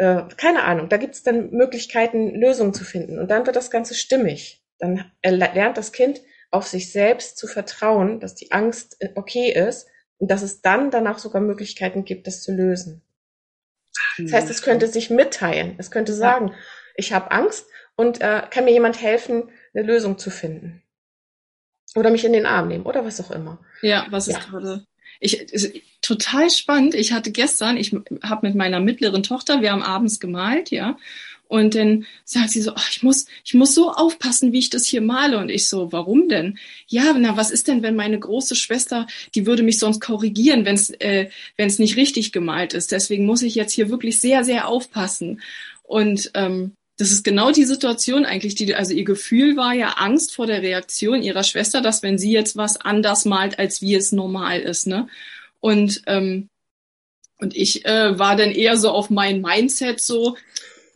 äh, 0.00 0.22
keine 0.38 0.64
Ahnung, 0.64 0.88
da 0.88 0.96
gibt 0.96 1.14
es 1.14 1.22
dann 1.22 1.50
Möglichkeiten, 1.50 2.34
Lösungen 2.34 2.72
zu 2.72 2.84
finden. 2.84 3.18
Und 3.18 3.30
dann 3.30 3.44
wird 3.44 3.54
das 3.54 3.70
Ganze 3.70 3.94
stimmig. 3.94 4.64
Dann 4.78 5.12
lernt 5.22 5.76
das 5.76 5.92
Kind 5.92 6.22
auf 6.50 6.66
sich 6.66 6.90
selbst 6.90 7.36
zu 7.36 7.46
vertrauen, 7.46 8.18
dass 8.18 8.34
die 8.34 8.50
Angst 8.50 8.96
äh, 9.00 9.10
okay 9.14 9.52
ist 9.52 9.88
und 10.16 10.30
dass 10.30 10.40
es 10.40 10.62
dann 10.62 10.90
danach 10.90 11.18
sogar 11.18 11.42
Möglichkeiten 11.42 12.06
gibt, 12.06 12.26
das 12.26 12.42
zu 12.42 12.50
lösen. 12.50 13.02
Das 14.16 14.32
heißt, 14.32 14.48
es 14.48 14.62
könnte 14.62 14.86
sich 14.86 15.10
mitteilen. 15.10 15.74
Es 15.76 15.90
könnte 15.90 16.14
sagen, 16.14 16.48
ja. 16.48 16.54
ich 16.94 17.12
habe 17.12 17.30
Angst 17.30 17.66
und 17.94 18.22
äh, 18.22 18.42
kann 18.48 18.64
mir 18.64 18.72
jemand 18.72 19.02
helfen, 19.02 19.50
eine 19.74 19.84
Lösung 19.84 20.16
zu 20.16 20.30
finden. 20.30 20.82
Oder 21.94 22.10
mich 22.10 22.24
in 22.24 22.32
den 22.32 22.46
Arm 22.46 22.68
nehmen 22.68 22.86
oder 22.86 23.04
was 23.04 23.20
auch 23.20 23.30
immer. 23.30 23.58
Ja, 23.82 24.06
was 24.08 24.28
ist 24.28 24.38
ja. 24.38 24.44
gerade 24.44 24.86
ich, 25.20 25.82
total 26.00 26.50
spannend. 26.50 26.94
Ich 26.94 27.12
hatte 27.12 27.30
gestern, 27.30 27.76
ich 27.76 27.94
habe 28.22 28.46
mit 28.46 28.56
meiner 28.56 28.80
mittleren 28.80 29.22
Tochter, 29.22 29.60
wir 29.60 29.72
haben 29.72 29.82
abends 29.82 30.18
gemalt, 30.18 30.70
ja. 30.70 30.96
Und 31.50 31.74
dann 31.74 32.06
sagt 32.24 32.50
sie 32.50 32.62
so, 32.62 32.74
ach, 32.76 32.88
ich 32.92 33.02
muss, 33.02 33.26
ich 33.44 33.54
muss 33.54 33.74
so 33.74 33.90
aufpassen, 33.90 34.52
wie 34.52 34.60
ich 34.60 34.70
das 34.70 34.86
hier 34.86 35.00
male. 35.00 35.36
Und 35.38 35.48
ich 35.48 35.68
so, 35.68 35.90
warum 35.90 36.28
denn? 36.28 36.58
Ja, 36.86 37.12
na, 37.18 37.36
was 37.36 37.50
ist 37.50 37.66
denn, 37.66 37.82
wenn 37.82 37.96
meine 37.96 38.20
große 38.20 38.54
Schwester, 38.54 39.08
die 39.34 39.46
würde 39.46 39.64
mich 39.64 39.80
sonst 39.80 40.00
korrigieren, 40.00 40.64
wenn 40.64 40.76
es 40.76 40.90
äh, 40.90 41.28
wenn's 41.56 41.80
nicht 41.80 41.96
richtig 41.96 42.30
gemalt 42.30 42.72
ist. 42.72 42.92
Deswegen 42.92 43.26
muss 43.26 43.42
ich 43.42 43.56
jetzt 43.56 43.72
hier 43.72 43.90
wirklich 43.90 44.20
sehr, 44.20 44.44
sehr 44.44 44.68
aufpassen. 44.68 45.40
Und 45.82 46.30
ähm, 46.34 46.76
das 47.00 47.12
ist 47.12 47.24
genau 47.24 47.50
die 47.50 47.64
Situation 47.64 48.26
eigentlich, 48.26 48.56
die, 48.56 48.74
also 48.74 48.92
ihr 48.92 49.04
Gefühl 49.04 49.56
war 49.56 49.72
ja 49.72 49.94
Angst 49.96 50.34
vor 50.34 50.46
der 50.46 50.60
Reaktion 50.60 51.22
ihrer 51.22 51.44
Schwester, 51.44 51.80
dass 51.80 52.02
wenn 52.02 52.18
sie 52.18 52.30
jetzt 52.30 52.58
was 52.58 52.78
anders 52.78 53.24
malt, 53.24 53.58
als 53.58 53.80
wie 53.80 53.94
es 53.94 54.12
normal 54.12 54.60
ist, 54.60 54.86
ne? 54.86 55.08
Und, 55.60 56.02
ähm, 56.06 56.50
und 57.38 57.56
ich 57.56 57.86
äh, 57.86 58.18
war 58.18 58.36
dann 58.36 58.50
eher 58.50 58.76
so 58.76 58.90
auf 58.90 59.08
mein 59.08 59.40
Mindset 59.40 59.98
so, 60.02 60.36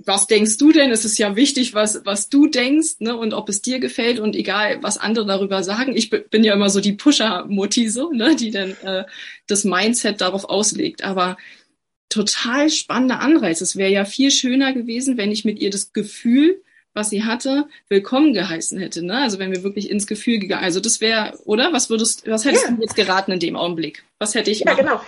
was 0.04 0.26
denkst 0.26 0.58
du 0.58 0.72
denn? 0.72 0.90
Es 0.90 1.06
ist 1.06 1.16
ja 1.16 1.36
wichtig, 1.36 1.72
was, 1.72 2.04
was 2.04 2.28
du 2.28 2.48
denkst, 2.48 2.96
ne? 2.98 3.16
Und 3.16 3.32
ob 3.32 3.48
es 3.48 3.62
dir 3.62 3.78
gefällt 3.78 4.20
und 4.20 4.36
egal, 4.36 4.82
was 4.82 4.98
andere 4.98 5.24
darüber 5.24 5.64
sagen. 5.64 5.96
Ich 5.96 6.10
bin 6.10 6.44
ja 6.44 6.52
immer 6.52 6.68
so 6.68 6.80
die 6.80 6.92
Pusher-Mutti, 6.92 7.88
so, 7.88 8.12
ne? 8.12 8.36
Die 8.36 8.50
dann 8.50 8.76
äh, 8.82 9.04
das 9.46 9.64
Mindset 9.64 10.20
darauf 10.20 10.44
auslegt. 10.44 11.02
Aber 11.02 11.38
total 12.08 12.70
spannender 12.70 13.20
Anreiz. 13.20 13.60
Es 13.60 13.76
wäre 13.76 13.90
ja 13.90 14.04
viel 14.04 14.30
schöner 14.30 14.72
gewesen, 14.72 15.16
wenn 15.16 15.32
ich 15.32 15.44
mit 15.44 15.58
ihr 15.58 15.70
das 15.70 15.92
Gefühl, 15.92 16.62
was 16.94 17.10
sie 17.10 17.24
hatte, 17.24 17.66
willkommen 17.88 18.32
geheißen 18.32 18.78
hätte. 18.78 19.04
Ne? 19.04 19.18
Also 19.18 19.38
wenn 19.38 19.52
wir 19.52 19.64
wirklich 19.64 19.90
ins 19.90 20.06
Gefühl 20.06 20.38
gegangen, 20.38 20.64
also 20.64 20.80
das 20.80 21.00
wäre, 21.00 21.38
oder? 21.44 21.72
Was 21.72 21.90
würdest, 21.90 22.28
was 22.28 22.44
hättest 22.44 22.66
ja. 22.66 22.70
du 22.70 22.80
jetzt 22.82 22.94
geraten 22.94 23.32
in 23.32 23.40
dem 23.40 23.56
Augenblick? 23.56 24.04
Was 24.18 24.34
hätte 24.34 24.50
ich? 24.50 24.60
Ja, 24.60 24.66
machen? 24.66 24.86
genau. 24.86 25.00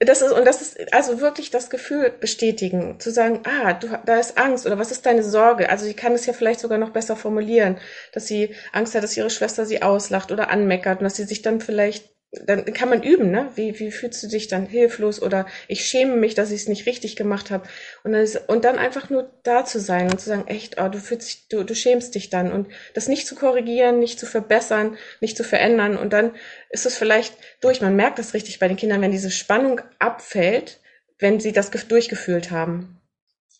Das 0.00 0.22
ist, 0.22 0.32
und 0.32 0.44
das 0.44 0.60
ist 0.60 0.92
also 0.92 1.20
wirklich 1.20 1.50
das 1.50 1.70
Gefühl 1.70 2.12
bestätigen, 2.18 2.98
zu 2.98 3.10
sagen, 3.10 3.40
ah, 3.44 3.74
du, 3.74 3.88
da 4.04 4.18
ist 4.18 4.36
Angst 4.36 4.66
oder 4.66 4.78
was 4.78 4.90
ist 4.90 5.06
deine 5.06 5.22
Sorge? 5.22 5.70
Also 5.70 5.84
sie 5.84 5.94
kann 5.94 6.12
es 6.12 6.26
ja 6.26 6.32
vielleicht 6.32 6.60
sogar 6.60 6.78
noch 6.78 6.90
besser 6.90 7.16
formulieren, 7.16 7.78
dass 8.12 8.26
sie 8.26 8.54
Angst 8.72 8.94
hat, 8.94 9.04
dass 9.04 9.16
ihre 9.16 9.30
Schwester 9.30 9.66
sie 9.66 9.82
auslacht 9.82 10.32
oder 10.32 10.50
anmeckert 10.50 10.98
und 10.98 11.04
dass 11.04 11.16
sie 11.16 11.24
sich 11.24 11.42
dann 11.42 11.60
vielleicht 11.60 12.13
dann 12.46 12.64
kann 12.72 12.88
man 12.88 13.02
üben, 13.02 13.30
ne? 13.30 13.50
Wie, 13.54 13.78
wie 13.78 13.90
fühlst 13.90 14.22
du 14.22 14.26
dich 14.26 14.48
dann 14.48 14.66
hilflos 14.66 15.22
oder 15.22 15.46
ich 15.68 15.84
schäme 15.86 16.16
mich, 16.16 16.34
dass 16.34 16.50
ich 16.50 16.62
es 16.62 16.68
nicht 16.68 16.86
richtig 16.86 17.16
gemacht 17.16 17.50
habe. 17.50 17.68
Und 18.02 18.12
dann, 18.12 18.26
und 18.46 18.64
dann 18.64 18.78
einfach 18.78 19.10
nur 19.10 19.30
da 19.42 19.64
zu 19.64 19.78
sein 19.80 20.10
und 20.10 20.20
zu 20.20 20.28
sagen, 20.28 20.46
echt, 20.46 20.80
oh, 20.80 20.88
du 20.88 20.98
fühlst 20.98 21.28
dich, 21.28 21.48
du, 21.48 21.64
du 21.64 21.74
schämst 21.74 22.14
dich 22.14 22.30
dann 22.30 22.52
und 22.52 22.68
das 22.94 23.08
nicht 23.08 23.26
zu 23.26 23.34
korrigieren, 23.34 23.98
nicht 23.98 24.18
zu 24.18 24.26
verbessern, 24.26 24.96
nicht 25.20 25.36
zu 25.36 25.44
verändern. 25.44 25.96
Und 25.96 26.12
dann 26.12 26.32
ist 26.70 26.86
es 26.86 26.96
vielleicht 26.96 27.34
durch. 27.60 27.80
Man 27.80 27.96
merkt 27.96 28.18
das 28.18 28.34
richtig 28.34 28.58
bei 28.58 28.68
den 28.68 28.76
Kindern, 28.76 29.00
wenn 29.00 29.12
diese 29.12 29.30
Spannung 29.30 29.80
abfällt, 29.98 30.80
wenn 31.18 31.40
sie 31.40 31.52
das 31.52 31.70
durchgefühlt 31.70 32.50
haben. 32.50 33.00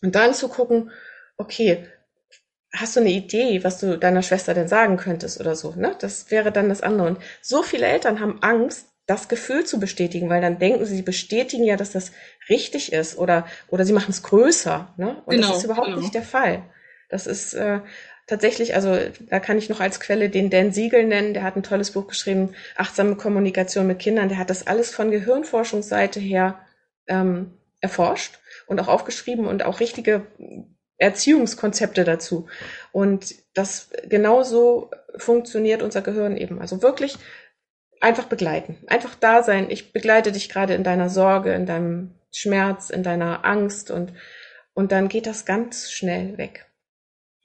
Und 0.01 0.15
dann 0.15 0.33
zu 0.33 0.49
gucken, 0.49 0.91
okay, 1.37 1.87
hast 2.75 2.95
du 2.95 2.99
eine 2.99 3.11
Idee, 3.11 3.63
was 3.63 3.79
du 3.79 3.97
deiner 3.97 4.21
Schwester 4.21 4.53
denn 4.53 4.67
sagen 4.67 4.97
könntest 4.97 5.39
oder 5.39 5.55
so, 5.55 5.73
ne? 5.75 5.95
Das 5.99 6.31
wäre 6.31 6.51
dann 6.51 6.69
das 6.69 6.81
andere. 6.81 7.07
Und 7.07 7.19
so 7.41 7.63
viele 7.63 7.85
Eltern 7.85 8.19
haben 8.19 8.39
Angst, 8.41 8.87
das 9.07 9.27
Gefühl 9.27 9.65
zu 9.65 9.79
bestätigen, 9.79 10.29
weil 10.29 10.41
dann 10.41 10.57
denken 10.57 10.85
sie, 10.85 10.95
sie 10.95 11.01
bestätigen 11.03 11.63
ja, 11.63 11.77
dass 11.77 11.91
das 11.91 12.11
richtig 12.49 12.91
ist 12.91 13.17
oder, 13.17 13.45
oder 13.67 13.85
sie 13.85 13.93
machen 13.93 14.09
es 14.09 14.23
größer, 14.23 14.93
ne? 14.97 15.21
Und 15.25 15.35
genau, 15.35 15.49
das 15.49 15.57
ist 15.57 15.63
überhaupt 15.65 15.87
genau. 15.87 15.99
nicht 15.99 16.15
der 16.15 16.23
Fall. 16.23 16.63
Das 17.09 17.27
ist 17.27 17.53
äh, 17.53 17.81
tatsächlich, 18.25 18.73
also 18.73 18.97
da 19.29 19.39
kann 19.39 19.57
ich 19.57 19.69
noch 19.69 19.79
als 19.79 19.99
Quelle 19.99 20.29
den 20.29 20.49
Dan 20.49 20.71
Siegel 20.71 21.05
nennen, 21.05 21.33
der 21.33 21.43
hat 21.43 21.55
ein 21.55 21.63
tolles 21.63 21.91
Buch 21.91 22.07
geschrieben, 22.07 22.55
Achtsame 22.75 23.15
Kommunikation 23.15 23.85
mit 23.85 23.99
Kindern, 23.99 24.29
der 24.29 24.39
hat 24.39 24.49
das 24.49 24.65
alles 24.65 24.89
von 24.89 25.11
Gehirnforschungsseite 25.11 26.19
her 26.19 26.59
ähm, 27.07 27.53
erforscht 27.79 28.39
und 28.65 28.79
auch 28.79 28.87
aufgeschrieben 28.87 29.45
und 29.45 29.63
auch 29.63 29.79
richtige 29.79 30.25
Erziehungskonzepte 30.97 32.03
dazu. 32.03 32.47
Und 32.91 33.35
das 33.53 33.89
genauso 34.07 34.91
funktioniert 35.17 35.81
unser 35.81 36.01
Gehirn 36.01 36.37
eben. 36.37 36.59
Also 36.59 36.81
wirklich 36.81 37.17
einfach 38.01 38.25
begleiten, 38.25 38.77
einfach 38.87 39.15
da 39.15 39.43
sein. 39.43 39.69
Ich 39.69 39.91
begleite 39.91 40.31
dich 40.31 40.49
gerade 40.49 40.73
in 40.73 40.83
deiner 40.83 41.09
Sorge, 41.09 41.53
in 41.53 41.65
deinem 41.65 42.11
Schmerz, 42.31 42.89
in 42.89 43.03
deiner 43.03 43.45
Angst 43.45 43.91
und, 43.91 44.13
und 44.73 44.91
dann 44.91 45.07
geht 45.07 45.25
das 45.25 45.45
ganz 45.45 45.91
schnell 45.91 46.37
weg. 46.37 46.65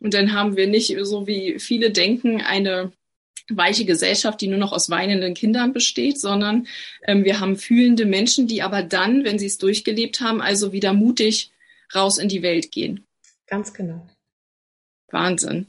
Und 0.01 0.15
dann 0.15 0.33
haben 0.33 0.57
wir 0.57 0.67
nicht, 0.67 0.97
so 1.03 1.27
wie 1.27 1.59
viele 1.59 1.91
denken, 1.91 2.41
eine 2.41 2.93
weiche 3.49 3.85
Gesellschaft, 3.85 4.41
die 4.41 4.49
nur 4.49 4.59
noch 4.59 4.73
aus 4.73 4.91
weinenden 4.91 5.35
Kindern 5.35 5.73
besteht, 5.73 6.21
sondern 6.21 6.67
ähm, 7.07 7.25
wir 7.25 7.41
haben 7.41 7.57
fühlende 7.57 8.07
Menschen, 8.07 8.47
die 8.47 8.63
aber 8.63 8.83
dann, 8.83 9.25
wenn 9.25 9.39
sie 9.39 9.47
es 9.47 9.59
durchgelebt 9.59 10.21
haben, 10.21 10.41
also 10.41 10.73
wieder 10.73 10.93
mutig 10.93 11.51
raus 11.95 12.19
in 12.19 12.29
die 12.29 12.43
Welt 12.43 12.71
gehen. 12.71 13.07
Ganz 13.51 13.75
genau. 13.75 14.07
Wahnsinn. 15.11 15.67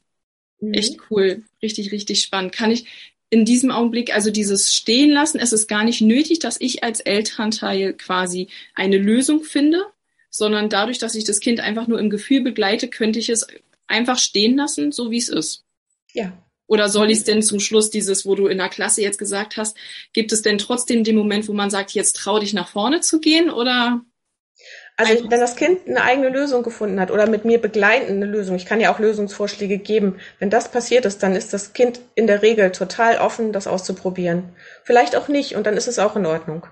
Mhm. 0.62 0.74
Echt 0.74 1.00
cool. 1.10 1.44
Richtig, 1.62 1.92
richtig 1.92 2.22
spannend. 2.22 2.54
Kann 2.54 2.72
ich 2.72 2.86
in 3.32 3.44
diesem 3.44 3.72
Augenblick 3.72 4.14
also 4.14 4.30
dieses 4.30 4.74
stehen 4.74 5.10
lassen? 5.10 5.40
Es 5.40 5.52
ist 5.52 5.68
gar 5.68 5.84
nicht 5.84 6.00
nötig, 6.00 6.40
dass 6.40 6.62
ich 6.62 6.84
als 6.84 7.00
Elternteil 7.00 7.94
quasi 7.94 8.48
eine 8.76 8.98
Lösung 8.98 9.44
finde, 9.44 9.84
sondern 10.30 10.70
dadurch, 10.70 11.00
dass 11.00 11.16
ich 11.16 11.24
das 11.24 11.40
Kind 11.40 11.60
einfach 11.60 11.88
nur 11.88 12.00
im 12.00 12.12
Gefühl 12.12 12.42
begleite, 12.42 12.88
könnte 12.88 13.20
ich 13.20 13.30
es 13.30 13.48
einfach 13.88 14.20
stehen 14.20 14.56
lassen, 14.56 14.92
so 14.92 15.10
wie 15.10 15.18
es 15.18 15.28
ist. 15.28 15.66
Ja. 16.14 16.38
Oder 16.68 16.88
soll 16.88 17.10
ich 17.10 17.18
es 17.18 17.24
denn 17.24 17.42
zum 17.42 17.60
Schluss 17.60 17.90
dieses, 17.90 18.26
wo 18.26 18.36
du 18.36 18.48
in 18.48 18.60
der 18.60 18.70
Klasse 18.70 19.02
jetzt 19.02 19.18
gesagt 19.18 19.58
hast, 19.58 19.76
gibt 20.14 20.32
es 20.32 20.42
denn 20.42 20.58
trotzdem 20.58 21.04
den 21.04 21.18
Moment, 21.18 21.48
wo 21.50 21.54
man 21.54 21.70
sagt, 21.70 21.92
jetzt 21.92 22.16
trau 22.16 22.40
dich 22.40 22.54
nach 22.54 22.70
vorne 22.70 23.02
zu 23.02 23.20
gehen 23.20 23.50
oder 23.50 24.06
also 25.10 25.30
wenn 25.30 25.40
das 25.40 25.56
Kind 25.56 25.88
eine 25.88 26.04
eigene 26.04 26.30
Lösung 26.30 26.64
gefunden 26.64 27.00
hat 27.00 27.12
oder 27.12 27.28
mit 27.28 27.46
mir 27.46 27.60
begleitend 27.60 28.12
eine 28.12 28.26
Lösung, 28.26 28.56
ich 28.56 28.66
kann 28.66 28.80
ja 28.80 28.94
auch 28.94 29.00
Lösungsvorschläge 29.00 29.78
geben. 29.78 30.20
Wenn 30.40 30.50
das 30.50 30.70
passiert 30.70 31.06
ist, 31.06 31.24
dann 31.24 31.36
ist 31.36 31.54
das 31.54 31.74
Kind 31.74 32.00
in 32.16 32.28
der 32.28 32.42
Regel 32.42 32.72
total 32.72 33.18
offen, 33.18 33.52
das 33.52 33.68
auszuprobieren. 33.68 34.50
Vielleicht 34.84 35.16
auch 35.16 35.28
nicht 35.28 35.56
und 35.56 35.66
dann 35.66 35.78
ist 35.78 35.88
es 35.88 36.00
auch 36.00 36.16
in 36.16 36.26
Ordnung. 36.26 36.68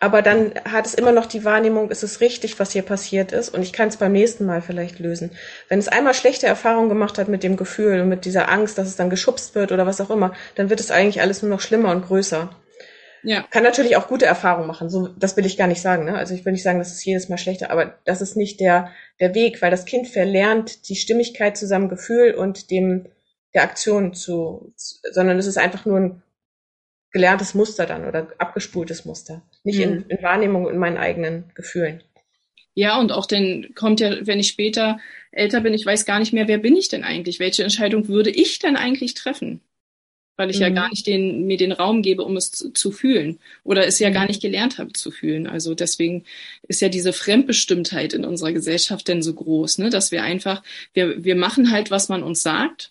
Aber 0.00 0.22
dann 0.22 0.52
hat 0.64 0.86
es 0.86 0.94
immer 0.94 1.10
noch 1.10 1.26
die 1.26 1.44
Wahrnehmung, 1.44 1.90
ist 1.90 2.04
es 2.04 2.20
richtig, 2.20 2.60
was 2.60 2.70
hier 2.70 2.82
passiert 2.82 3.32
ist 3.32 3.48
und 3.48 3.62
ich 3.62 3.72
kann 3.72 3.88
es 3.88 3.96
beim 3.96 4.12
nächsten 4.12 4.46
Mal 4.46 4.62
vielleicht 4.62 5.00
lösen. 5.00 5.32
Wenn 5.68 5.80
es 5.80 5.88
einmal 5.88 6.14
schlechte 6.14 6.46
Erfahrungen 6.46 6.88
gemacht 6.88 7.18
hat 7.18 7.28
mit 7.28 7.42
dem 7.42 7.56
Gefühl 7.56 8.00
und 8.00 8.08
mit 8.08 8.24
dieser 8.24 8.48
Angst, 8.48 8.78
dass 8.78 8.86
es 8.86 8.96
dann 8.96 9.10
geschubst 9.10 9.56
wird 9.56 9.72
oder 9.72 9.86
was 9.86 10.00
auch 10.00 10.10
immer, 10.10 10.34
dann 10.54 10.70
wird 10.70 10.78
es 10.78 10.92
eigentlich 10.92 11.20
alles 11.20 11.42
nur 11.42 11.50
noch 11.50 11.60
schlimmer 11.60 11.90
und 11.90 12.06
größer. 12.06 12.50
Ja. 13.22 13.42
Kann 13.50 13.62
natürlich 13.62 13.96
auch 13.96 14.08
gute 14.08 14.26
Erfahrungen 14.26 14.66
machen. 14.66 14.90
So, 14.90 15.08
das 15.08 15.36
will 15.36 15.46
ich 15.46 15.56
gar 15.56 15.66
nicht 15.66 15.80
sagen. 15.80 16.04
Ne? 16.04 16.14
Also 16.16 16.34
ich 16.34 16.44
will 16.44 16.52
nicht 16.52 16.62
sagen, 16.62 16.78
dass 16.78 16.92
es 16.92 17.04
jedes 17.04 17.28
Mal 17.28 17.38
schlechter, 17.38 17.70
aber 17.70 17.98
das 18.04 18.20
ist 18.20 18.36
nicht 18.36 18.60
der, 18.60 18.92
der 19.20 19.34
Weg, 19.34 19.60
weil 19.62 19.70
das 19.70 19.84
Kind 19.84 20.08
verlernt 20.08 20.88
die 20.88 20.96
Stimmigkeit 20.96 21.56
zu 21.56 21.66
seinem 21.66 21.88
Gefühl 21.88 22.34
und 22.34 22.70
dem 22.70 23.06
der 23.54 23.62
Aktion 23.62 24.14
zu, 24.14 24.72
sondern 25.10 25.38
es 25.38 25.46
ist 25.46 25.58
einfach 25.58 25.86
nur 25.86 25.98
ein 25.98 26.22
gelerntes 27.12 27.54
Muster 27.54 27.86
dann 27.86 28.06
oder 28.06 28.28
abgespultes 28.38 29.04
Muster. 29.04 29.42
Nicht 29.64 29.78
mhm. 29.78 29.82
in, 29.82 30.02
in 30.08 30.22
Wahrnehmung 30.22 30.68
in 30.68 30.78
meinen 30.78 30.98
eigenen 30.98 31.50
Gefühlen. 31.54 32.02
Ja, 32.74 33.00
und 33.00 33.10
auch 33.10 33.26
dann 33.26 33.74
kommt 33.74 34.00
ja, 34.00 34.26
wenn 34.26 34.38
ich 34.38 34.48
später 34.48 35.00
älter 35.32 35.60
bin, 35.60 35.74
ich 35.74 35.84
weiß 35.84 36.04
gar 36.04 36.20
nicht 36.20 36.32
mehr, 36.32 36.46
wer 36.46 36.58
bin 36.58 36.76
ich 36.76 36.88
denn 36.88 37.02
eigentlich? 37.02 37.40
Welche 37.40 37.64
Entscheidung 37.64 38.06
würde 38.06 38.30
ich 38.30 38.58
denn 38.58 38.76
eigentlich 38.76 39.14
treffen? 39.14 39.60
Weil 40.38 40.50
ich 40.50 40.56
mhm. 40.56 40.62
ja 40.62 40.68
gar 40.70 40.88
nicht 40.88 41.06
den, 41.06 41.46
mir 41.46 41.58
den 41.58 41.72
Raum 41.72 42.00
gebe, 42.00 42.22
um 42.24 42.36
es 42.36 42.52
zu, 42.52 42.72
zu 42.72 42.92
fühlen 42.92 43.38
oder 43.64 43.86
es 43.86 43.98
ja 43.98 44.08
gar 44.08 44.22
mhm. 44.22 44.28
nicht 44.28 44.40
gelernt 44.40 44.78
habe 44.78 44.92
zu 44.92 45.10
fühlen. 45.10 45.46
Also 45.46 45.74
deswegen 45.74 46.24
ist 46.66 46.80
ja 46.80 46.88
diese 46.88 47.12
Fremdbestimmtheit 47.12 48.14
in 48.14 48.24
unserer 48.24 48.52
Gesellschaft 48.52 49.08
denn 49.08 49.20
so 49.20 49.34
groß, 49.34 49.78
ne? 49.78 49.90
dass 49.90 50.12
wir 50.12 50.22
einfach, 50.22 50.62
wir, 50.94 51.22
wir 51.22 51.36
machen 51.36 51.70
halt, 51.70 51.90
was 51.90 52.08
man 52.08 52.22
uns 52.22 52.42
sagt. 52.42 52.90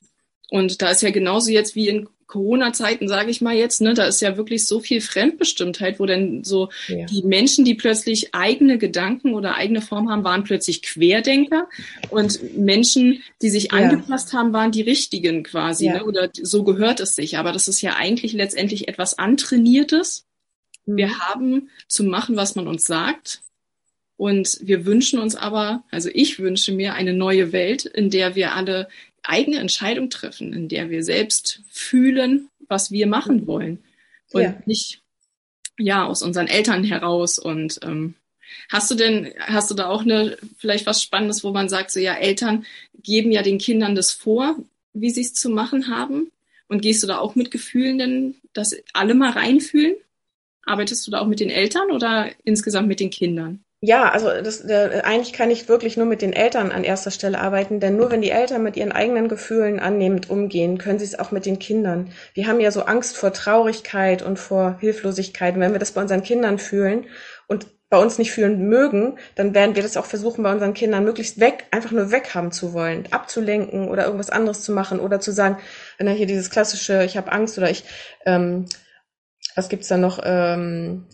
Und 0.49 0.81
da 0.81 0.91
ist 0.91 1.01
ja 1.01 1.09
genauso 1.09 1.49
jetzt 1.49 1.75
wie 1.75 1.87
in 1.87 2.09
Corona-Zeiten, 2.27 3.07
sage 3.07 3.31
ich 3.31 3.39
mal 3.39 3.55
jetzt, 3.55 3.79
ne, 3.81 3.93
da 3.93 4.05
ist 4.05 4.21
ja 4.21 4.35
wirklich 4.35 4.67
so 4.67 4.81
viel 4.81 4.99
Fremdbestimmtheit, 4.99 5.99
wo 5.99 6.05
denn 6.05 6.43
so 6.43 6.69
ja. 6.87 7.05
die 7.05 7.23
Menschen, 7.23 7.63
die 7.63 7.73
plötzlich 7.73 8.35
eigene 8.35 8.77
Gedanken 8.77 9.33
oder 9.33 9.55
eigene 9.55 9.81
Form 9.81 10.09
haben, 10.09 10.25
waren 10.25 10.43
plötzlich 10.43 10.81
Querdenker 10.81 11.69
und 12.09 12.57
Menschen, 12.57 13.23
die 13.41 13.49
sich 13.49 13.71
ja. 13.71 13.77
angepasst 13.77 14.33
haben, 14.33 14.51
waren 14.51 14.71
die 14.71 14.81
richtigen 14.81 15.43
quasi, 15.43 15.85
ja. 15.85 15.93
ne, 15.95 16.05
oder 16.05 16.29
so 16.33 16.63
gehört 16.63 16.99
es 16.99 17.15
sich. 17.15 17.37
Aber 17.37 17.53
das 17.53 17.69
ist 17.69 17.81
ja 17.81 17.95
eigentlich 17.95 18.33
letztendlich 18.33 18.89
etwas 18.89 19.17
antrainiertes. 19.17 20.25
Mhm. 20.85 20.97
Wir 20.97 21.19
haben 21.19 21.69
zu 21.87 22.03
machen, 22.03 22.35
was 22.35 22.55
man 22.55 22.67
uns 22.67 22.83
sagt. 22.83 23.41
Und 24.17 24.57
wir 24.61 24.85
wünschen 24.85 25.19
uns 25.19 25.35
aber, 25.35 25.83
also 25.91 26.09
ich 26.11 26.39
wünsche 26.39 26.71
mir 26.71 26.95
eine 26.95 27.13
neue 27.13 27.51
Welt, 27.51 27.85
in 27.85 28.09
der 28.09 28.35
wir 28.35 28.55
alle 28.55 28.89
eigene 29.27 29.59
Entscheidung 29.59 30.09
treffen, 30.09 30.53
in 30.53 30.69
der 30.69 30.89
wir 30.89 31.03
selbst 31.03 31.61
fühlen, 31.69 32.49
was 32.67 32.91
wir 32.91 33.07
machen 33.07 33.41
mhm. 33.41 33.47
wollen 33.47 33.83
und 34.31 34.41
ja. 34.41 34.61
nicht 34.65 35.01
ja 35.77 36.05
aus 36.05 36.23
unseren 36.23 36.47
Eltern 36.47 36.83
heraus 36.83 37.37
und 37.39 37.79
ähm, 37.83 38.15
Hast 38.69 38.91
du 38.91 38.95
denn, 38.95 39.33
hast 39.39 39.69
du 39.71 39.75
da 39.75 39.87
auch 39.87 40.01
eine, 40.01 40.37
vielleicht 40.57 40.85
was 40.85 41.01
Spannendes, 41.01 41.43
wo 41.43 41.51
man 41.51 41.69
sagt, 41.69 41.91
so 41.91 41.99
ja, 41.99 42.13
Eltern 42.13 42.65
geben 43.01 43.31
ja 43.31 43.41
den 43.41 43.57
Kindern 43.57 43.95
das 43.95 44.11
vor, 44.11 44.55
wie 44.93 45.09
sie 45.09 45.21
es 45.21 45.33
zu 45.33 45.49
machen 45.49 45.87
haben? 45.87 46.31
Und 46.67 46.81
gehst 46.81 47.01
du 47.03 47.07
da 47.07 47.19
auch 47.19 47.35
mit 47.35 47.51
Gefühlen 47.51 47.97
denn, 47.97 48.35
dass 48.53 48.75
alle 48.93 49.15
mal 49.15 49.31
reinfühlen? 49.31 49.95
Arbeitest 50.65 51.07
du 51.07 51.11
da 51.11 51.19
auch 51.19 51.27
mit 51.27 51.39
den 51.39 51.49
Eltern 51.49 51.91
oder 51.91 52.29
insgesamt 52.43 52.89
mit 52.89 52.99
den 52.99 53.09
Kindern? 53.09 53.63
Ja, 53.79 54.09
also 54.09 54.29
das, 54.41 54.61
äh, 54.65 55.01
eigentlich 55.03 55.33
kann 55.33 55.51
ich 55.51 55.69
wirklich 55.69 55.97
nur 55.97 56.07
mit 56.07 56.23
den 56.23 56.33
Eltern 56.33 56.71
an 56.71 56.83
erster 56.83 57.11
Stelle 57.11 57.39
arbeiten, 57.39 57.79
denn 57.79 57.95
nur 57.95 58.09
wenn 58.09 58.23
die 58.23 58.31
Eltern 58.31 58.63
mit 58.63 58.75
ihren 58.75 58.91
eigenen 58.91 59.27
Gefühlen 59.27 59.79
annehmend 59.79 60.31
umgehen, 60.31 60.79
können 60.79 60.97
sie 60.97 61.05
es 61.05 61.19
auch 61.19 61.29
mit 61.31 61.45
den 61.45 61.59
Kindern. 61.59 62.09
Die 62.35 62.47
haben 62.47 62.59
ja 62.59 62.71
so 62.71 62.83
Angst 62.83 63.15
vor 63.17 63.33
Traurigkeit 63.33 64.23
und 64.23 64.39
vor 64.39 64.77
Hilflosigkeit. 64.79 65.53
Und 65.53 65.61
wenn 65.61 65.73
wir 65.73 65.79
das 65.79 65.91
bei 65.91 66.01
unseren 66.01 66.23
Kindern 66.23 66.57
fühlen 66.57 67.05
und 67.47 67.67
bei 67.89 67.99
uns 67.99 68.17
nicht 68.17 68.31
fühlen 68.31 68.67
mögen, 68.67 69.19
dann 69.35 69.53
werden 69.53 69.75
wir 69.75 69.83
das 69.83 69.95
auch 69.95 70.05
versuchen, 70.05 70.43
bei 70.43 70.51
unseren 70.51 70.73
Kindern 70.73 71.03
möglichst 71.03 71.39
weg, 71.39 71.65
einfach 71.69 71.91
nur 71.91 72.11
weg 72.11 72.33
haben 72.33 72.51
zu 72.51 72.73
wollen, 72.73 73.07
abzulenken 73.11 73.87
oder 73.89 74.05
irgendwas 74.05 74.31
anderes 74.31 74.63
zu 74.63 74.71
machen 74.71 74.99
oder 74.99 75.19
zu 75.19 75.31
sagen, 75.31 75.57
na 75.99 76.11
hier 76.11 76.25
dieses 76.25 76.49
klassische, 76.49 77.03
ich 77.03 77.15
habe 77.15 77.31
Angst 77.31 77.57
oder 77.59 77.69
ich, 77.69 77.83
ähm, 78.25 78.65
was 79.55 79.69
gibt's 79.69 79.87
da 79.87 79.97
noch, 79.97 80.19
ähm, 80.23 81.05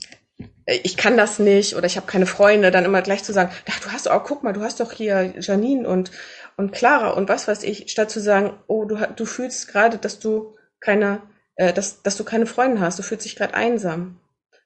ich 0.66 0.98
kann 0.98 1.18
das 1.18 1.40
nicht 1.40 1.76
oder 1.76 1.86
ich 1.86 1.98
habe 1.98 2.08
keine 2.08 2.26
Freunde, 2.26 2.72
dann 2.72 2.86
immer 2.86 3.02
gleich 3.02 3.24
zu 3.24 3.34
sagen, 3.34 3.52
ach, 3.70 3.80
du 3.80 3.92
hast 3.92 4.10
auch, 4.10 4.24
guck 4.24 4.44
mal, 4.44 4.54
du 4.54 4.62
hast 4.62 4.80
doch 4.80 4.92
hier 4.92 5.34
Janine 5.40 5.88
und 5.88 6.12
und 6.58 6.72
Clara 6.72 7.12
und 7.12 7.30
was 7.30 7.48
weiß 7.48 7.64
ich, 7.64 7.90
statt 7.90 8.12
zu 8.12 8.20
sagen, 8.20 8.54
oh, 8.68 8.86
du, 8.86 8.98
du 9.16 9.26
fühlst 9.26 9.68
gerade, 9.68 9.98
dass 9.98 10.20
du 10.20 10.56
keine, 10.80 11.22
äh, 11.56 11.74
dass, 11.74 12.04
dass 12.04 12.18
du 12.18 12.24
keine 12.24 12.46
Freunde 12.46 12.80
hast, 12.80 13.00
du 13.00 13.04
fühlst 13.04 13.26
dich 13.26 13.36
gerade 13.36 13.54
einsam. 13.54 14.20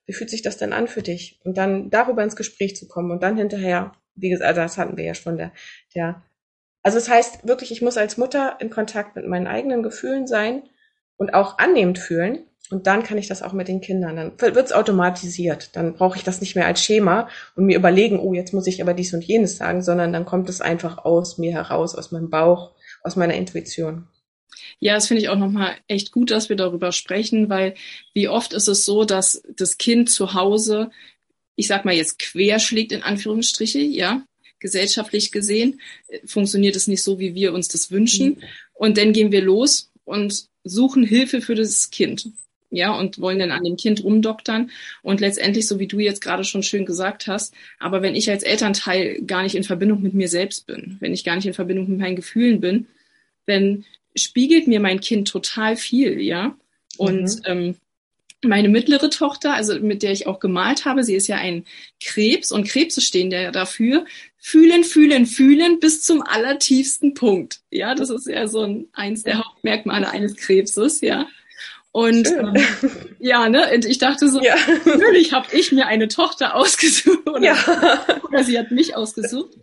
Wie 0.05 0.13
fühlt 0.13 0.29
sich 0.29 0.41
das 0.41 0.57
denn 0.57 0.73
an 0.73 0.87
für 0.87 1.01
dich? 1.01 1.39
Und 1.43 1.57
dann 1.57 1.89
darüber 1.89 2.23
ins 2.23 2.35
Gespräch 2.35 2.75
zu 2.75 2.87
kommen 2.87 3.11
und 3.11 3.23
dann 3.23 3.37
hinterher, 3.37 3.93
wie 4.15 4.29
gesagt, 4.29 4.47
also 4.47 4.61
das 4.61 4.77
hatten 4.77 4.97
wir 4.97 5.03
ja 5.03 5.13
schon, 5.13 5.37
der, 5.37 5.51
der, 5.95 6.23
also 6.83 6.97
es 6.97 7.05
das 7.05 7.13
heißt 7.13 7.47
wirklich, 7.47 7.71
ich 7.71 7.81
muss 7.81 7.97
als 7.97 8.17
Mutter 8.17 8.57
in 8.59 8.69
Kontakt 8.69 9.15
mit 9.15 9.27
meinen 9.27 9.47
eigenen 9.47 9.83
Gefühlen 9.83 10.27
sein 10.27 10.63
und 11.17 11.33
auch 11.33 11.57
annehmend 11.57 11.99
fühlen. 11.99 12.45
Und 12.69 12.85
dann 12.85 13.03
kann 13.03 13.17
ich 13.17 13.27
das 13.27 13.41
auch 13.41 13.53
mit 13.53 13.67
den 13.67 13.81
Kindern. 13.81 14.15
Dann 14.15 14.39
wird 14.39 14.65
es 14.65 14.73
automatisiert. 14.73 15.75
Dann 15.75 15.93
brauche 15.93 16.17
ich 16.17 16.23
das 16.23 16.41
nicht 16.41 16.55
mehr 16.55 16.65
als 16.65 16.83
Schema 16.83 17.29
und 17.55 17.65
mir 17.65 17.77
überlegen, 17.77 18.19
oh, 18.19 18.33
jetzt 18.33 18.53
muss 18.53 18.67
ich 18.67 18.81
aber 18.81 18.93
dies 18.93 19.13
und 19.13 19.23
jenes 19.23 19.57
sagen, 19.57 19.81
sondern 19.81 20.11
dann 20.11 20.25
kommt 20.25 20.49
es 20.49 20.59
einfach 20.59 20.97
aus 21.05 21.37
mir 21.37 21.53
heraus, 21.53 21.95
aus 21.95 22.11
meinem 22.11 22.29
Bauch, 22.29 22.71
aus 23.03 23.15
meiner 23.15 23.35
Intuition. 23.35 24.07
Ja, 24.79 24.95
das 24.95 25.07
finde 25.07 25.21
ich 25.21 25.29
auch 25.29 25.37
nochmal 25.37 25.75
echt 25.87 26.11
gut, 26.11 26.31
dass 26.31 26.49
wir 26.49 26.55
darüber 26.55 26.91
sprechen, 26.91 27.49
weil 27.49 27.75
wie 28.13 28.27
oft 28.27 28.53
ist 28.53 28.67
es 28.67 28.85
so, 28.85 29.05
dass 29.05 29.41
das 29.55 29.77
Kind 29.77 30.09
zu 30.09 30.33
Hause, 30.33 30.91
ich 31.55 31.67
sag 31.67 31.85
mal 31.85 31.93
jetzt 31.93 32.19
querschlägt 32.19 32.91
in 32.91 33.03
Anführungsstriche, 33.03 33.79
ja, 33.79 34.23
gesellschaftlich 34.59 35.31
gesehen, 35.31 35.79
funktioniert 36.25 36.75
es 36.75 36.87
nicht 36.87 37.03
so, 37.03 37.19
wie 37.19 37.35
wir 37.35 37.53
uns 37.53 37.67
das 37.67 37.91
wünschen. 37.91 38.29
Mhm. 38.29 38.43
Und 38.73 38.97
dann 38.97 39.13
gehen 39.13 39.31
wir 39.31 39.41
los 39.41 39.91
und 40.03 40.47
suchen 40.63 41.03
Hilfe 41.03 41.41
für 41.41 41.55
das 41.55 41.89
Kind. 41.91 42.29
Ja, 42.69 42.93
und 42.93 43.19
wollen 43.19 43.39
dann 43.39 43.51
an 43.51 43.63
dem 43.63 43.77
Kind 43.77 44.03
rumdoktern. 44.03 44.71
Und 45.01 45.21
letztendlich, 45.21 45.67
so 45.67 45.79
wie 45.79 45.87
du 45.87 45.99
jetzt 45.99 46.19
gerade 46.19 46.43
schon 46.43 46.63
schön 46.63 46.85
gesagt 46.85 47.27
hast, 47.27 47.53
aber 47.79 48.01
wenn 48.01 48.13
ich 48.13 48.29
als 48.29 48.43
Elternteil 48.43 49.21
gar 49.21 49.43
nicht 49.43 49.55
in 49.55 49.63
Verbindung 49.63 50.01
mit 50.01 50.13
mir 50.13 50.27
selbst 50.27 50.67
bin, 50.67 50.97
wenn 50.99 51.13
ich 51.13 51.23
gar 51.23 51.35
nicht 51.35 51.45
in 51.45 51.53
Verbindung 51.53 51.89
mit 51.89 51.99
meinen 51.99 52.17
Gefühlen 52.17 52.59
bin, 52.59 52.87
dann 53.45 53.85
spiegelt 54.15 54.67
mir 54.67 54.79
mein 54.79 54.99
Kind 54.99 55.29
total 55.29 55.77
viel, 55.77 56.19
ja. 56.19 56.57
Und 56.97 57.23
mhm. 57.23 57.41
ähm, 57.45 57.75
meine 58.43 58.69
mittlere 58.69 59.09
Tochter, 59.09 59.53
also 59.53 59.79
mit 59.79 60.03
der 60.03 60.11
ich 60.11 60.27
auch 60.27 60.39
gemalt 60.39 60.85
habe, 60.85 61.03
sie 61.03 61.15
ist 61.15 61.27
ja 61.27 61.37
ein 61.37 61.65
Krebs 61.99 62.51
und 62.51 62.67
Krebse 62.67 63.01
stehen 63.01 63.31
ja 63.31 63.51
dafür. 63.51 64.05
Fühlen, 64.37 64.83
fühlen, 64.83 65.25
fühlen 65.25 65.79
bis 65.79 66.03
zum 66.03 66.21
allertiefsten 66.21 67.13
Punkt. 67.13 67.61
Ja, 67.71 67.95
das 67.95 68.09
ist 68.09 68.27
ja 68.27 68.47
so 68.47 68.61
ein, 68.61 68.87
eins 68.93 69.23
der 69.23 69.39
Hauptmerkmale 69.39 70.09
eines 70.09 70.35
Krebses, 70.35 71.01
ja. 71.01 71.27
Und 71.97 72.27
ähm, 72.27 72.53
ja, 73.17 73.49
ne, 73.49 73.73
und 73.73 73.83
ich 73.83 73.97
dachte 73.97 74.29
so, 74.29 74.39
ja. 74.39 74.55
natürlich 74.85 75.33
habe 75.33 75.47
ich 75.51 75.71
mir 75.71 75.87
eine 75.87 76.07
Tochter 76.07 76.53
ausgesucht 76.53 77.27
oder, 77.27 77.41
ja. 77.41 78.21
oder 78.21 78.43
sie 78.43 78.59
hat 78.59 78.69
mich 78.69 78.95
ausgesucht, 78.95 79.57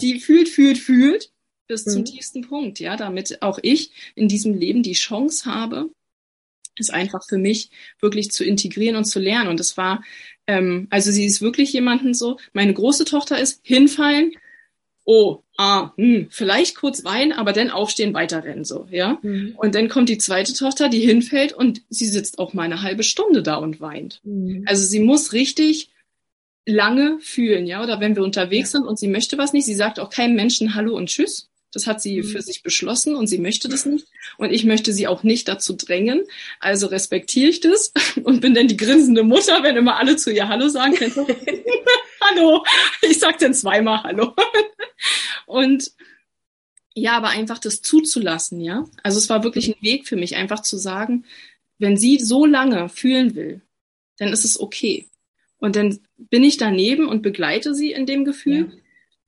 die 0.00 0.18
fühlt, 0.18 0.48
fühlt, 0.48 0.78
fühlt 0.78 1.30
bis 1.68 1.86
mhm. 1.86 1.90
zum 1.92 2.04
tiefsten 2.04 2.42
Punkt, 2.42 2.80
ja, 2.80 2.96
damit 2.96 3.42
auch 3.42 3.60
ich 3.62 3.92
in 4.16 4.26
diesem 4.26 4.54
Leben 4.54 4.82
die 4.82 4.94
Chance 4.94 5.48
habe, 5.48 5.88
es 6.76 6.90
einfach 6.90 7.24
für 7.24 7.38
mich 7.38 7.70
wirklich 8.00 8.32
zu 8.32 8.42
integrieren 8.44 8.96
und 8.96 9.04
zu 9.04 9.20
lernen. 9.20 9.48
Und 9.48 9.60
es 9.60 9.76
war, 9.76 10.02
ähm, 10.48 10.88
also 10.90 11.12
sie 11.12 11.26
ist 11.26 11.42
wirklich 11.42 11.72
jemanden 11.72 12.12
so, 12.12 12.40
meine 12.52 12.74
große 12.74 13.04
Tochter 13.04 13.38
ist 13.38 13.60
hinfallen, 13.62 14.32
oh, 15.08 15.42
ah, 15.56 15.92
hm, 15.96 16.26
vielleicht 16.28 16.76
kurz 16.76 17.02
weinen, 17.02 17.32
aber 17.32 17.54
dann 17.54 17.70
aufstehen, 17.70 18.12
weiterrennen, 18.12 18.64
so, 18.64 18.86
ja. 18.90 19.18
Mhm. 19.22 19.54
Und 19.56 19.74
dann 19.74 19.88
kommt 19.88 20.10
die 20.10 20.18
zweite 20.18 20.52
Tochter, 20.52 20.90
die 20.90 21.00
hinfällt 21.00 21.54
und 21.54 21.80
sie 21.88 22.04
sitzt 22.04 22.38
auch 22.38 22.52
mal 22.52 22.64
eine 22.64 22.82
halbe 22.82 23.02
Stunde 23.02 23.42
da 23.42 23.56
und 23.56 23.80
weint. 23.80 24.20
Mhm. 24.22 24.64
Also 24.66 24.84
sie 24.84 25.00
muss 25.00 25.32
richtig 25.32 25.88
lange 26.66 27.18
fühlen, 27.20 27.66
ja, 27.66 27.82
oder 27.82 28.00
wenn 28.00 28.16
wir 28.16 28.22
unterwegs 28.22 28.74
ja. 28.74 28.80
sind 28.80 28.86
und 28.86 28.98
sie 28.98 29.08
möchte 29.08 29.38
was 29.38 29.54
nicht, 29.54 29.64
sie 29.64 29.74
sagt 29.74 29.98
auch 29.98 30.10
keinem 30.10 30.36
Menschen 30.36 30.74
Hallo 30.74 30.94
und 30.94 31.06
Tschüss, 31.06 31.48
das 31.72 31.86
hat 31.86 32.02
sie 32.02 32.22
für 32.22 32.38
mhm. 32.38 32.42
sich 32.42 32.62
beschlossen 32.62 33.16
und 33.16 33.28
sie 33.28 33.38
möchte 33.38 33.70
das 33.70 33.86
nicht. 33.86 34.06
Und 34.36 34.52
ich 34.52 34.64
möchte 34.64 34.92
sie 34.92 35.06
auch 35.06 35.22
nicht 35.22 35.48
dazu 35.48 35.74
drängen. 35.74 36.22
Also 36.60 36.86
respektiere 36.86 37.48
ich 37.48 37.60
das 37.60 37.92
und 38.24 38.42
bin 38.42 38.52
dann 38.52 38.68
die 38.68 38.76
grinsende 38.76 39.22
Mutter, 39.22 39.62
wenn 39.62 39.76
immer 39.76 39.96
alle 39.96 40.16
zu 40.16 40.30
ihr 40.30 40.48
Hallo 40.48 40.68
sagen. 40.68 40.96
Du? 41.14 41.26
Hallo. 42.30 42.64
Ich 43.02 43.18
sag 43.18 43.38
dann 43.38 43.54
zweimal 43.54 44.02
Hallo. 44.02 44.34
Und 45.46 45.92
ja, 46.94 47.16
aber 47.16 47.28
einfach 47.28 47.58
das 47.58 47.80
zuzulassen, 47.80 48.60
ja. 48.60 48.84
Also 49.02 49.18
es 49.18 49.28
war 49.28 49.44
wirklich 49.44 49.68
ein 49.68 49.82
Weg 49.82 50.08
für 50.08 50.16
mich, 50.16 50.36
einfach 50.36 50.62
zu 50.62 50.76
sagen, 50.76 51.24
wenn 51.78 51.96
sie 51.96 52.18
so 52.18 52.44
lange 52.44 52.88
fühlen 52.88 53.34
will, 53.34 53.60
dann 54.18 54.32
ist 54.32 54.44
es 54.44 54.58
okay. 54.58 55.06
Und 55.58 55.76
dann 55.76 56.00
bin 56.16 56.42
ich 56.42 56.56
daneben 56.56 57.06
und 57.08 57.22
begleite 57.22 57.74
sie 57.74 57.92
in 57.92 58.06
dem 58.06 58.24
Gefühl. 58.24 58.70
Ja 58.72 58.78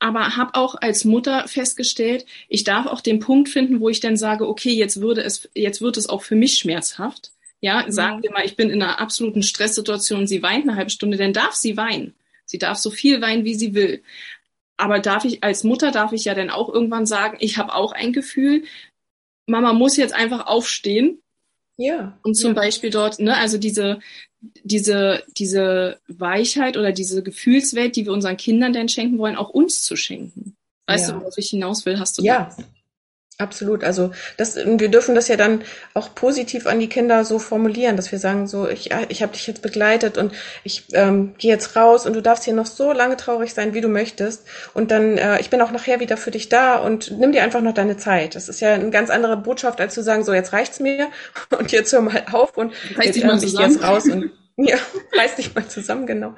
aber 0.01 0.37
habe 0.37 0.55
auch 0.55 0.75
als 0.81 1.05
Mutter 1.05 1.47
festgestellt, 1.47 2.27
ich 2.49 2.65
darf 2.65 2.87
auch 2.87 3.03
den 3.03 3.21
Punkt 3.21 3.49
finden, 3.49 3.81
wo 3.81 3.89
ich 3.89 4.01
dann 4.01 4.17
sage, 4.17 4.49
okay, 4.49 4.73
jetzt 4.73 5.01
würde 5.01 5.23
es, 5.23 5.49
jetzt 5.55 5.83
wird 5.83 5.97
es 5.99 6.09
auch 6.09 6.23
für 6.23 6.35
mich 6.35 6.55
schmerzhaft. 6.55 7.33
Ja, 7.61 7.85
mhm. 7.85 7.93
sagen 7.93 8.23
wir 8.23 8.33
mal, 8.33 8.45
ich 8.45 8.57
bin 8.57 8.71
in 8.71 8.83
einer 8.83 8.99
absoluten 8.99 9.43
Stresssituation, 9.43 10.27
sie 10.27 10.43
weint 10.43 10.67
eine 10.67 10.77
halbe 10.77 10.91
Stunde, 10.91 11.19
dann 11.19 11.35
darf 11.35 11.55
sie 11.55 11.77
weinen. 11.77 12.15
Sie 12.51 12.59
darf 12.59 12.79
so 12.79 12.91
viel 12.91 13.21
weinen, 13.21 13.45
wie 13.45 13.55
sie 13.55 13.75
will. 13.75 14.03
Aber 14.77 14.99
darf 14.99 15.25
ich 15.25 15.45
als 15.45 15.63
Mutter 15.63 15.93
darf 15.93 16.13
ich 16.13 16.25
ja 16.25 16.35
dann 16.35 16.51
auch 16.51 16.69
irgendwann 16.69 17.07
sagen, 17.07 17.37
ich 17.41 17.59
habe 17.59 17.75
auch 17.75 17.93
ein 17.93 18.13
Gefühl, 18.13 18.65
Mama 19.47 19.73
muss 19.73 19.97
jetzt 19.97 20.15
einfach 20.15 20.47
aufstehen. 20.47 21.23
Ja. 21.77 22.19
Und 22.23 22.35
zum 22.35 22.55
ja. 22.55 22.61
Beispiel 22.61 22.91
dort, 22.91 23.21
ne, 23.21 23.37
also 23.37 23.57
diese, 23.57 24.01
diese, 24.65 25.23
diese 25.37 26.01
Weichheit 26.09 26.77
oder 26.77 26.93
diese 26.93 27.23
Gefühlswelt, 27.23 27.97
die 27.97 28.07
wir 28.07 28.13
unseren 28.13 28.37
Kindern 28.37 28.73
denn 28.73 28.89
schenken 28.89 29.19
wollen, 29.19 29.37
auch 29.37 29.51
uns 29.51 29.83
zu 29.83 29.97
schenken. 29.97 30.57
Weißt 30.87 31.09
ja. 31.09 31.15
du, 31.15 31.21
worauf 31.21 31.39
ich 31.39 31.51
hinaus 31.51 31.87
will? 31.87 31.99
Hast 31.99 32.19
du 32.19 32.23
Ja, 32.23 32.45
das? 32.57 32.65
Absolut. 33.41 33.85
Also 33.85 34.13
das, 34.37 34.57
wir 34.57 34.89
dürfen 34.89 35.15
das 35.15 35.29
ja 35.29 35.37
dann 35.37 35.63
auch 35.95 36.15
positiv 36.15 36.67
an 36.67 36.81
die 36.81 36.89
Kinder 36.89 37.25
so 37.25 37.39
formulieren, 37.39 37.97
dass 37.97 38.13
wir 38.13 38.19
sagen, 38.19 38.47
so, 38.47 38.69
ich, 38.69 38.91
ich 39.09 39.23
habe 39.23 39.33
dich 39.33 39.47
jetzt 39.47 39.63
begleitet 39.63 40.19
und 40.19 40.33
ich 40.65 40.85
ähm, 40.93 41.35
gehe 41.39 41.51
jetzt 41.51 41.77
raus 41.77 42.07
und 42.07 42.15
du 42.15 42.23
darfst 42.23 42.45
hier 42.45 42.55
noch 42.55 42.67
so 42.67 42.93
lange 42.93 43.17
traurig 43.17 43.55
sein, 43.55 43.75
wie 43.75 43.81
du 43.81 43.89
möchtest. 43.89 44.47
Und 44.75 44.91
dann, 44.91 45.19
äh, 45.19 45.41
ich 45.41 45.51
bin 45.51 45.61
auch 45.61 45.71
nachher 45.71 46.01
wieder 46.01 46.17
für 46.17 46.31
dich 46.31 46.49
da 46.49 46.77
und 46.77 47.19
nimm 47.19 47.33
dir 47.33 47.43
einfach 47.43 47.61
noch 47.61 47.75
deine 47.75 47.97
Zeit. 47.97 48.35
Das 48.35 48.49
ist 48.49 48.61
ja 48.61 48.75
eine 48.75 48.91
ganz 48.91 49.11
andere 49.11 49.37
Botschaft, 49.37 49.81
als 49.81 49.95
zu 49.95 50.03
sagen, 50.03 50.25
so, 50.25 50.33
jetzt 50.33 50.53
reicht's 50.53 50.81
mir 50.81 51.09
und 51.59 51.73
jetzt 51.73 51.93
hör 51.93 52.01
mal 52.01 52.23
auf 52.33 52.57
und 52.57 52.73
reiß 52.97 53.07
jetzt, 53.07 53.23
ähm, 53.23 53.39
ich 53.43 53.53
jetzt 53.53 53.83
raus 53.83 54.05
und 54.05 54.31
ja, 54.57 54.77
reiß 55.19 55.37
dich 55.37 55.55
mal 55.55 55.67
zusammen, 55.67 56.07
genau. 56.07 56.35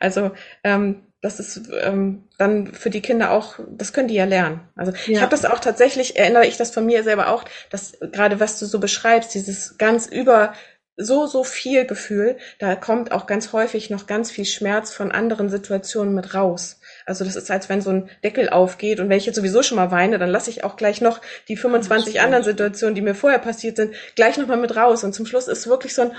Also 0.00 0.32
ähm, 0.64 1.02
das 1.22 1.38
ist 1.38 1.70
ähm, 1.80 2.24
dann 2.36 2.74
für 2.74 2.90
die 2.90 3.00
Kinder 3.00 3.30
auch, 3.30 3.60
das 3.70 3.92
können 3.92 4.08
die 4.08 4.14
ja 4.14 4.24
lernen. 4.24 4.60
Also 4.74 4.90
ja. 4.92 4.98
ich 5.06 5.20
habe 5.20 5.30
das 5.30 5.44
auch 5.44 5.60
tatsächlich, 5.60 6.16
erinnere 6.16 6.46
ich 6.46 6.56
das 6.56 6.72
von 6.72 6.84
mir 6.84 7.04
selber 7.04 7.28
auch, 7.28 7.44
dass 7.70 7.96
gerade 8.00 8.40
was 8.40 8.58
du 8.58 8.66
so 8.66 8.80
beschreibst, 8.80 9.32
dieses 9.32 9.78
ganz 9.78 10.06
über 10.06 10.52
so, 10.96 11.26
so 11.26 11.44
viel 11.44 11.86
Gefühl, 11.86 12.36
da 12.58 12.74
kommt 12.74 13.12
auch 13.12 13.26
ganz 13.26 13.52
häufig 13.52 13.88
noch 13.88 14.06
ganz 14.06 14.30
viel 14.30 14.44
Schmerz 14.44 14.92
von 14.92 15.12
anderen 15.12 15.48
Situationen 15.48 16.12
mit 16.14 16.34
raus. 16.34 16.80
Also 17.06 17.24
das 17.24 17.36
ist, 17.36 17.50
als 17.50 17.68
wenn 17.68 17.80
so 17.80 17.90
ein 17.90 18.10
Deckel 18.24 18.50
aufgeht 18.50 19.00
und 19.00 19.08
wenn 19.08 19.16
ich 19.16 19.24
jetzt 19.24 19.36
sowieso 19.36 19.62
schon 19.62 19.76
mal 19.76 19.90
weine, 19.92 20.18
dann 20.18 20.28
lasse 20.28 20.50
ich 20.50 20.64
auch 20.64 20.76
gleich 20.76 21.00
noch 21.00 21.20
die 21.48 21.56
25 21.56 22.20
anderen 22.20 22.44
Situationen, 22.44 22.94
die 22.94 23.00
mir 23.00 23.14
vorher 23.14 23.38
passiert 23.38 23.76
sind, 23.76 23.94
gleich 24.16 24.36
nochmal 24.36 24.58
mit 24.58 24.76
raus. 24.76 25.02
Und 25.04 25.14
zum 25.14 25.24
Schluss 25.24 25.48
ist 25.48 25.66
wirklich 25.68 25.94
so 25.94 26.02
ein 26.02 26.12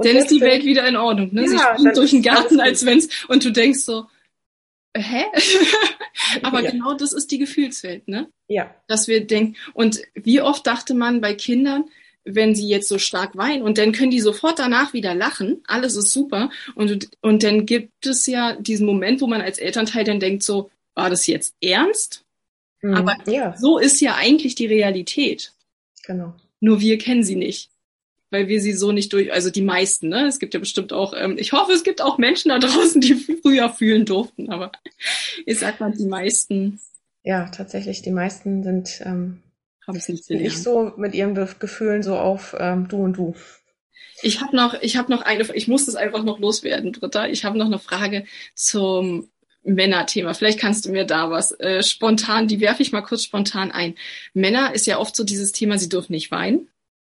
und 0.00 0.06
dann 0.06 0.16
ist 0.16 0.30
die 0.30 0.40
Welt 0.40 0.64
wieder 0.64 0.88
in 0.88 0.96
Ordnung. 0.96 1.28
Ne? 1.34 1.42
Ja, 1.42 1.48
Sie 1.48 1.58
springt 1.58 1.96
durch 1.98 2.10
den 2.10 2.22
Garten, 2.22 2.58
als 2.58 2.86
wenn's 2.86 3.26
und 3.28 3.44
du 3.44 3.52
denkst 3.52 3.80
so, 3.80 4.06
hä? 4.96 5.24
Aber 6.42 6.62
ja. 6.62 6.70
genau 6.70 6.94
das 6.94 7.12
ist 7.12 7.30
die 7.30 7.36
Gefühlswelt, 7.36 8.08
ne? 8.08 8.30
Ja. 8.48 8.74
Dass 8.86 9.08
wir 9.08 9.26
denken, 9.26 9.56
und 9.74 10.00
wie 10.14 10.40
oft 10.40 10.66
dachte 10.66 10.94
man 10.94 11.20
bei 11.20 11.34
Kindern, 11.34 11.84
wenn 12.24 12.54
sie 12.54 12.66
jetzt 12.66 12.88
so 12.88 12.98
stark 12.98 13.36
weinen 13.36 13.62
und 13.62 13.76
dann 13.76 13.92
können 13.92 14.10
die 14.10 14.20
sofort 14.20 14.58
danach 14.58 14.94
wieder 14.94 15.14
lachen, 15.14 15.62
alles 15.66 15.96
ist 15.96 16.12
super. 16.12 16.48
Und, 16.74 17.10
und 17.20 17.42
dann 17.42 17.66
gibt 17.66 18.06
es 18.06 18.24
ja 18.24 18.56
diesen 18.56 18.86
Moment, 18.86 19.20
wo 19.20 19.26
man 19.26 19.42
als 19.42 19.58
Elternteil 19.58 20.04
dann 20.04 20.20
denkt 20.20 20.42
so, 20.42 20.70
war 20.94 21.10
das 21.10 21.26
jetzt 21.26 21.54
ernst? 21.60 22.24
Mhm, 22.80 22.94
Aber 22.94 23.16
ja. 23.26 23.54
so 23.58 23.78
ist 23.78 24.00
ja 24.00 24.14
eigentlich 24.14 24.54
die 24.54 24.66
Realität. 24.66 25.52
Genau. 26.06 26.34
Nur 26.60 26.80
wir 26.80 26.96
kennen 26.96 27.22
sie 27.22 27.36
nicht 27.36 27.69
weil 28.30 28.48
wir 28.48 28.60
sie 28.60 28.72
so 28.72 28.92
nicht 28.92 29.12
durch, 29.12 29.32
also 29.32 29.50
die 29.50 29.62
meisten, 29.62 30.08
ne? 30.08 30.26
Es 30.26 30.38
gibt 30.38 30.54
ja 30.54 30.60
bestimmt 30.60 30.92
auch, 30.92 31.14
ähm, 31.16 31.36
ich 31.38 31.52
hoffe, 31.52 31.72
es 31.72 31.84
gibt 31.84 32.00
auch 32.00 32.18
Menschen 32.18 32.48
da 32.48 32.58
draußen, 32.58 33.00
die 33.00 33.14
früher 33.42 33.68
fühlen 33.70 34.04
durften, 34.06 34.50
aber 34.50 34.72
ich 35.46 35.58
sag 35.58 35.80
mal, 35.80 35.92
die 35.92 36.06
meisten. 36.06 36.80
Ja, 37.22 37.48
tatsächlich, 37.48 38.02
die 38.02 38.12
meisten 38.12 38.62
sind, 38.62 39.00
ähm, 39.04 39.42
haben 39.86 39.96
es 39.96 40.08
nicht, 40.08 40.30
nicht 40.30 40.58
so 40.58 40.92
mit 40.96 41.14
ihren 41.14 41.34
Gefühlen 41.34 42.02
so 42.02 42.16
auf 42.16 42.56
ähm, 42.58 42.88
du 42.88 43.02
und 43.02 43.16
du. 43.16 43.34
Ich 44.22 44.40
habe 44.40 44.54
noch, 44.54 44.74
ich 44.80 44.96
habe 44.96 45.10
noch 45.10 45.22
eine, 45.22 45.44
ich 45.54 45.68
muss 45.68 45.86
das 45.86 45.96
einfach 45.96 46.22
noch 46.22 46.38
loswerden, 46.38 46.92
Britta. 46.92 47.26
Ich 47.26 47.44
habe 47.44 47.58
noch 47.58 47.66
eine 47.66 47.78
Frage 47.78 48.24
zum 48.54 49.28
Männerthema. 49.62 50.34
Vielleicht 50.34 50.58
kannst 50.58 50.84
du 50.84 50.90
mir 50.90 51.04
da 51.04 51.30
was 51.30 51.52
äh, 51.60 51.82
spontan, 51.82 52.48
die 52.48 52.60
werfe 52.60 52.82
ich 52.82 52.92
mal 52.92 53.02
kurz 53.02 53.24
spontan 53.24 53.70
ein. 53.70 53.94
Männer 54.32 54.74
ist 54.74 54.86
ja 54.86 54.98
oft 54.98 55.16
so 55.16 55.24
dieses 55.24 55.52
Thema, 55.52 55.78
sie 55.78 55.88
dürfen 55.88 56.12
nicht 56.12 56.30
weinen. 56.30 56.68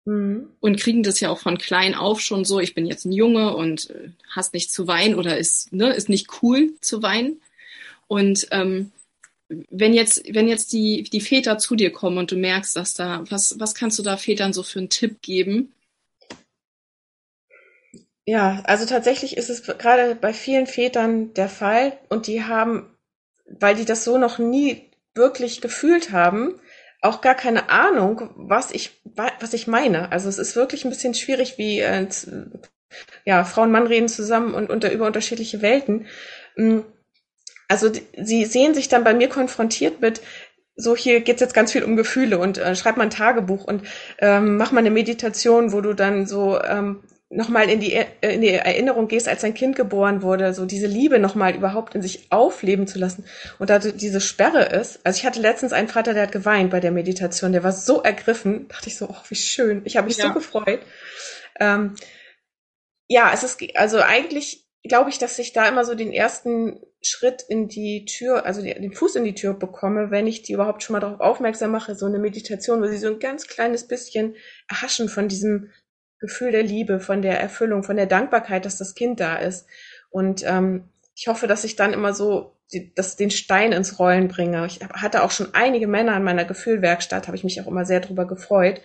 Mhm. 0.06 0.50
Und 0.60 0.80
kriegen 0.80 1.04
das 1.04 1.20
ja 1.20 1.30
auch 1.30 1.40
von 1.40 1.58
klein 1.58 1.96
auf 1.96 2.20
schon 2.20 2.46
so, 2.46 2.60
ich 2.60 2.76
bin 2.76 2.86
jetzt 2.86 3.06
ein 3.06 3.12
Junge 3.12 3.56
und 3.56 3.90
äh, 3.90 4.10
hast 4.30 4.54
nicht 4.54 4.72
zu 4.72 4.88
weinen 4.88 5.16
oder 5.16 5.38
ist, 5.38 5.72
ne, 5.74 5.94
ist 5.94 6.10
nicht 6.10 6.28
cool 6.42 6.74
zu 6.82 7.02
weinen. 7.02 7.42
Und 8.08 8.48
ähm, 8.52 8.92
wenn 9.48 9.94
jetzt, 9.94 10.24
wenn 10.34 10.48
jetzt 10.48 10.74
die, 10.74 11.04
die 11.04 11.22
Väter 11.22 11.58
zu 11.58 11.76
dir 11.76 11.92
kommen 11.92 12.18
und 12.18 12.32
du 12.32 12.36
merkst, 12.36 12.76
dass 12.76 12.94
da, 12.94 13.24
was, 13.30 13.60
was 13.60 13.76
kannst 13.76 14.00
du 14.00 14.04
da 14.04 14.18
Vätern 14.18 14.54
so 14.54 14.64
für 14.64 14.80
einen 14.80 14.90
Tipp 14.90 15.22
geben, 15.22 15.74
ja, 18.26 18.62
also 18.66 18.86
tatsächlich 18.86 19.36
ist 19.36 19.50
es 19.50 19.64
gerade 19.64 20.16
bei 20.16 20.34
vielen 20.34 20.66
Vätern 20.66 21.34
der 21.34 21.50
Fall 21.50 21.98
und 22.08 22.28
die 22.28 22.44
haben, 22.44 22.90
weil 23.46 23.76
die 23.76 23.86
das 23.86 24.06
so 24.06 24.18
noch 24.18 24.38
nie 24.38 24.90
wirklich 25.14 25.60
gefühlt 25.60 26.12
haben, 26.12 26.60
auch 27.04 27.22
gar 27.22 27.36
keine 27.36 27.70
Ahnung, 27.70 28.30
was 28.36 28.72
ich, 28.72 29.02
was 29.40 29.54
ich 29.54 29.68
meine. 29.68 30.12
Also 30.12 30.30
es 30.30 30.40
ist 30.40 30.56
wirklich 30.56 30.86
ein 30.86 30.90
bisschen 30.90 31.14
schwierig, 31.14 31.58
wie 31.58 31.80
äh, 31.80 32.08
ja, 33.26 33.44
Frau 33.44 33.64
und 33.64 33.72
Mann 33.72 33.88
reden 33.88 34.08
zusammen 34.08 34.54
und 34.54 34.70
unter, 34.70 34.92
über 34.92 35.06
unterschiedliche 35.06 35.62
Welten. 35.62 36.08
Mm, 36.56 36.80
also 37.68 37.92
sie 38.18 38.46
sehen 38.46 38.74
sich 38.74 38.88
dann 38.88 39.04
bei 39.04 39.14
mir 39.14 39.30
konfrontiert 39.30 40.02
mit, 40.02 40.22
so 40.76 40.96
hier 40.96 41.22
geht's 41.22 41.42
jetzt 41.42 41.54
ganz 41.54 41.72
viel 41.72 41.84
um 41.84 41.96
Gefühle 41.96 42.40
und 42.40 42.58
äh, 42.58 42.76
schreib 42.76 42.98
mal 42.98 43.04
ein 43.04 43.10
Tagebuch 43.10 43.66
und 43.66 43.84
ähm, 44.20 44.58
mach 44.58 44.72
mal 44.72 44.80
eine 44.80 44.92
Meditation, 44.92 45.72
wo 45.72 45.82
du 45.82 45.94
dann 45.94 46.26
so 46.26 46.60
ähm, 46.62 47.04
nochmal 47.36 47.70
in 47.70 47.80
die, 47.80 47.94
äh, 47.94 48.06
in 48.22 48.42
die 48.42 48.50
Erinnerung 48.50 49.08
gehst, 49.08 49.28
als 49.28 49.42
dein 49.42 49.54
Kind 49.54 49.76
geboren 49.76 50.22
wurde, 50.22 50.54
so 50.54 50.66
diese 50.66 50.88
Liebe 50.88 51.20
nochmal 51.20 51.56
überhaupt 51.56 51.96
in 51.96 52.02
sich 52.02 52.32
aufleben 52.32 52.88
zu 52.88 53.00
lassen 53.00 53.26
und 53.60 53.70
da 53.70 53.80
diese 53.80 54.22
Sperre 54.22 54.66
ist. 54.66 55.00
Also 55.04 55.18
ich 55.18 55.26
hatte 55.26 55.42
letztens 55.42 55.74
einen 55.74 55.88
Vater, 55.88 56.14
der 56.14 56.24
hat 56.24 56.32
geweint 56.32 56.72
bei 56.72 56.80
der 56.80 56.92
Meditation, 56.92 57.52
der 57.52 57.64
war 57.64 57.72
so 57.72 58.02
ergriffen, 58.02 58.68
dachte 58.68 58.90
ich 58.90 58.98
so, 58.98 59.08
oh, 59.10 59.22
wie 59.30 59.36
schön, 59.36 59.82
ich 59.86 59.98
habe 59.98 60.08
mich 60.08 60.18
ja. 60.18 60.28
so 60.28 60.34
gefreut. 60.34 60.82
Ähm, 61.60 61.96
ja, 63.08 63.32
es 63.34 63.44
ist, 63.44 63.62
also 63.76 64.00
eigentlich 64.00 64.66
glaube 64.84 65.10
ich, 65.10 65.18
dass 65.18 65.40
ich 65.40 65.54
da 65.54 65.68
immer 65.68 65.86
so 65.86 65.96
den 65.96 66.12
ersten 66.12 66.82
Schritt 67.02 67.44
in 67.48 67.68
die 67.68 68.06
Tür, 68.06 68.46
also 68.46 68.62
den 68.62 68.94
Fuß 68.94 69.16
in 69.16 69.24
die 69.24 69.36
Tür 69.36 69.54
bekomme, 69.54 70.12
wenn 70.12 70.28
ich 70.28 70.42
die 70.42 70.54
überhaupt 70.54 70.84
schon 70.84 70.94
mal 70.94 71.00
darauf 71.00 71.20
aufmerksam 71.20 71.72
mache, 71.72 71.96
so 71.96 72.06
eine 72.06 72.20
Meditation, 72.20 72.82
wo 72.82 72.88
sie 72.88 72.98
so 72.98 73.08
ein 73.08 73.20
ganz 73.20 73.48
kleines 73.48 73.88
bisschen 73.88 74.36
erhaschen 74.70 75.10
von 75.10 75.28
diesem 75.28 75.72
Gefühl 76.24 76.54
der 76.54 76.64
Liebe, 76.64 77.02
von 77.02 77.22
der 77.22 77.42
Erfüllung, 77.42 77.84
von 77.84 77.98
der 77.98 78.06
Dankbarkeit, 78.06 78.64
dass 78.64 78.78
das 78.78 78.96
Kind 78.96 79.20
da 79.20 79.36
ist. 79.36 79.68
Und 80.10 80.42
ähm, 80.46 80.88
ich 81.16 81.28
hoffe, 81.28 81.48
dass 81.48 81.66
ich 81.66 81.76
dann 81.76 81.92
immer 81.92 82.14
so 82.14 82.56
die, 82.72 82.94
das, 82.96 83.18
den 83.18 83.30
Stein 83.30 83.74
ins 83.74 84.00
Rollen 84.00 84.30
bringe. 84.30 84.66
Ich 84.66 84.80
hatte 84.80 85.22
auch 85.24 85.32
schon 85.32 85.54
einige 85.54 85.86
Männer 85.86 86.16
in 86.16 86.24
meiner 86.24 86.46
Gefühlwerkstatt, 86.46 87.28
habe 87.28 87.36
ich 87.36 87.44
mich 87.44 87.60
auch 87.60 87.68
immer 87.68 87.84
sehr 87.84 88.00
drüber 88.00 88.26
gefreut. 88.26 88.80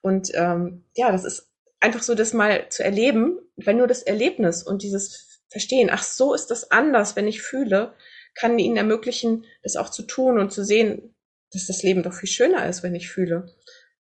Und 0.00 0.32
ähm, 0.34 0.82
ja, 0.96 1.12
das 1.12 1.24
ist 1.24 1.48
einfach 1.78 2.02
so, 2.02 2.16
das 2.16 2.32
mal 2.32 2.68
zu 2.70 2.82
erleben, 2.82 3.38
wenn 3.54 3.76
nur 3.76 3.86
das 3.86 4.02
Erlebnis 4.02 4.64
und 4.64 4.82
dieses 4.82 5.42
Verstehen, 5.48 5.90
ach 5.92 6.02
so 6.02 6.34
ist 6.34 6.48
das 6.48 6.72
anders, 6.72 7.14
wenn 7.14 7.28
ich 7.28 7.40
fühle, 7.40 7.94
kann 8.34 8.58
ihnen 8.58 8.76
ermöglichen, 8.76 9.44
das 9.62 9.76
auch 9.76 9.90
zu 9.90 10.02
tun 10.02 10.40
und 10.40 10.50
zu 10.50 10.64
sehen, 10.64 11.14
dass 11.52 11.66
das 11.66 11.84
Leben 11.84 12.02
doch 12.02 12.14
viel 12.14 12.28
schöner 12.28 12.68
ist, 12.68 12.82
wenn 12.82 12.96
ich 12.96 13.10
fühle. 13.10 13.46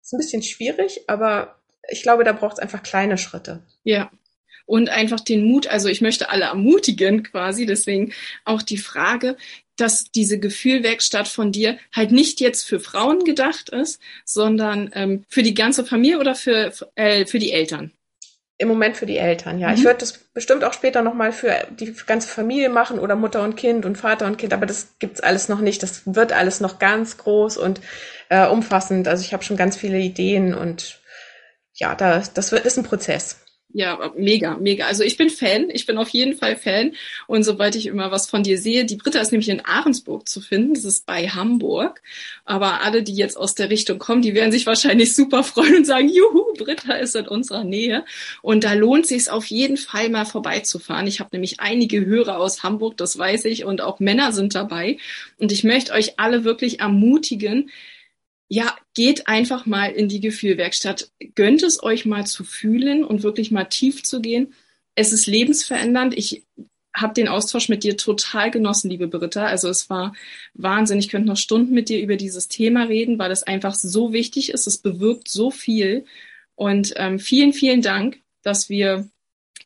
Ist 0.00 0.14
ein 0.14 0.18
bisschen 0.18 0.42
schwierig, 0.42 1.04
aber 1.06 1.57
ich 1.88 2.02
glaube, 2.02 2.24
da 2.24 2.32
braucht 2.32 2.54
es 2.54 2.58
einfach 2.58 2.82
kleine 2.82 3.18
Schritte. 3.18 3.62
Ja. 3.82 4.10
Und 4.66 4.90
einfach 4.90 5.20
den 5.20 5.44
Mut, 5.44 5.66
also 5.66 5.88
ich 5.88 6.02
möchte 6.02 6.28
alle 6.28 6.44
ermutigen 6.44 7.22
quasi, 7.22 7.64
deswegen 7.64 8.12
auch 8.44 8.60
die 8.60 8.76
Frage, 8.76 9.36
dass 9.76 10.10
diese 10.10 10.38
Gefühlwerkstatt 10.38 11.28
von 11.28 11.52
dir 11.52 11.78
halt 11.94 12.12
nicht 12.12 12.40
jetzt 12.40 12.66
für 12.66 12.80
Frauen 12.80 13.24
gedacht 13.24 13.70
ist, 13.70 14.00
sondern 14.24 14.90
ähm, 14.92 15.24
für 15.28 15.42
die 15.42 15.54
ganze 15.54 15.84
Familie 15.84 16.18
oder 16.18 16.34
für, 16.34 16.72
äh, 16.96 17.24
für 17.24 17.38
die 17.38 17.52
Eltern. 17.52 17.92
Im 18.60 18.66
Moment 18.66 18.96
für 18.96 19.06
die 19.06 19.18
Eltern, 19.18 19.60
ja. 19.60 19.68
Mhm. 19.68 19.74
Ich 19.74 19.84
würde 19.84 20.00
das 20.00 20.18
bestimmt 20.34 20.64
auch 20.64 20.72
später 20.72 21.00
nochmal 21.02 21.30
für 21.30 21.54
die 21.70 21.94
ganze 22.06 22.28
Familie 22.28 22.68
machen 22.70 22.98
oder 22.98 23.14
Mutter 23.14 23.44
und 23.44 23.56
Kind 23.56 23.86
und 23.86 23.96
Vater 23.96 24.26
und 24.26 24.36
Kind, 24.36 24.52
aber 24.52 24.66
das 24.66 24.94
gibt's 24.98 25.20
alles 25.20 25.48
noch 25.48 25.60
nicht. 25.60 25.82
Das 25.82 26.02
wird 26.04 26.32
alles 26.32 26.60
noch 26.60 26.80
ganz 26.80 27.16
groß 27.18 27.56
und 27.56 27.80
äh, 28.30 28.46
umfassend. 28.48 29.06
Also 29.06 29.22
ich 29.22 29.32
habe 29.32 29.44
schon 29.44 29.56
ganz 29.56 29.76
viele 29.76 29.98
Ideen 29.98 30.54
und 30.54 30.97
ja, 31.78 31.94
da, 31.94 32.22
das 32.34 32.52
wird, 32.52 32.66
ist 32.66 32.78
ein 32.78 32.84
Prozess. 32.84 33.40
Ja, 33.74 34.12
mega, 34.16 34.56
mega. 34.56 34.86
Also 34.86 35.04
ich 35.04 35.18
bin 35.18 35.28
Fan, 35.28 35.68
ich 35.70 35.84
bin 35.84 35.98
auf 35.98 36.08
jeden 36.08 36.34
Fall 36.34 36.56
Fan. 36.56 36.94
Und 37.26 37.42
sobald 37.42 37.76
ich 37.76 37.86
immer 37.86 38.10
was 38.10 38.28
von 38.28 38.42
dir 38.42 38.56
sehe, 38.56 38.86
die 38.86 38.96
Britta 38.96 39.20
ist 39.20 39.30
nämlich 39.30 39.50
in 39.50 39.62
Ahrensburg 39.62 40.26
zu 40.26 40.40
finden, 40.40 40.72
das 40.72 40.84
ist 40.84 41.04
bei 41.04 41.28
Hamburg. 41.28 42.00
Aber 42.46 42.80
alle, 42.82 43.02
die 43.02 43.12
jetzt 43.12 43.36
aus 43.36 43.54
der 43.54 43.68
Richtung 43.68 43.98
kommen, 43.98 44.22
die 44.22 44.34
werden 44.34 44.52
sich 44.52 44.64
wahrscheinlich 44.64 45.14
super 45.14 45.44
freuen 45.44 45.76
und 45.76 45.86
sagen, 45.86 46.08
juhu, 46.08 46.54
Britta 46.56 46.94
ist 46.94 47.14
in 47.14 47.28
unserer 47.28 47.62
Nähe. 47.62 48.06
Und 48.40 48.64
da 48.64 48.72
lohnt 48.72 49.06
sich 49.06 49.30
auf 49.30 49.44
jeden 49.44 49.76
Fall 49.76 50.08
mal 50.08 50.24
vorbeizufahren. 50.24 51.06
Ich 51.06 51.20
habe 51.20 51.30
nämlich 51.32 51.60
einige 51.60 52.06
Hörer 52.06 52.38
aus 52.38 52.62
Hamburg, 52.62 52.96
das 52.96 53.18
weiß 53.18 53.44
ich, 53.44 53.66
und 53.66 53.82
auch 53.82 54.00
Männer 54.00 54.32
sind 54.32 54.54
dabei. 54.54 54.96
Und 55.38 55.52
ich 55.52 55.62
möchte 55.62 55.92
euch 55.92 56.18
alle 56.18 56.42
wirklich 56.42 56.80
ermutigen, 56.80 57.70
ja, 58.48 58.76
geht 58.94 59.28
einfach 59.28 59.66
mal 59.66 59.92
in 59.92 60.08
die 60.08 60.20
Gefühlwerkstatt. 60.20 61.10
Gönnt 61.34 61.62
es 61.62 61.82
euch 61.82 62.06
mal 62.06 62.26
zu 62.26 62.44
fühlen 62.44 63.04
und 63.04 63.22
wirklich 63.22 63.50
mal 63.50 63.64
tief 63.64 64.02
zu 64.02 64.20
gehen. 64.20 64.54
Es 64.94 65.12
ist 65.12 65.26
lebensverändernd. 65.26 66.16
Ich 66.16 66.44
habe 66.96 67.14
den 67.14 67.28
Austausch 67.28 67.68
mit 67.68 67.84
dir 67.84 67.96
total 67.96 68.50
genossen, 68.50 68.90
liebe 68.90 69.06
Britta. 69.06 69.46
Also 69.46 69.68
es 69.68 69.90
war 69.90 70.14
Wahnsinn. 70.54 70.98
Ich 70.98 71.08
könnte 71.08 71.28
noch 71.28 71.36
Stunden 71.36 71.74
mit 71.74 71.90
dir 71.90 72.00
über 72.00 72.16
dieses 72.16 72.48
Thema 72.48 72.84
reden, 72.84 73.18
weil 73.18 73.30
es 73.30 73.42
einfach 73.42 73.74
so 73.74 74.12
wichtig 74.12 74.50
ist. 74.50 74.66
Es 74.66 74.78
bewirkt 74.78 75.28
so 75.28 75.50
viel. 75.50 76.06
Und 76.54 76.94
ähm, 76.96 77.18
vielen, 77.18 77.52
vielen 77.52 77.82
Dank, 77.82 78.20
dass 78.42 78.68
wir 78.68 79.08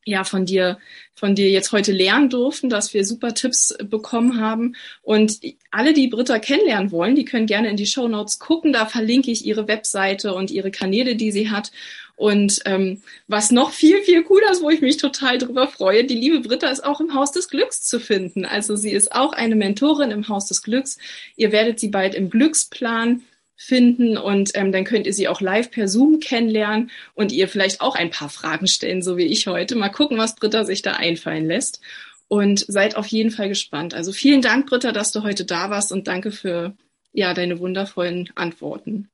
ja 0.05 0.25
von 0.25 0.47
dir 0.47 0.79
von 1.15 1.35
dir 1.37 1.49
jetzt 1.51 1.71
heute 1.71 1.93
lernen 1.93 2.31
durften, 2.31 2.69
dass 2.69 2.95
wir 2.95 3.05
super 3.05 3.33
Tipps 3.33 3.77
bekommen 3.85 4.41
haben 4.41 4.75
und 5.03 5.39
alle, 5.71 5.93
die 5.93 6.09
Britta 6.09 6.39
kennenlernen 6.39 6.91
wollen, 6.91 7.15
die 7.15 7.25
können 7.25 7.47
gerne 7.47 7.71
in 7.71 7.77
die 7.77 7.87
Show 7.87 8.09
Notes 8.09 8.39
gucken. 8.39 8.73
Da 8.73 8.87
verlinke 8.87 9.31
ich 9.31 9.47
ihre 9.47 9.69
Webseite 9.69 10.35
und 10.35 10.51
ihre 10.51 10.71
Kanäle, 10.71 11.15
die 11.15 11.31
sie 11.31 11.51
hat. 11.51 11.71
Und 12.17 12.61
ähm, 12.67 13.03
was 13.27 13.51
noch 13.51 13.71
viel, 13.71 14.03
viel 14.03 14.23
cooler 14.23 14.51
ist, 14.53 14.63
wo 14.63 14.71
ich 14.71 14.81
mich 14.81 14.97
total 14.97 15.39
drüber 15.39 15.69
freue, 15.69 16.05
die 16.05 16.15
liebe 16.15 16.41
Britta 16.41 16.69
ist 16.69 16.85
auch 16.85 17.01
im 17.01 17.15
Haus 17.15 17.33
des 17.33 17.49
Glücks 17.49 17.83
zu 17.83 18.01
finden. 18.01 18.45
Also 18.45 18.77
sie 18.77 18.91
ist 18.91 19.13
auch 19.13 19.33
eine 19.33 19.57
Mentorin 19.57 20.11
im 20.11 20.29
Haus 20.29 20.47
des 20.47 20.63
Glücks. 20.63 20.99
Ihr 21.37 21.53
werdet 21.53 21.81
sie 21.81 21.89
bald 21.89 22.15
im 22.15 22.31
Glücksplan 22.31 23.23
finden 23.57 24.17
und 24.17 24.51
ähm, 24.55 24.73
dann 24.73 24.85
könnt 24.85 25.07
ihr 25.07 25.13
sie 25.13 25.29
auch 25.29 25.41
live 25.41 25.71
per 25.71 25.89
Zoom 25.89 26.21
kennenlernen 26.21 26.91
und 27.15 27.33
ihr 27.33 27.49
vielleicht 27.49 27.81
auch 27.81 27.95
ein 27.95 28.11
paar 28.11 28.29
Fragen 28.29 28.67
stellen, 28.67 29.03
so 29.03 29.17
wie 29.17 29.27
ich 29.27 29.47
heute. 29.47 29.77
Mal 29.77 29.91
gucken, 29.91 30.19
was 30.19 30.35
Britta 30.35 30.65
sich 30.65 30.83
da 30.83 30.93
einfallen 30.93 31.47
lässt. 31.47 31.81
Und 32.29 32.65
seid 32.67 32.97
auf 32.97 33.07
jeden 33.09 33.31
Fall 33.31 33.51
gespannt. 33.51 33.93
Also 33.93 34.11
vielen 34.11 34.41
Dank, 34.41 34.67
Britta, 34.67 34.93
dass 34.93 35.13
du 35.13 35.23
heute 35.23 35.45
da 35.45 35.69
warst 35.69 35.93
und 35.93 36.09
danke 36.09 36.33
für 36.33 36.75
ja 37.13 37.35
deine 37.35 37.61
wundervollen 37.61 38.31
Antworten. 38.35 39.11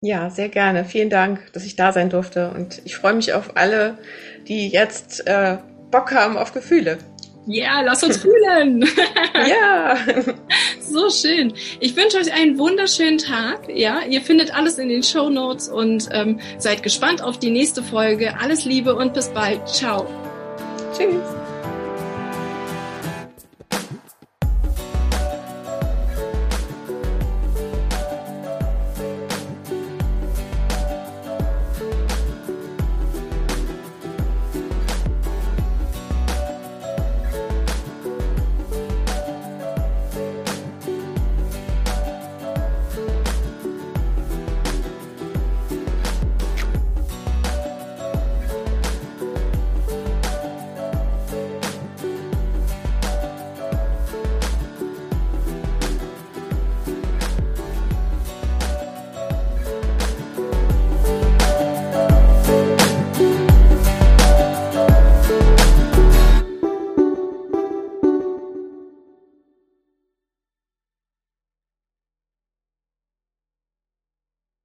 Ja, 0.00 0.30
sehr 0.30 0.48
gerne. 0.48 0.84
Vielen 0.84 1.10
Dank, 1.10 1.52
dass 1.52 1.64
ich 1.64 1.76
da 1.76 1.92
sein 1.92 2.10
durfte. 2.10 2.50
Und 2.50 2.80
ich 2.84 2.96
freue 2.96 3.14
mich 3.14 3.32
auf 3.32 3.56
alle, 3.56 3.98
die 4.48 4.68
jetzt 4.68 5.26
äh, 5.26 5.58
Bock 5.90 6.12
haben 6.12 6.36
auf 6.36 6.52
Gefühle. 6.52 6.98
Ja, 7.46 7.82
lass 7.82 8.02
uns 8.02 8.16
fühlen. 8.18 8.84
ja. 9.48 9.96
So 10.80 11.10
schön. 11.10 11.52
Ich 11.80 11.96
wünsche 11.96 12.18
euch 12.18 12.32
einen 12.32 12.56
wunderschönen 12.56 13.18
Tag. 13.18 13.68
Ja, 13.68 14.02
ihr 14.08 14.20
findet 14.20 14.54
alles 14.54 14.78
in 14.78 14.88
den 14.88 15.02
Show 15.02 15.28
Notes 15.28 15.68
und 15.68 16.08
ähm, 16.12 16.38
seid 16.58 16.84
gespannt 16.84 17.20
auf 17.20 17.40
die 17.40 17.50
nächste 17.50 17.82
Folge. 17.82 18.38
Alles 18.38 18.64
Liebe 18.64 18.94
und 18.94 19.12
bis 19.12 19.28
bald. 19.30 19.66
Ciao. 19.68 20.06
Tschüss. 20.96 21.43